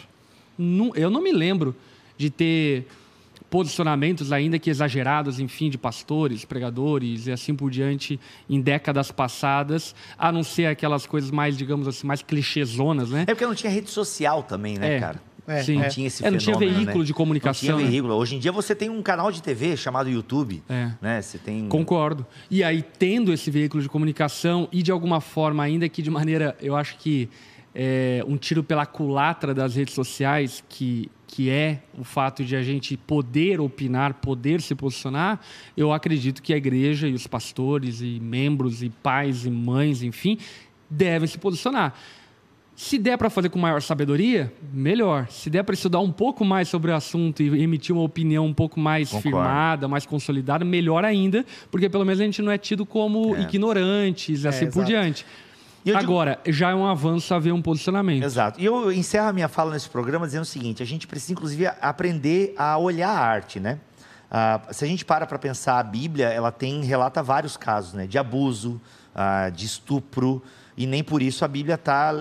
[0.57, 1.75] Nu- Eu não me lembro
[2.17, 2.87] de ter
[3.51, 8.19] posicionamentos ainda que exagerados, enfim, de pastores, pregadores e assim por diante
[8.49, 13.23] em décadas passadas, a não ser aquelas coisas mais, digamos assim, mais clichêzonas, né?
[13.23, 15.01] É porque não tinha rede social também, né, É.
[15.01, 15.29] cara?
[15.47, 15.79] É, Sim.
[15.79, 17.05] Não tinha esse É, não tinha fenômeno, veículo né?
[17.07, 17.83] de comunicação, Não né?
[17.85, 18.15] tinha veículo.
[18.17, 20.91] Hoje em dia você tem um canal de TV chamado YouTube, É.
[21.01, 21.23] né?
[21.23, 21.67] Você tem...
[21.69, 22.27] Concordo.
[22.51, 26.55] E aí, tendo esse veículo de comunicação e de alguma forma, ainda que de maneira,
[26.61, 27.31] eu acho que
[27.75, 32.63] é, um tiro pela culatra das redes sociais, que, que é o fato de a
[32.63, 35.39] gente poder opinar, poder se posicionar,
[35.77, 40.39] eu acredito que a igreja e os pastores e membros e pais e mães, enfim,
[40.91, 41.95] devem se posicionar.
[42.75, 45.27] Se der para fazer com maior sabedoria, melhor.
[45.29, 48.55] Se der para estudar um pouco mais sobre o assunto e emitir uma opinião um
[48.55, 49.23] pouco mais Concordo.
[49.37, 53.43] firmada, mais consolidada, melhor ainda, porque pelo menos a gente não é tido como É.
[53.43, 54.87] ignorantes, assim por exato.
[54.87, 55.27] diante.
[55.85, 58.23] E eu digo- Agora, já é um avanço haver um posicionamento.
[58.25, 58.61] Exato.
[58.61, 61.67] E eu encerro a minha fala nesse programa dizendo o seguinte: a gente precisa, inclusive,
[61.81, 63.79] aprender a olhar a arte, né?
[64.31, 68.07] Ah, se a gente para para pensar, a Bíblia, ela tem, relata vários casos, né?
[68.07, 68.79] De abuso,
[69.15, 70.43] ah, de estupro,
[70.77, 72.13] e nem por isso a Bíblia está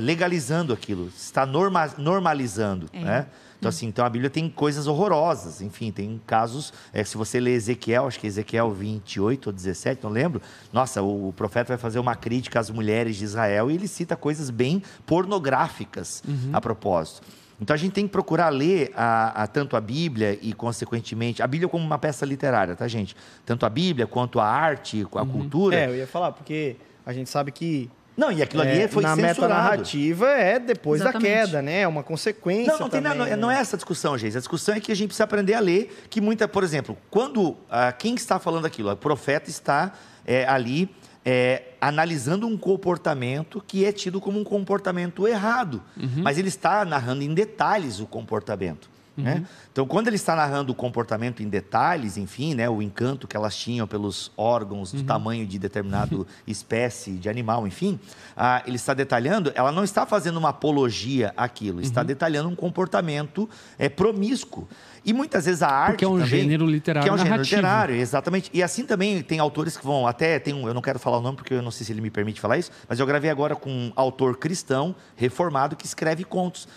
[0.00, 3.00] legalizando aquilo, está norma- normalizando, É.
[3.00, 3.26] né?
[3.60, 7.52] Então, assim, então a Bíblia tem coisas horrorosas, enfim, tem casos, é, se você ler
[7.52, 10.40] Ezequiel, acho que é Ezequiel 28 ou 17, não lembro,
[10.72, 14.16] nossa, o, o profeta vai fazer uma crítica às mulheres de Israel e ele cita
[14.16, 17.22] coisas bem pornográficas a propósito.
[17.60, 21.46] Então a gente tem que procurar ler a, a- tanto a Bíblia e, consequentemente, a
[21.46, 23.14] Bíblia como uma peça literária, tá, gente?
[23.44, 25.76] Tanto a Bíblia quanto a arte, a cultura.
[25.76, 27.90] É, eu ia falar, porque a gente sabe que
[28.20, 29.40] Não, e aquilo ali é, foi na censurado.
[29.40, 31.32] metanarrativa é depois Exatamente.
[31.32, 31.80] da queda, né?
[31.80, 33.36] É uma consequência Não, não, tem, também, nada- né?
[33.36, 34.36] não é essa a discussão, gente.
[34.36, 37.56] A discussão é que a gente precisa aprender a ler que muita, por exemplo, quando
[37.70, 39.94] ah, quem está falando aquilo, o profeta está
[40.26, 40.94] é, ali
[41.24, 45.82] é, analisando um comportamento que é tido como um comportamento errado,
[46.22, 48.90] mas ele está narrando em detalhes o comportamento.
[49.20, 49.44] Né?
[49.72, 53.56] Então, quando ele está narrando o comportamento em detalhes, enfim, né, o encanto que elas
[53.56, 57.98] tinham pelos órgãos do tamanho de determinado espécie de animal, enfim,
[58.36, 63.48] ah, ele está detalhando, ela não está fazendo uma apologia àquilo, está detalhando um comportamento
[63.78, 64.68] é, promíscuo.
[65.04, 67.36] E muitas vezes a arte Porque é um também- gênero literário que é um gênero
[67.36, 67.56] narrativo.
[67.56, 68.50] literário, exatamente.
[68.52, 71.22] E assim também tem autores que vão até tem um, eu não quero falar o
[71.22, 73.56] nome porque eu não sei se ele me permite falar isso, mas eu gravei agora
[73.56, 76.68] com um autor cristão reformado que escreve contos.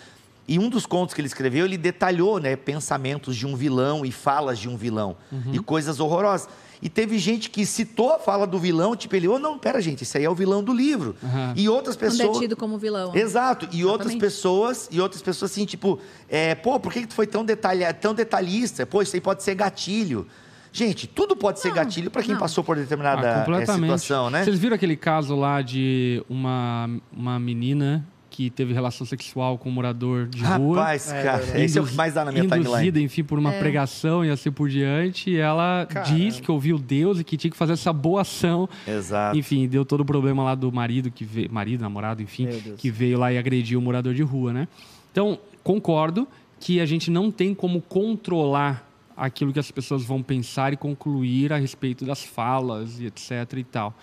[0.46, 4.12] E um dos contos que ele escreveu, ele detalhou, né, pensamentos de um vilão e
[4.12, 5.54] falas de um vilão Uhum.
[5.54, 6.48] e coisas horrorosas.
[6.82, 10.02] E teve gente que citou a fala do vilão, tipo, ele, oh, não, pera, gente,
[10.02, 11.16] isso aí é o vilão do livro.
[11.24, 11.54] Aham.
[11.56, 13.12] E outras Quando pessoas é tido como vilão.
[13.14, 13.66] Exato.
[13.72, 14.20] E outras Exatamente.
[14.20, 17.94] pessoas, e outras pessoas assim, tipo, é, pô, por que que tu foi tão, detalha,
[17.94, 18.84] tão detalhista?
[18.84, 20.26] Pô, isso aí pode ser gatilho.
[20.70, 22.40] Gente, tudo pode ser Não, gatilho para quem não.
[22.40, 23.82] passou por determinada Ah, eh, completamente.
[24.00, 24.44] situação, né?
[24.44, 28.04] Vocês viram aquele caso lá de uma, uma menina
[28.34, 30.78] que teve relação sexual com um morador de rua.
[30.78, 33.04] Rapaz, cara, esse é o que mais dá na minha induzida, timeline.
[33.04, 35.30] enfim, por uma pregação e assim por diante.
[35.30, 36.16] E ela Caramba.
[36.16, 38.68] disse que ouviu Deus e que tinha que fazer essa boa ação.
[38.88, 39.38] Exato.
[39.38, 43.20] Enfim, deu todo o problema lá do marido que veio, marido, namorado, enfim, que veio
[43.20, 44.66] lá e agrediu o morador de rua, né?
[45.12, 46.26] Então, concordo
[46.58, 48.84] que a gente não tem como controlar
[49.16, 53.62] aquilo que as pessoas vão pensar e concluir a respeito das falas e etc e
[53.62, 53.94] tal.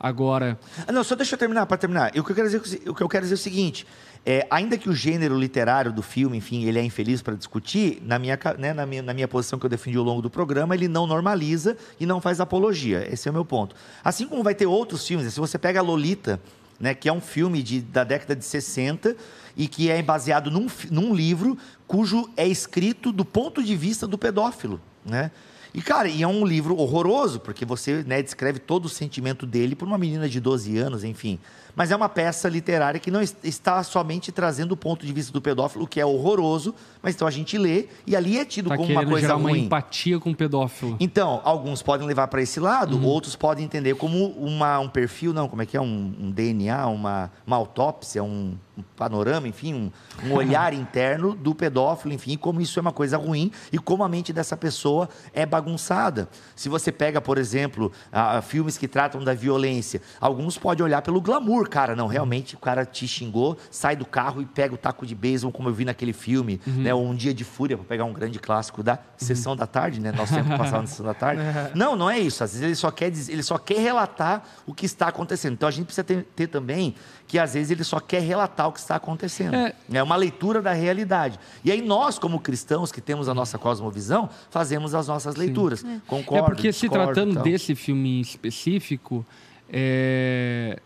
[0.00, 2.10] Agora, Ah, não, só deixa eu terminar, para terminar.
[2.10, 3.86] O que eu quero dizer, o que eu quero dizer é o seguinte:
[4.24, 8.18] é, ainda que o gênero literário do filme, enfim, ele é infeliz para discutir, na
[8.18, 10.86] minha, né, na, minha, na minha posição que eu defendi ao longo do programa, ele
[10.86, 13.08] não normaliza e não faz apologia.
[13.12, 13.74] Esse é o meu ponto.
[14.04, 16.40] Assim como vai ter outros filmes, se você pega a Lolita,
[16.78, 19.16] né, que é um filme de, da década de 60
[19.56, 21.58] e que é baseado num, num livro
[21.88, 25.32] cujo é escrito do ponto de vista do pedófilo, né?
[25.74, 29.74] E, cara, e é um livro horroroso, porque você né, descreve todo o sentimento dele
[29.74, 31.38] por uma menina de 12 anos, enfim.
[31.76, 35.32] Mas é uma peça literária que não es- está somente trazendo o ponto de vista
[35.32, 38.76] do pedófilo, que é horroroso, mas então a gente lê e ali é tido tá
[38.76, 39.64] como uma coisa gerar uma ruim.
[39.64, 40.96] empatia com o pedófilo.
[40.98, 43.04] Então, alguns podem levar para esse lado, Uhum.
[43.04, 45.80] outros podem entender como uma, um perfil, não, como é que é?
[45.80, 49.90] Um, um DNA, uma, uma autópsia, um, um panorama, enfim, um,
[50.28, 54.08] um olhar interno do pedófilo, enfim, como isso é uma coisa ruim e como a
[54.08, 56.28] mente dessa pessoa é bagunçada.
[56.56, 61.20] Se você pega, por exemplo, ah, filmes que tratam da violência, alguns podem olhar pelo
[61.20, 65.06] glamour, cara, não, realmente o cara te xingou, sai do carro e pega o taco
[65.06, 68.12] de beisebol, como eu vi naquele filme, né, Um Dia de Fúria, para pegar um
[68.12, 71.42] grande clássico da Sessão da Tarde, né, nosso tempo passado na Sessão da Tarde.
[71.74, 74.72] Não, não é isso, às vezes ele só quer, dizer- ele só quer relatar o
[74.74, 75.52] que está acontecendo.
[75.52, 76.94] Então a gente precisa ter, ter também
[77.26, 79.54] que às vezes ele só quer relatar o que está acontecendo.
[79.54, 79.74] É.
[79.92, 81.38] É uma leitura da realidade.
[81.62, 85.84] E aí nós, como cristãos que temos a nossa cosmovisão, fazemos as nossas leituras.
[86.06, 87.42] Concordo, É porque se tratando tal.
[87.42, 89.26] desse filme em específico,
[89.70, 90.78] é,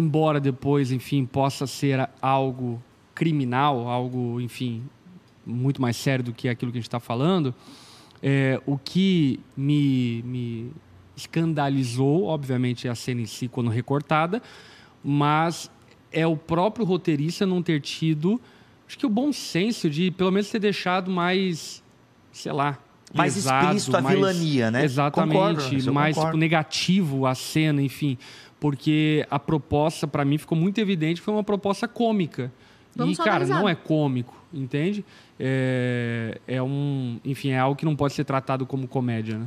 [0.00, 2.82] embora depois, enfim, possa ser algo
[3.14, 4.82] criminal, algo, enfim,
[5.44, 7.54] muito mais sério do que aquilo que a gente está falando,
[8.22, 10.72] é, o que me, me
[11.16, 14.42] escandalizou, obviamente, é a cena em si quando recortada,
[15.02, 15.70] mas
[16.12, 18.40] é o próprio roteirista não ter tido,
[18.86, 21.82] acho que o bom senso de pelo menos ter deixado mais,
[22.32, 22.78] sei lá,
[23.14, 24.84] Mais pesado, explícito a mais- vilania, né?
[24.84, 28.18] Exatamente, Concordo, mais tipo, negativo a cena, enfim,
[28.60, 32.52] porque a proposta para mim ficou muito evidente, que foi uma proposta cômica.
[32.96, 35.04] Vamos e cara, dar não é cômico, entende?
[35.38, 39.46] É, é um, enfim, é algo que não pode ser tratado como comédia, né?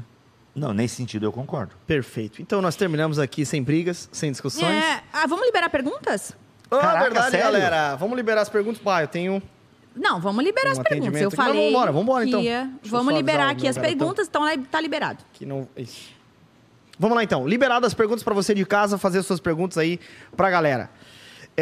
[0.55, 1.73] Não, nesse sentido eu concordo.
[1.87, 2.41] Perfeito.
[2.41, 4.83] Então nós terminamos aqui sem brigas, sem discussões.
[4.83, 6.35] É, ah, vamos liberar perguntas?
[6.69, 7.45] Ah, Caraca, verdade, sério?
[7.51, 7.95] galera.
[7.95, 8.81] Vamos liberar as perguntas.
[8.81, 9.41] Pá, eu tenho.
[9.95, 11.21] Não, vamos liberar Um as perguntas.
[11.21, 11.35] Eu aqui.
[11.35, 11.73] Falei.
[12.27, 12.41] então.
[12.41, 15.23] ia- Deixa eu Vamos só liberar avisar o aqui as perguntas, então tá liberado.
[15.33, 15.67] Que não.
[15.75, 16.09] Isso.
[17.01, 17.47] Vamos lá então.
[17.47, 19.99] Liberado as perguntas para você de casa fazer suas perguntas aí
[20.37, 20.87] pra galera.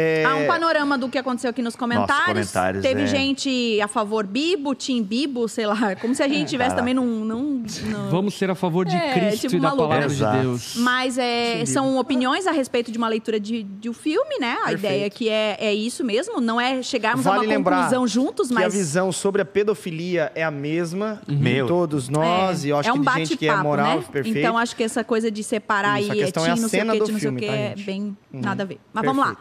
[0.00, 2.24] É, Há um panorama do que aconteceu aqui nos comentários.
[2.26, 3.06] comentários, Teve é.
[3.06, 5.94] gente a favor Bibo, Tim Bibo, sei lá.
[6.00, 7.24] Como se a gente tivesse também num.
[7.24, 10.36] num, num- Vamos ser a favor de É, Cristo tipo e da palavra Exato.
[10.36, 10.76] de Deus.
[10.76, 14.52] Mas é, são opiniões a respeito de uma leitura de, de um filme, né?
[14.62, 14.78] A Perfeito.
[14.78, 18.48] ideia que é, é isso mesmo, não é chegarmos a Vale uma lembrar conclusão juntos,
[18.48, 21.36] que a mas visão sobre a pedofilia é a mesma Uhum.
[21.38, 21.66] Meu.
[21.66, 22.64] todos nós.
[22.64, 24.04] é, e eu acho é um que de gente que é bate-papo, moral, né?
[24.10, 24.38] perfeito.
[24.38, 26.64] Então acho que essa coisa de separar Isso, a aí é é a não sei
[26.66, 28.78] o cena que, do não sei o filme, que, tá, é bem nada a ver.
[28.92, 29.36] Mas vamos lá.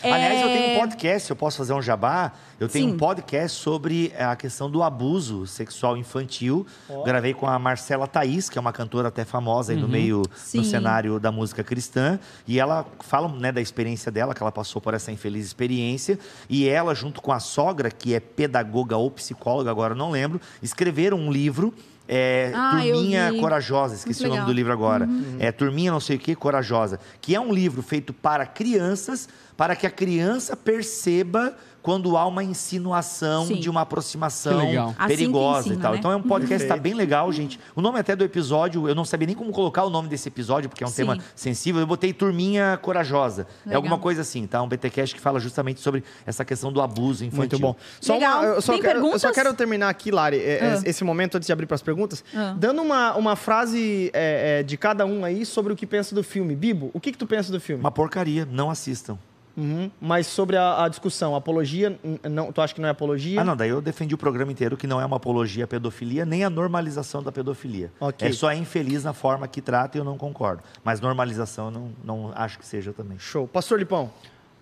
[0.00, 0.14] Perfeito.
[0.14, 2.32] Aliás, eu tenho É, um podcast, eu posso fazer um jabá.
[2.60, 2.94] Eu tenho Sim.
[2.94, 6.66] um podcast sobre a questão do abuso sexual infantil.
[7.04, 10.58] Gravei com a Marcela Thaís, que é uma cantora até famosa aí no meio, Sim.
[10.58, 12.18] no cenário da música cristã.
[12.46, 16.18] E ela fala né, da experiência dela, que ela passou por essa infeliz experiência.
[16.48, 21.16] E ela, junto com a sogra, que é pedagoga ou psicóloga, agora não lembro, escreveram
[21.18, 21.72] um livro.
[22.10, 23.34] É, Ah, Turminha.
[23.38, 25.06] Corajosa, esqueci o nome do livro agora.
[25.38, 26.98] É Turminha não sei o que, Corajosa.
[27.20, 29.28] Que é um livro feito para crianças,
[29.58, 33.54] para que a criança perceba quando há uma insinuação Sim.
[33.56, 34.60] de uma aproximação.
[34.98, 35.92] Assim perigosa ensina, e tal.
[35.92, 35.98] né?
[35.98, 36.82] Então é um podcast que tá Perfeito.
[36.82, 37.58] bem legal, gente.
[37.74, 40.68] O nome até do episódio, eu não sabia nem como colocar o nome desse episódio,
[40.68, 40.96] porque é um Sim.
[40.96, 41.80] tema sensível.
[41.80, 43.46] Eu botei Turminha Corajosa.
[43.64, 43.78] É Legal.
[43.78, 44.60] alguma coisa assim, tá?
[44.62, 47.58] Um BTcast que fala justamente sobre essa questão do abuso infantil.
[47.58, 47.74] Muito bom.
[48.00, 48.38] Só Legal.
[48.40, 49.34] uma- eu, só Tem quero, eu só perguntas?
[49.34, 50.82] quero terminar aqui, Lari, é, Ah.
[50.84, 52.54] esse momento antes de abrir para as perguntas, Ah.
[52.58, 56.22] dando uma, uma frase é, é, de cada um aí sobre o que pensa do
[56.22, 56.54] filme.
[56.54, 57.80] Bibo, o que, que tu pensa do filme?
[57.82, 59.18] Uma porcaria, não assistam.
[59.58, 59.90] Uhum.
[60.00, 61.98] Mas sobre a, a discussão, apologia,
[62.30, 63.40] não, tu acha que não é apologia?
[63.40, 66.24] Ah, não, daí eu defendi o programa inteiro que não é uma apologia à pedofilia,
[66.24, 67.90] nem a normalização da pedofilia.
[67.98, 68.28] Ok.
[68.28, 70.62] É só infeliz na forma que trata e eu não concordo.
[70.84, 73.18] Mas normalização eu não, não acho que seja também.
[73.18, 73.48] Show.
[73.48, 74.12] Pastor Lipão,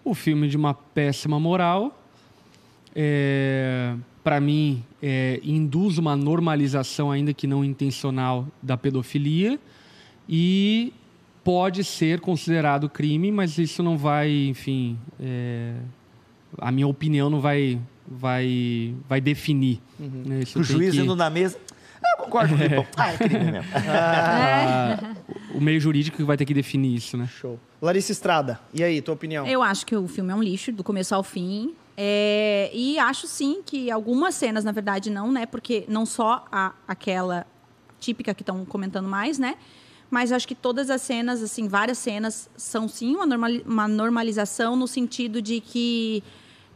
[0.03, 2.01] O filme de uma péssima moral,
[2.95, 3.95] é,
[4.25, 9.61] para mim, é, induz uma normalização, ainda que não intencional, da pedofilia.
[10.27, 10.95] E
[11.47, 15.75] pode ser considerado crime, mas isso não vai, enfim, é,
[16.59, 19.81] a minha opinião não vai, vai, vai definir.
[20.01, 20.25] Uhum.
[20.27, 20.41] Né?
[20.41, 21.57] Isso O juiz que- indo na mesa.
[22.03, 22.87] Ah, eu concordo com o Filipão.
[22.99, 23.71] Ah, é crime mesmo.
[23.89, 25.15] Ah,
[25.55, 27.29] o meio jurídico que vai ter que definir isso, né?
[27.29, 27.61] Show.
[27.81, 29.47] Larissa Estrada, e aí, tua opinião?
[29.47, 31.75] Eu acho que o filme é um lixo, do começo ao fim.
[31.97, 35.47] É, e acho sim que algumas cenas, na verdade, não, né?
[35.47, 37.47] Porque não só a, aquela
[38.01, 39.55] típica que estão comentando mais, né?
[40.11, 44.77] Mas acho que todas as cenas, assim, várias cenas, são sim uma, normali- uma normalização
[44.77, 46.23] no sentido de que.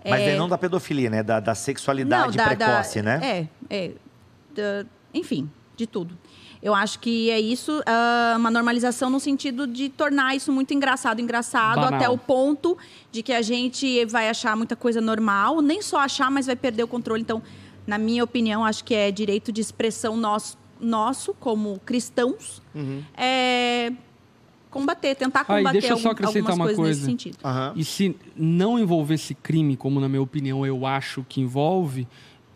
[0.05, 1.23] Mas é, não da pedofilia, né?
[1.23, 3.21] Da, da sexualidade da- da- precoce, né?
[3.23, 3.91] É, é.
[4.55, 4.85] Da-
[5.15, 6.17] enfim, de tudo.
[6.63, 11.19] Eu acho que é isso, ah, uma normalização no sentido de tornar isso muito engraçado,
[11.21, 11.95] engraçado, Banal.
[11.95, 12.77] até o ponto
[13.11, 16.83] de que a gente vai achar muita coisa normal, nem só achar, mas vai perder
[16.83, 17.23] o controle.
[17.23, 17.43] Então,
[17.87, 22.63] na minha opinião, acho que é direito de expressão nosso, nosso como cristãos,
[23.17, 23.93] é
[24.71, 27.11] combater, tentar Ah, e combater deixa eu só acrescentar algumas uma coisas nesse coisa.
[27.11, 27.39] sentido.
[27.45, 27.73] Aham.
[27.75, 32.07] E se não envolvesse crime, como na minha opinião eu acho que envolve,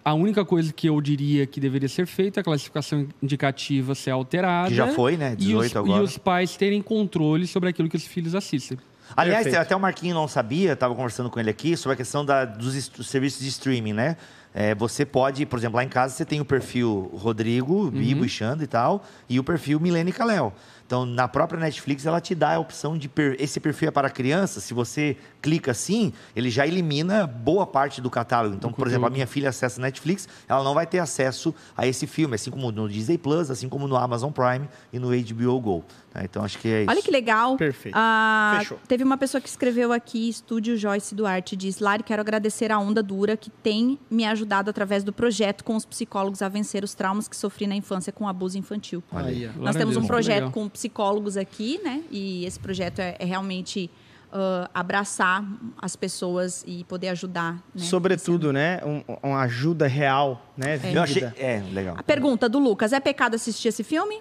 [0.04, 4.10] a única coisa que eu diria que deveria ser feita é a classificação indicativa ser
[4.10, 4.68] alterada.
[4.68, 5.32] Que já foi, né?
[5.32, 6.00] e 18 os, agora.
[6.00, 8.78] E os pais terem controle sobre aquilo que os filhos assistem.
[9.16, 9.62] Aliás, Perfeito.
[9.62, 12.90] até o Marquinho não sabia, estava conversando com ele aqui, sobre a questão da- dos
[13.06, 14.16] serviços de streaming, né?
[14.56, 18.28] É, você pode, por exemplo, lá em casa você tem o perfil Rodrigo, Bibo e
[18.28, 20.52] Xanda e tal, e o perfil Milene Caléu.
[20.86, 24.08] Então, na própria Netflix, ela te dá a opção de per- esse perfil é para
[24.10, 24.60] criança.
[24.60, 28.54] Se você clica assim, ele já elimina boa parte do catálogo.
[28.54, 32.06] Então, por exemplo, a minha filha acessa Netflix, ela não vai ter acesso a esse
[32.06, 35.84] filme, assim como no Disney Plus, assim como no Amazon Prime e no HBO Go.
[36.14, 36.24] Tá?
[36.24, 36.90] Então, acho que é isso.
[36.90, 37.56] Olha que legal.
[37.56, 37.94] Perfeito.
[37.96, 38.78] Ah, Fechou.
[38.88, 43.02] Teve uma pessoa que escreveu aqui, Estúdio Joyce Duarte, diz: Lari, quero agradecer a Onda
[43.02, 47.28] Dura que tem me ajudado através do projeto com os psicólogos a vencer os traumas
[47.28, 49.02] que sofri na infância com abuso infantil.
[49.12, 49.40] Olha aí.
[49.40, 52.02] Glória Nós temos um projeto com psicólogos aqui, né?
[52.10, 53.90] E esse projeto é, é realmente
[54.32, 55.44] ah, abraçar
[55.80, 57.54] as pessoas e poder ajudar.
[57.74, 57.84] Né?
[57.84, 58.80] Sobretudo, né?
[58.84, 60.80] um- uma ajuda real, né?
[60.92, 61.22] Eu achei.
[61.36, 61.94] É, legal.
[61.98, 64.20] A pergunta do Lucas: é pecado assistir esse filme?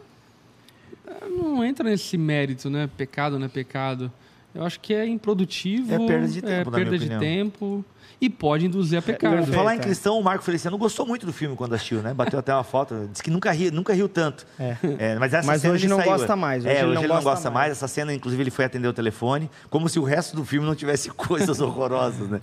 [1.30, 2.90] Não entra nesse mérito, né?
[2.98, 4.12] Pecado não é pecado.
[4.54, 5.94] Eu acho que é improdutivo.
[5.94, 7.20] É perda de tempo, É na perda minha de opinião.
[7.20, 7.86] tempo.
[8.22, 9.32] E pode induzir a pecado.
[9.32, 9.56] perfeito.
[9.56, 9.82] Falar em é.
[9.82, 12.14] cristão, o Marco Feliciano gostou muito do filme quando assistiu, né?
[12.14, 14.46] Bateu até uma foto, disse que nunca riu, nunca riu tanto.
[14.58, 15.18] É.
[15.20, 17.04] mas essa Mas cena hoje ele não saiu, gosta mais, hoje é, ele hoje não
[17.04, 17.68] ele não gosta mais.
[17.68, 17.72] mais.
[17.74, 20.76] Essa cena, inclusive, ele foi atender o telefone, como se o resto do filme não
[20.76, 22.40] tivesse coisas horrorosas, né?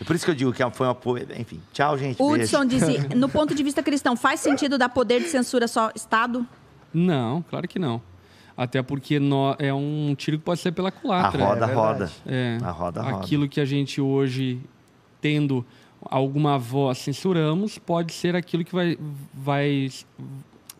[0.00, 0.96] É por isso que eu digo que foi uma.
[1.36, 2.22] Enfim, tchau, gente.
[2.22, 6.46] Hudson disse: no ponto de vista cristão, faz sentido dar poder de censura só Estado?
[6.92, 8.00] Não, claro que não.
[8.56, 11.44] Até porque nó- é um tiro que pode ser pela A culatra.
[11.44, 12.12] roda, é roda.
[12.26, 13.16] É, A roda, roda.
[13.16, 14.60] Aquilo que a gente hoje,
[15.20, 15.64] tendo
[16.00, 18.96] alguma voz, censuramos, pode ser aquilo que vai,
[19.32, 19.90] vai.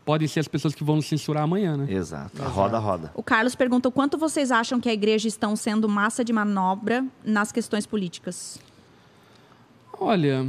[0.05, 1.87] Podem ser as pessoas que vão nos censurar amanhã, né?
[1.91, 2.41] Exato.
[2.43, 3.11] A roda, roda.
[3.15, 7.05] O Carlos pergunta: o quanto vocês acham que a igreja estão sendo massa de manobra
[7.25, 8.59] nas questões políticas?
[9.99, 10.47] Olha,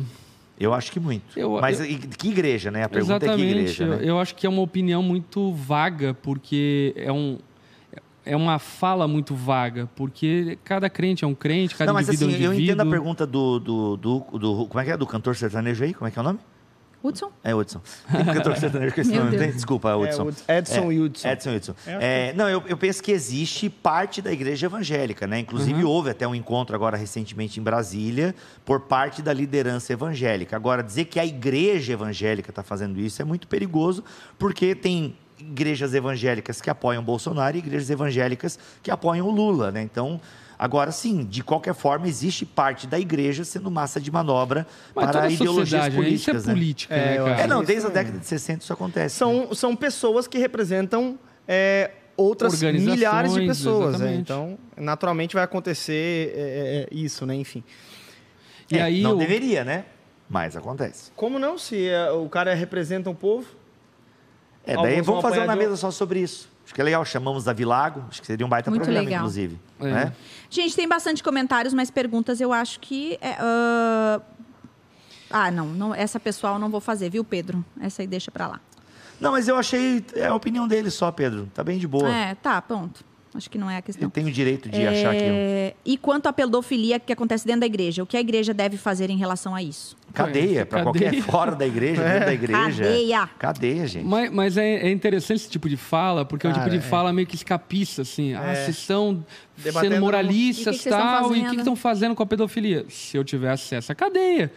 [0.60, 1.38] Eu acho que muito.
[1.38, 1.86] Eu- Mas eu-
[2.18, 2.84] que igreja, né?
[2.84, 3.42] A pergunta exatamente.
[3.42, 4.00] é que igreja, eu, né?
[4.02, 7.38] eu acho que é uma opinião muito vaga, porque é um.
[8.28, 12.30] É uma fala muito vaga, porque cada crente é um crente, cada Não, mas indivíduo
[12.34, 12.74] assim, é um eu indivíduo.
[12.74, 14.98] entendo a pergunta do, do, do, do- Como é que é?
[14.98, 15.94] Do cantor sertanejo aí?
[15.94, 16.40] Como é que é o nome?
[17.08, 17.32] Hudson?
[17.44, 17.82] É Hudson.
[18.12, 19.52] Tem cantor sertanejo com esse Meu nome, tem?
[19.52, 20.24] Desculpa, É, Hudson.
[20.28, 21.28] Hudson- Edson É, Hudson.
[21.30, 21.76] Edson Hudson.
[21.88, 25.40] É, É, não, eu, eu penso que existe parte da igreja evangélica, né?
[25.40, 28.34] Inclusive houve até um encontro agora recentemente em Brasília
[28.64, 30.56] por parte da liderança evangélica.
[30.56, 34.04] Agora, dizer que a igreja evangélica está fazendo isso é muito perigoso,
[34.38, 39.82] porque tem igrejas evangélicas que apoiam Bolsonaro e igrejas evangélicas que apoiam o Lula, né?
[39.82, 40.20] Então,
[40.58, 44.66] agora sim, de qualquer forma, existe parte da igreja sendo massa de manobra
[44.96, 46.02] Mas para toda a ideologias sociedade, né?
[46.04, 46.60] políticas, Isso é né?
[46.60, 49.16] política, É, né, acho É, não, desde a é- década de 60 isso acontece.
[49.24, 49.32] né?
[49.48, 51.18] São, são pessoas que representam
[51.48, 53.96] é, outras milhares de pessoas.
[53.96, 54.22] exatamente.
[54.22, 57.36] Então, naturalmente vai acontecer é, é, isso, né?
[57.36, 57.64] Enfim.
[58.72, 59.86] E É, aí não o- deveria, né?
[60.28, 61.12] Mas acontece.
[61.16, 61.58] Como não?
[61.58, 63.46] Se é, o cara representa o povo.
[64.66, 66.50] É, daí vamos fazer uma mesa só sobre isso.
[66.66, 69.20] Acho que é legal, chamamos Davi Lago, acho que seria um baita Muito programa, legal.
[69.22, 69.60] inclusive.
[69.80, 69.86] É.
[69.86, 70.14] Né?
[70.50, 73.18] Gente, tem bastante comentários, mas perguntas eu acho que.
[73.22, 74.20] é, ah,
[75.30, 77.64] Ah, não, não, essa pessoal não vou fazer, viu, Pedro?
[77.80, 78.60] Essa aí deixa pra lá.
[79.20, 81.50] Não, mas eu achei, é a opinião dele só, Pedro.
[81.54, 82.10] Tá bem de boa.
[82.10, 83.04] É, tá, pronto.
[83.36, 84.06] Acho que não é a questão.
[84.06, 85.24] Ele tem o direito de achar que...
[85.24, 88.78] É, E quanto à pedofilia que acontece dentro da igreja, o que a igreja deve
[88.78, 89.96] fazer em relação a isso?
[90.14, 92.84] Cadeia, para qualquer fora da igreja, dentro da igreja.
[92.84, 93.30] Cadeia.
[93.38, 94.06] Cadeia, gente.
[94.06, 96.86] Mas, mas é, é interessante esse tipo de fala, porque é um Cara, tipo de
[96.86, 96.90] é.
[96.90, 98.34] fala meio que escapista, assim.
[98.34, 98.56] Ah, É.
[99.58, 102.26] Debatendo sendo E o moralistas que estão tal, e o que estão fazendo com a
[102.26, 102.86] pedofilia?
[102.90, 104.52] Se eu tiver acesso à cadeia.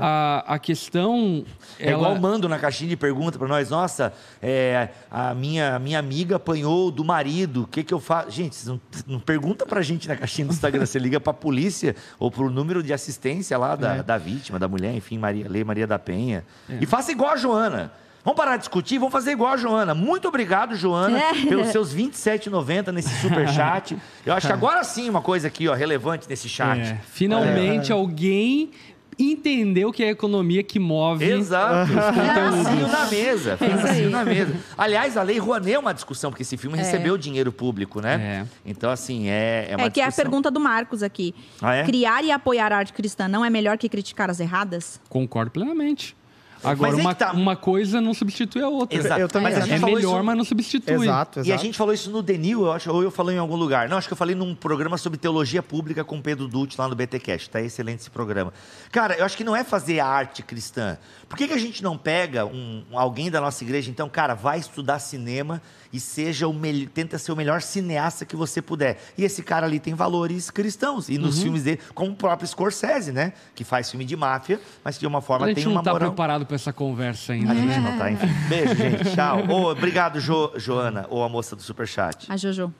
[0.00, 1.44] A, a questão.
[1.78, 1.98] É ela...
[1.98, 3.70] igual o Mando na caixinha de pergunta para nós.
[3.70, 7.62] Nossa, é, a minha, a minha amiga apanhou do marido.
[7.62, 8.30] O que, que eu faço?
[8.30, 10.86] Gente, não, não pergunta pra gente na caixinha do Instagram.
[10.86, 14.02] Você liga pra polícia ou pro número de assistência lá da, É.
[14.02, 16.44] da vítima, da mulher, enfim, Maria, Lei Maria da Penha.
[16.80, 17.92] E faça igual a Joana.
[18.24, 19.94] Vamos parar de discutir, vamos fazer igual a Joana.
[19.94, 21.32] Muito obrigado, Joana, É.
[21.48, 23.96] pelos seus R$ 27,90 nesse superchat.
[24.26, 26.80] Eu acho que agora sim uma coisa aqui, ó, relevante nesse chat.
[26.80, 28.70] É, finalmente alguém
[29.18, 31.24] entendeu que é a economia que move.
[31.24, 31.90] Exato.
[31.90, 33.52] Finalzinho na mesa.
[33.52, 33.56] É.
[33.56, 34.54] Finalzinho na mesa.
[34.76, 38.44] Aliás, a Lei Rouanet é uma discussão, porque esse filme recebeu dinheiro público, né?
[38.44, 38.46] É.
[38.64, 41.34] Então, assim, é, é uma É que é a pergunta do Marcos aqui.
[41.60, 41.84] Ah, é?
[41.84, 45.00] Criar e apoiar a arte cristã não é melhor que criticar as erradas?
[45.08, 46.16] Concordo plenamente.
[46.62, 47.32] Agora, Mas aí uma, tá.
[47.32, 48.98] uma coisa não substitui a outra.
[48.98, 49.20] Exato.
[49.20, 49.66] Eu também Mas a acho.
[49.68, 50.94] gente É falou melhor, isso- mas não substitui.
[51.06, 51.48] Exato, exato.
[51.48, 53.88] E a gente falou isso no Denil, eu acho, ou eu falei em algum lugar.
[53.88, 56.88] Não, acho que eu falei num programa sobre teologia pública com o Pedro Dutti lá
[56.88, 57.48] no BTcast.
[57.50, 58.52] Tá excelente esse programa.
[58.90, 60.98] Cara, eu acho que não é fazer arte cristã.
[61.28, 64.58] Por que, que a gente não pega um, alguém da nossa igreja, então, cara, vai
[64.58, 65.60] estudar cinema
[65.92, 68.98] e seja o mel- tenta ser o melhor cineasta que você puder.
[69.16, 71.08] E esse cara ali tem valores cristãos.
[71.08, 71.22] E Uhum.
[71.22, 73.32] nos filmes dele, como o próprio Scorsese, né?
[73.54, 75.80] Que faz filme de máfia, mas que de uma forma A tem gente não uma
[75.80, 76.08] está moral.
[76.10, 77.52] preparado para essa conversa ainda.
[77.52, 77.78] A gente né?
[77.78, 78.26] não tá, enfim.
[78.48, 79.14] Beijo, gente.
[79.14, 79.44] Tchau.
[79.48, 82.26] Ô, obrigado, Jo- Joana, ou a moça do Superchat.
[82.30, 82.74] A Jojo.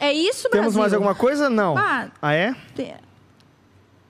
[0.00, 0.80] É isso, Temos Brasil?
[0.80, 1.48] mais alguma coisa?
[1.48, 1.78] Não.
[1.78, 2.08] Ah.
[2.20, 2.54] Ah, é?
[2.74, 2.94] Te-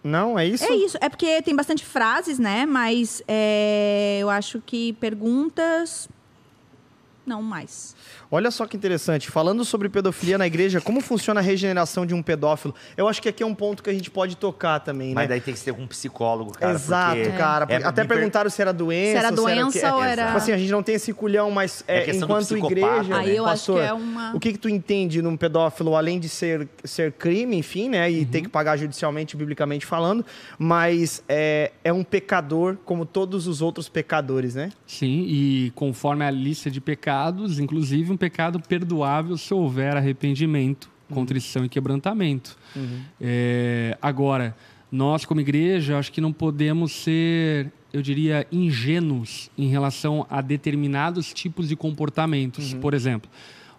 [0.02, 0.64] Não, é isso?
[0.64, 0.96] É isso.
[1.00, 2.64] É porque tem bastante frases, né?
[2.64, 6.08] Mas é, eu acho que perguntas.
[7.26, 7.94] Não mais.
[8.34, 9.30] Olha só que interessante.
[9.30, 12.74] Falando sobre pedofilia na igreja, como funciona a regeneração de um pedófilo?
[12.96, 15.28] Eu acho que aqui é um ponto que a gente pode tocar também, Mas né?
[15.28, 16.72] daí tem que ser com um psicólogo, cara.
[16.72, 17.66] Exato, porque cara.
[17.68, 19.10] é- Até per- perguntaram se era doença.
[19.12, 19.86] Se era doença quê.
[19.86, 22.56] ou É, era- Tipo assim, a gente não tem esse culhão, mas É é, enquanto
[22.56, 23.16] igreja, né?
[23.16, 26.18] Aí eu acho pastor, que é uma- o que que tu entende num pedófilo, além
[26.18, 28.10] de ser, ser crime, enfim, né?
[28.10, 28.24] E Uhum.
[28.24, 30.24] ter que pagar judicialmente, biblicamente falando,
[30.58, 34.70] mas é, é um pecador como todos os outros pecadores, né?
[34.86, 41.64] Sim, e conforme a lista de pecados, inclusive um pecado perdoável se houver arrependimento, contrição
[41.64, 42.56] e quebrantamento.
[43.20, 44.56] É, agora,
[44.90, 51.32] nós como igreja, acho que não podemos ser, eu diria, ingênuos em relação a determinados
[51.32, 52.72] tipos de comportamentos.
[52.74, 53.28] Por exemplo,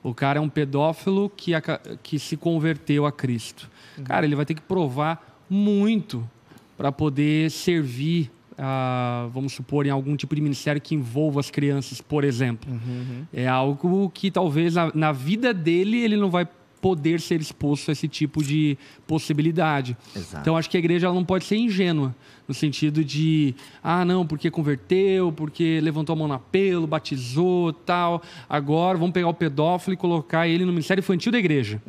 [0.03, 3.69] o cara é um pedófilo que, aca- que se converteu a Cristo.
[4.03, 6.29] Cara, ele vai ter que provar muito
[6.75, 12.01] para poder servir, ah, vamos supor, em algum tipo de ministério que envolva as crianças,
[12.01, 12.69] por exemplo.
[13.33, 16.47] É algo que talvez na, na vida dele ele não vai
[16.83, 18.77] poder ser exposto a esse tipo de
[19.07, 19.95] possibilidade.
[20.13, 20.41] Exato.
[20.41, 22.13] Então acho que a igreja ela não pode ser ingênua
[22.45, 28.21] no sentido de ah não porque converteu porque levantou a mão no apelo batizou tal
[28.49, 31.81] agora vamos pegar o pedófilo e colocar ele no ministério infantil da igreja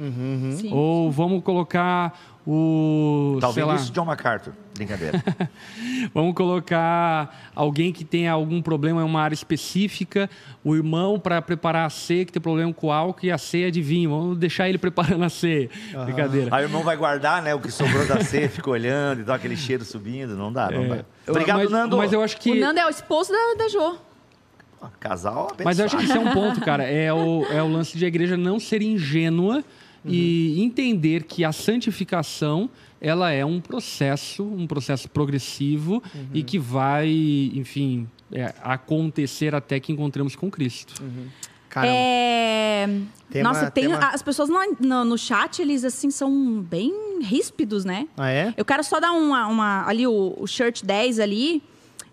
[0.56, 0.70] Sim.
[0.72, 4.52] ou vamos colocar o sei ouvindo lá, isso, John MacArthur?
[4.74, 5.22] Brincadeira.
[6.12, 10.28] Vamos colocar alguém que tenha algum problema em uma área específica,
[10.62, 13.80] o irmão para preparar a ceia, que tem problema com álcool, e a ceia de
[13.80, 14.10] vinho.
[14.10, 15.70] Vamos deixar ele preparando a ceia.
[16.04, 16.54] Brincadeira.
[16.54, 17.54] Aí o irmão vai guardar, né?
[17.54, 20.36] O que sobrou da ceia, fica olhando e dá aquele cheiro subindo.
[20.36, 21.04] Não dá, não dá.
[21.26, 21.96] Obrigado, mas, Nando.
[21.96, 22.50] Mas eu acho que.
[22.50, 23.96] O Nando é o esposo da, da Jo.
[25.00, 25.64] Casal abençoado.
[25.64, 26.82] Mas eu acho que isso é um ponto, cara.
[26.82, 29.64] É o, é o lance de a igreja não ser ingênua
[30.06, 32.68] e entender que a santificação
[33.00, 36.02] ela é um processo, um processo progressivo
[36.32, 37.08] e que vai,
[37.54, 41.02] enfim, é, acontecer até que encontremos com Cristo.
[41.68, 41.92] Caramba.
[41.96, 42.88] É...
[43.30, 43.84] Tema- Nossa, tem...
[43.88, 48.06] tema- as pessoas no, no, no chat, eles assim são bem ríspidos, né?
[48.16, 48.54] Ah, é?
[48.56, 49.46] Eu quero só dar uma.
[49.48, 51.62] uma- ali, o, o shirt 10 ali.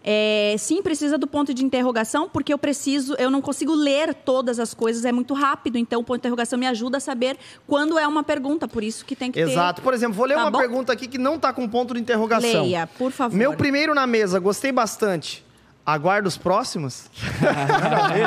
[0.04, 4.60] É, sim, precisa do ponto de interrogação, porque eu preciso, eu não consigo ler todas
[4.60, 5.78] as coisas, é muito rápido.
[5.78, 7.38] Então, o ponto de interrogação me ajuda a saber
[7.68, 9.50] quando é uma pergunta, por isso que tem que ter.
[9.52, 9.82] Exato.
[9.82, 10.58] Por exemplo, vou ler Tá uma bom?
[10.58, 12.64] pergunta aqui que não tá com ponto de interrogação.
[12.64, 13.38] Leia, por favor.
[13.38, 15.46] Meu primeiro na mesa, gostei bastante.
[15.94, 17.10] Aguardo os próximos?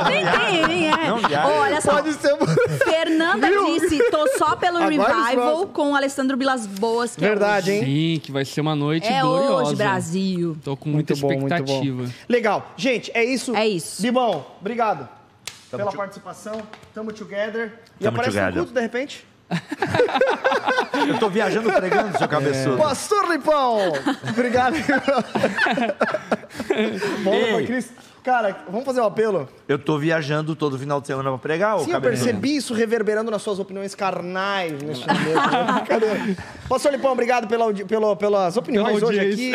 [0.09, 1.09] Nem tem, nem é.
[1.09, 1.61] Não.
[1.61, 2.37] Olha só, Pode ser.
[2.85, 3.67] Fernanda Viu?
[3.67, 7.75] disse: tô só pelo Aguarde os revival com o Alessandro Vilas Boas, que Verdade, é
[7.79, 7.85] hein?
[7.85, 9.15] Sim, que vai ser uma noite hoje.
[9.15, 9.63] É gloriosa.
[9.65, 10.57] hoje, Brasil.
[10.65, 12.03] Tô com muita Muito bom, muito expectativa.
[12.05, 12.11] bom.
[12.29, 12.73] Legal.
[12.77, 13.55] Gente, é isso.
[13.57, 14.03] É isso.
[14.03, 15.09] Bibão, obrigado
[15.71, 16.63] Tamo pela participação.
[16.95, 17.73] Tamo together.
[18.01, 18.55] E Tamo aparece together.
[18.55, 19.27] no culto, de repente?
[21.09, 22.77] Eu tô viajando pregando, seu cabeçudo.
[22.79, 23.79] Pastor Lipão!
[24.31, 24.75] Obrigado.
[28.23, 29.47] Cara, vamos fazer um apelo?
[29.69, 33.43] Eu tô viajando todo final de semana pra pregar, Sim, eu percebi isso reverberando nas
[33.43, 35.75] suas opiniões carnais neste momento.
[35.75, 36.37] Brincadeira.
[36.67, 37.71] Pastor Lipão, obrigado pela,
[38.17, 39.53] pelas opiniões Pela hoje aqui.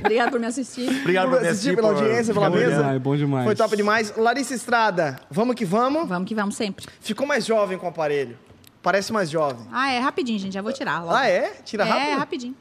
[0.00, 0.88] Obrigado por me assistir.
[1.00, 2.86] Obrigado por por me assistir, assistir, pela por- audiência, pela mesa.
[2.86, 3.44] Ai, bom demais.
[3.44, 4.12] Foi top demais.
[4.16, 6.08] Larissa Estrada, vamos que vamos.
[6.08, 6.86] Vamos que vamos sempre.
[7.00, 8.36] Ficou mais jovem com o aparelho.
[8.82, 9.66] Parece mais jovem.
[9.72, 10.52] Ah, é rapidinho, gente.
[10.54, 11.00] Já vou tirar.
[11.00, 11.14] logo.
[11.14, 11.52] Ah, é?
[11.64, 12.08] Tira rápido?
[12.08, 12.56] É, rapidinho.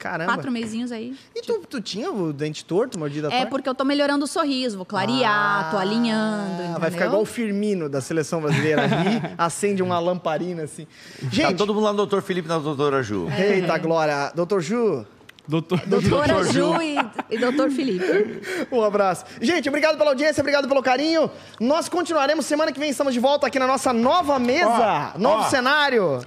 [0.00, 0.32] Caramba.
[0.32, 1.14] Quatro mesinhos aí.
[1.36, 4.78] E tu, tu tinha o dente torto, mordida É porque eu tô melhorando o sorriso,
[4.78, 6.52] vou clarear, tô alinhando.
[6.52, 6.80] Ah, entendeu?
[6.80, 8.84] Vai ficar igual o Firmino da seleção brasileira.
[8.84, 10.86] Ali, acende uma lamparina assim.
[10.86, 13.28] Tá Gente, todo mundo lá no doutor Felipe e na doutora Ju.
[13.30, 14.32] eita glória.
[14.34, 15.04] Doutor Ju,
[15.50, 16.96] Doutor, Doutora Ju e,
[17.28, 18.06] e doutor Felipe.
[18.70, 19.24] um abraço.
[19.40, 21.28] Gente, obrigado pela audiência, obrigado pelo carinho.
[21.58, 25.42] Nós continuaremos semana que vem, estamos de volta aqui na nossa nova mesa, Ó, novo
[25.42, 25.50] ó.
[25.50, 26.20] cenário.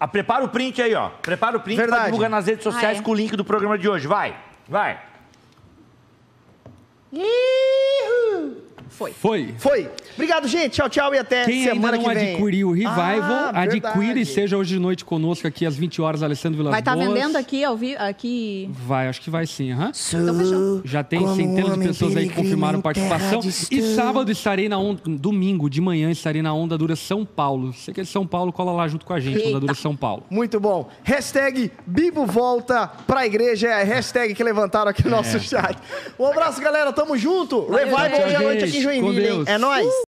[0.00, 1.10] Ah, prepara o print aí, ó.
[1.20, 2.00] Prepara o print Verdade.
[2.00, 3.04] pra divulgar nas redes sociais Ah, é?
[3.04, 4.06] com o link do programa de hoje.
[4.06, 4.34] Vai,
[4.66, 4.98] vai.
[8.88, 9.12] Foi.
[9.12, 9.54] Foi.
[9.58, 9.88] Foi.
[10.14, 10.72] Obrigado, gente.
[10.72, 12.32] Tchau, tchau e até Quem ainda semana não que vem.
[12.34, 12.96] adquiriu o Revival,
[13.54, 14.20] Ah, verdade.
[14.20, 17.06] e seja hoje de noite conosco aqui às 20 horas, Alessandro Vilas Vai estar Boas.
[17.08, 18.70] vendendo aqui, ao vi- aqui.
[18.86, 19.92] Vai, acho que vai sim, aham.
[20.14, 20.80] Então fechou.
[20.84, 23.40] Já tem centenas de pessoas aí que confirmaram participação.
[23.70, 27.72] E sábado estarei na onda, domingo de manhã estarei na Onda Dura São Paulo.
[27.72, 29.60] Você que é de São Paulo, cola lá junto com a gente, Onda Eita.
[29.60, 30.24] Dura São Paulo.
[30.30, 30.88] Muito bom.
[31.04, 33.68] Hashtag Bibo volta pra igreja.
[33.68, 35.76] É a hashtag que levantaram aqui no nosso chat.
[36.18, 36.92] Um abraço, galera.
[36.92, 37.62] Tamo junto.
[37.62, 39.44] Valeu, Revival hoje à noite aqui em Joinville, hein?
[39.46, 40.07] É nóis.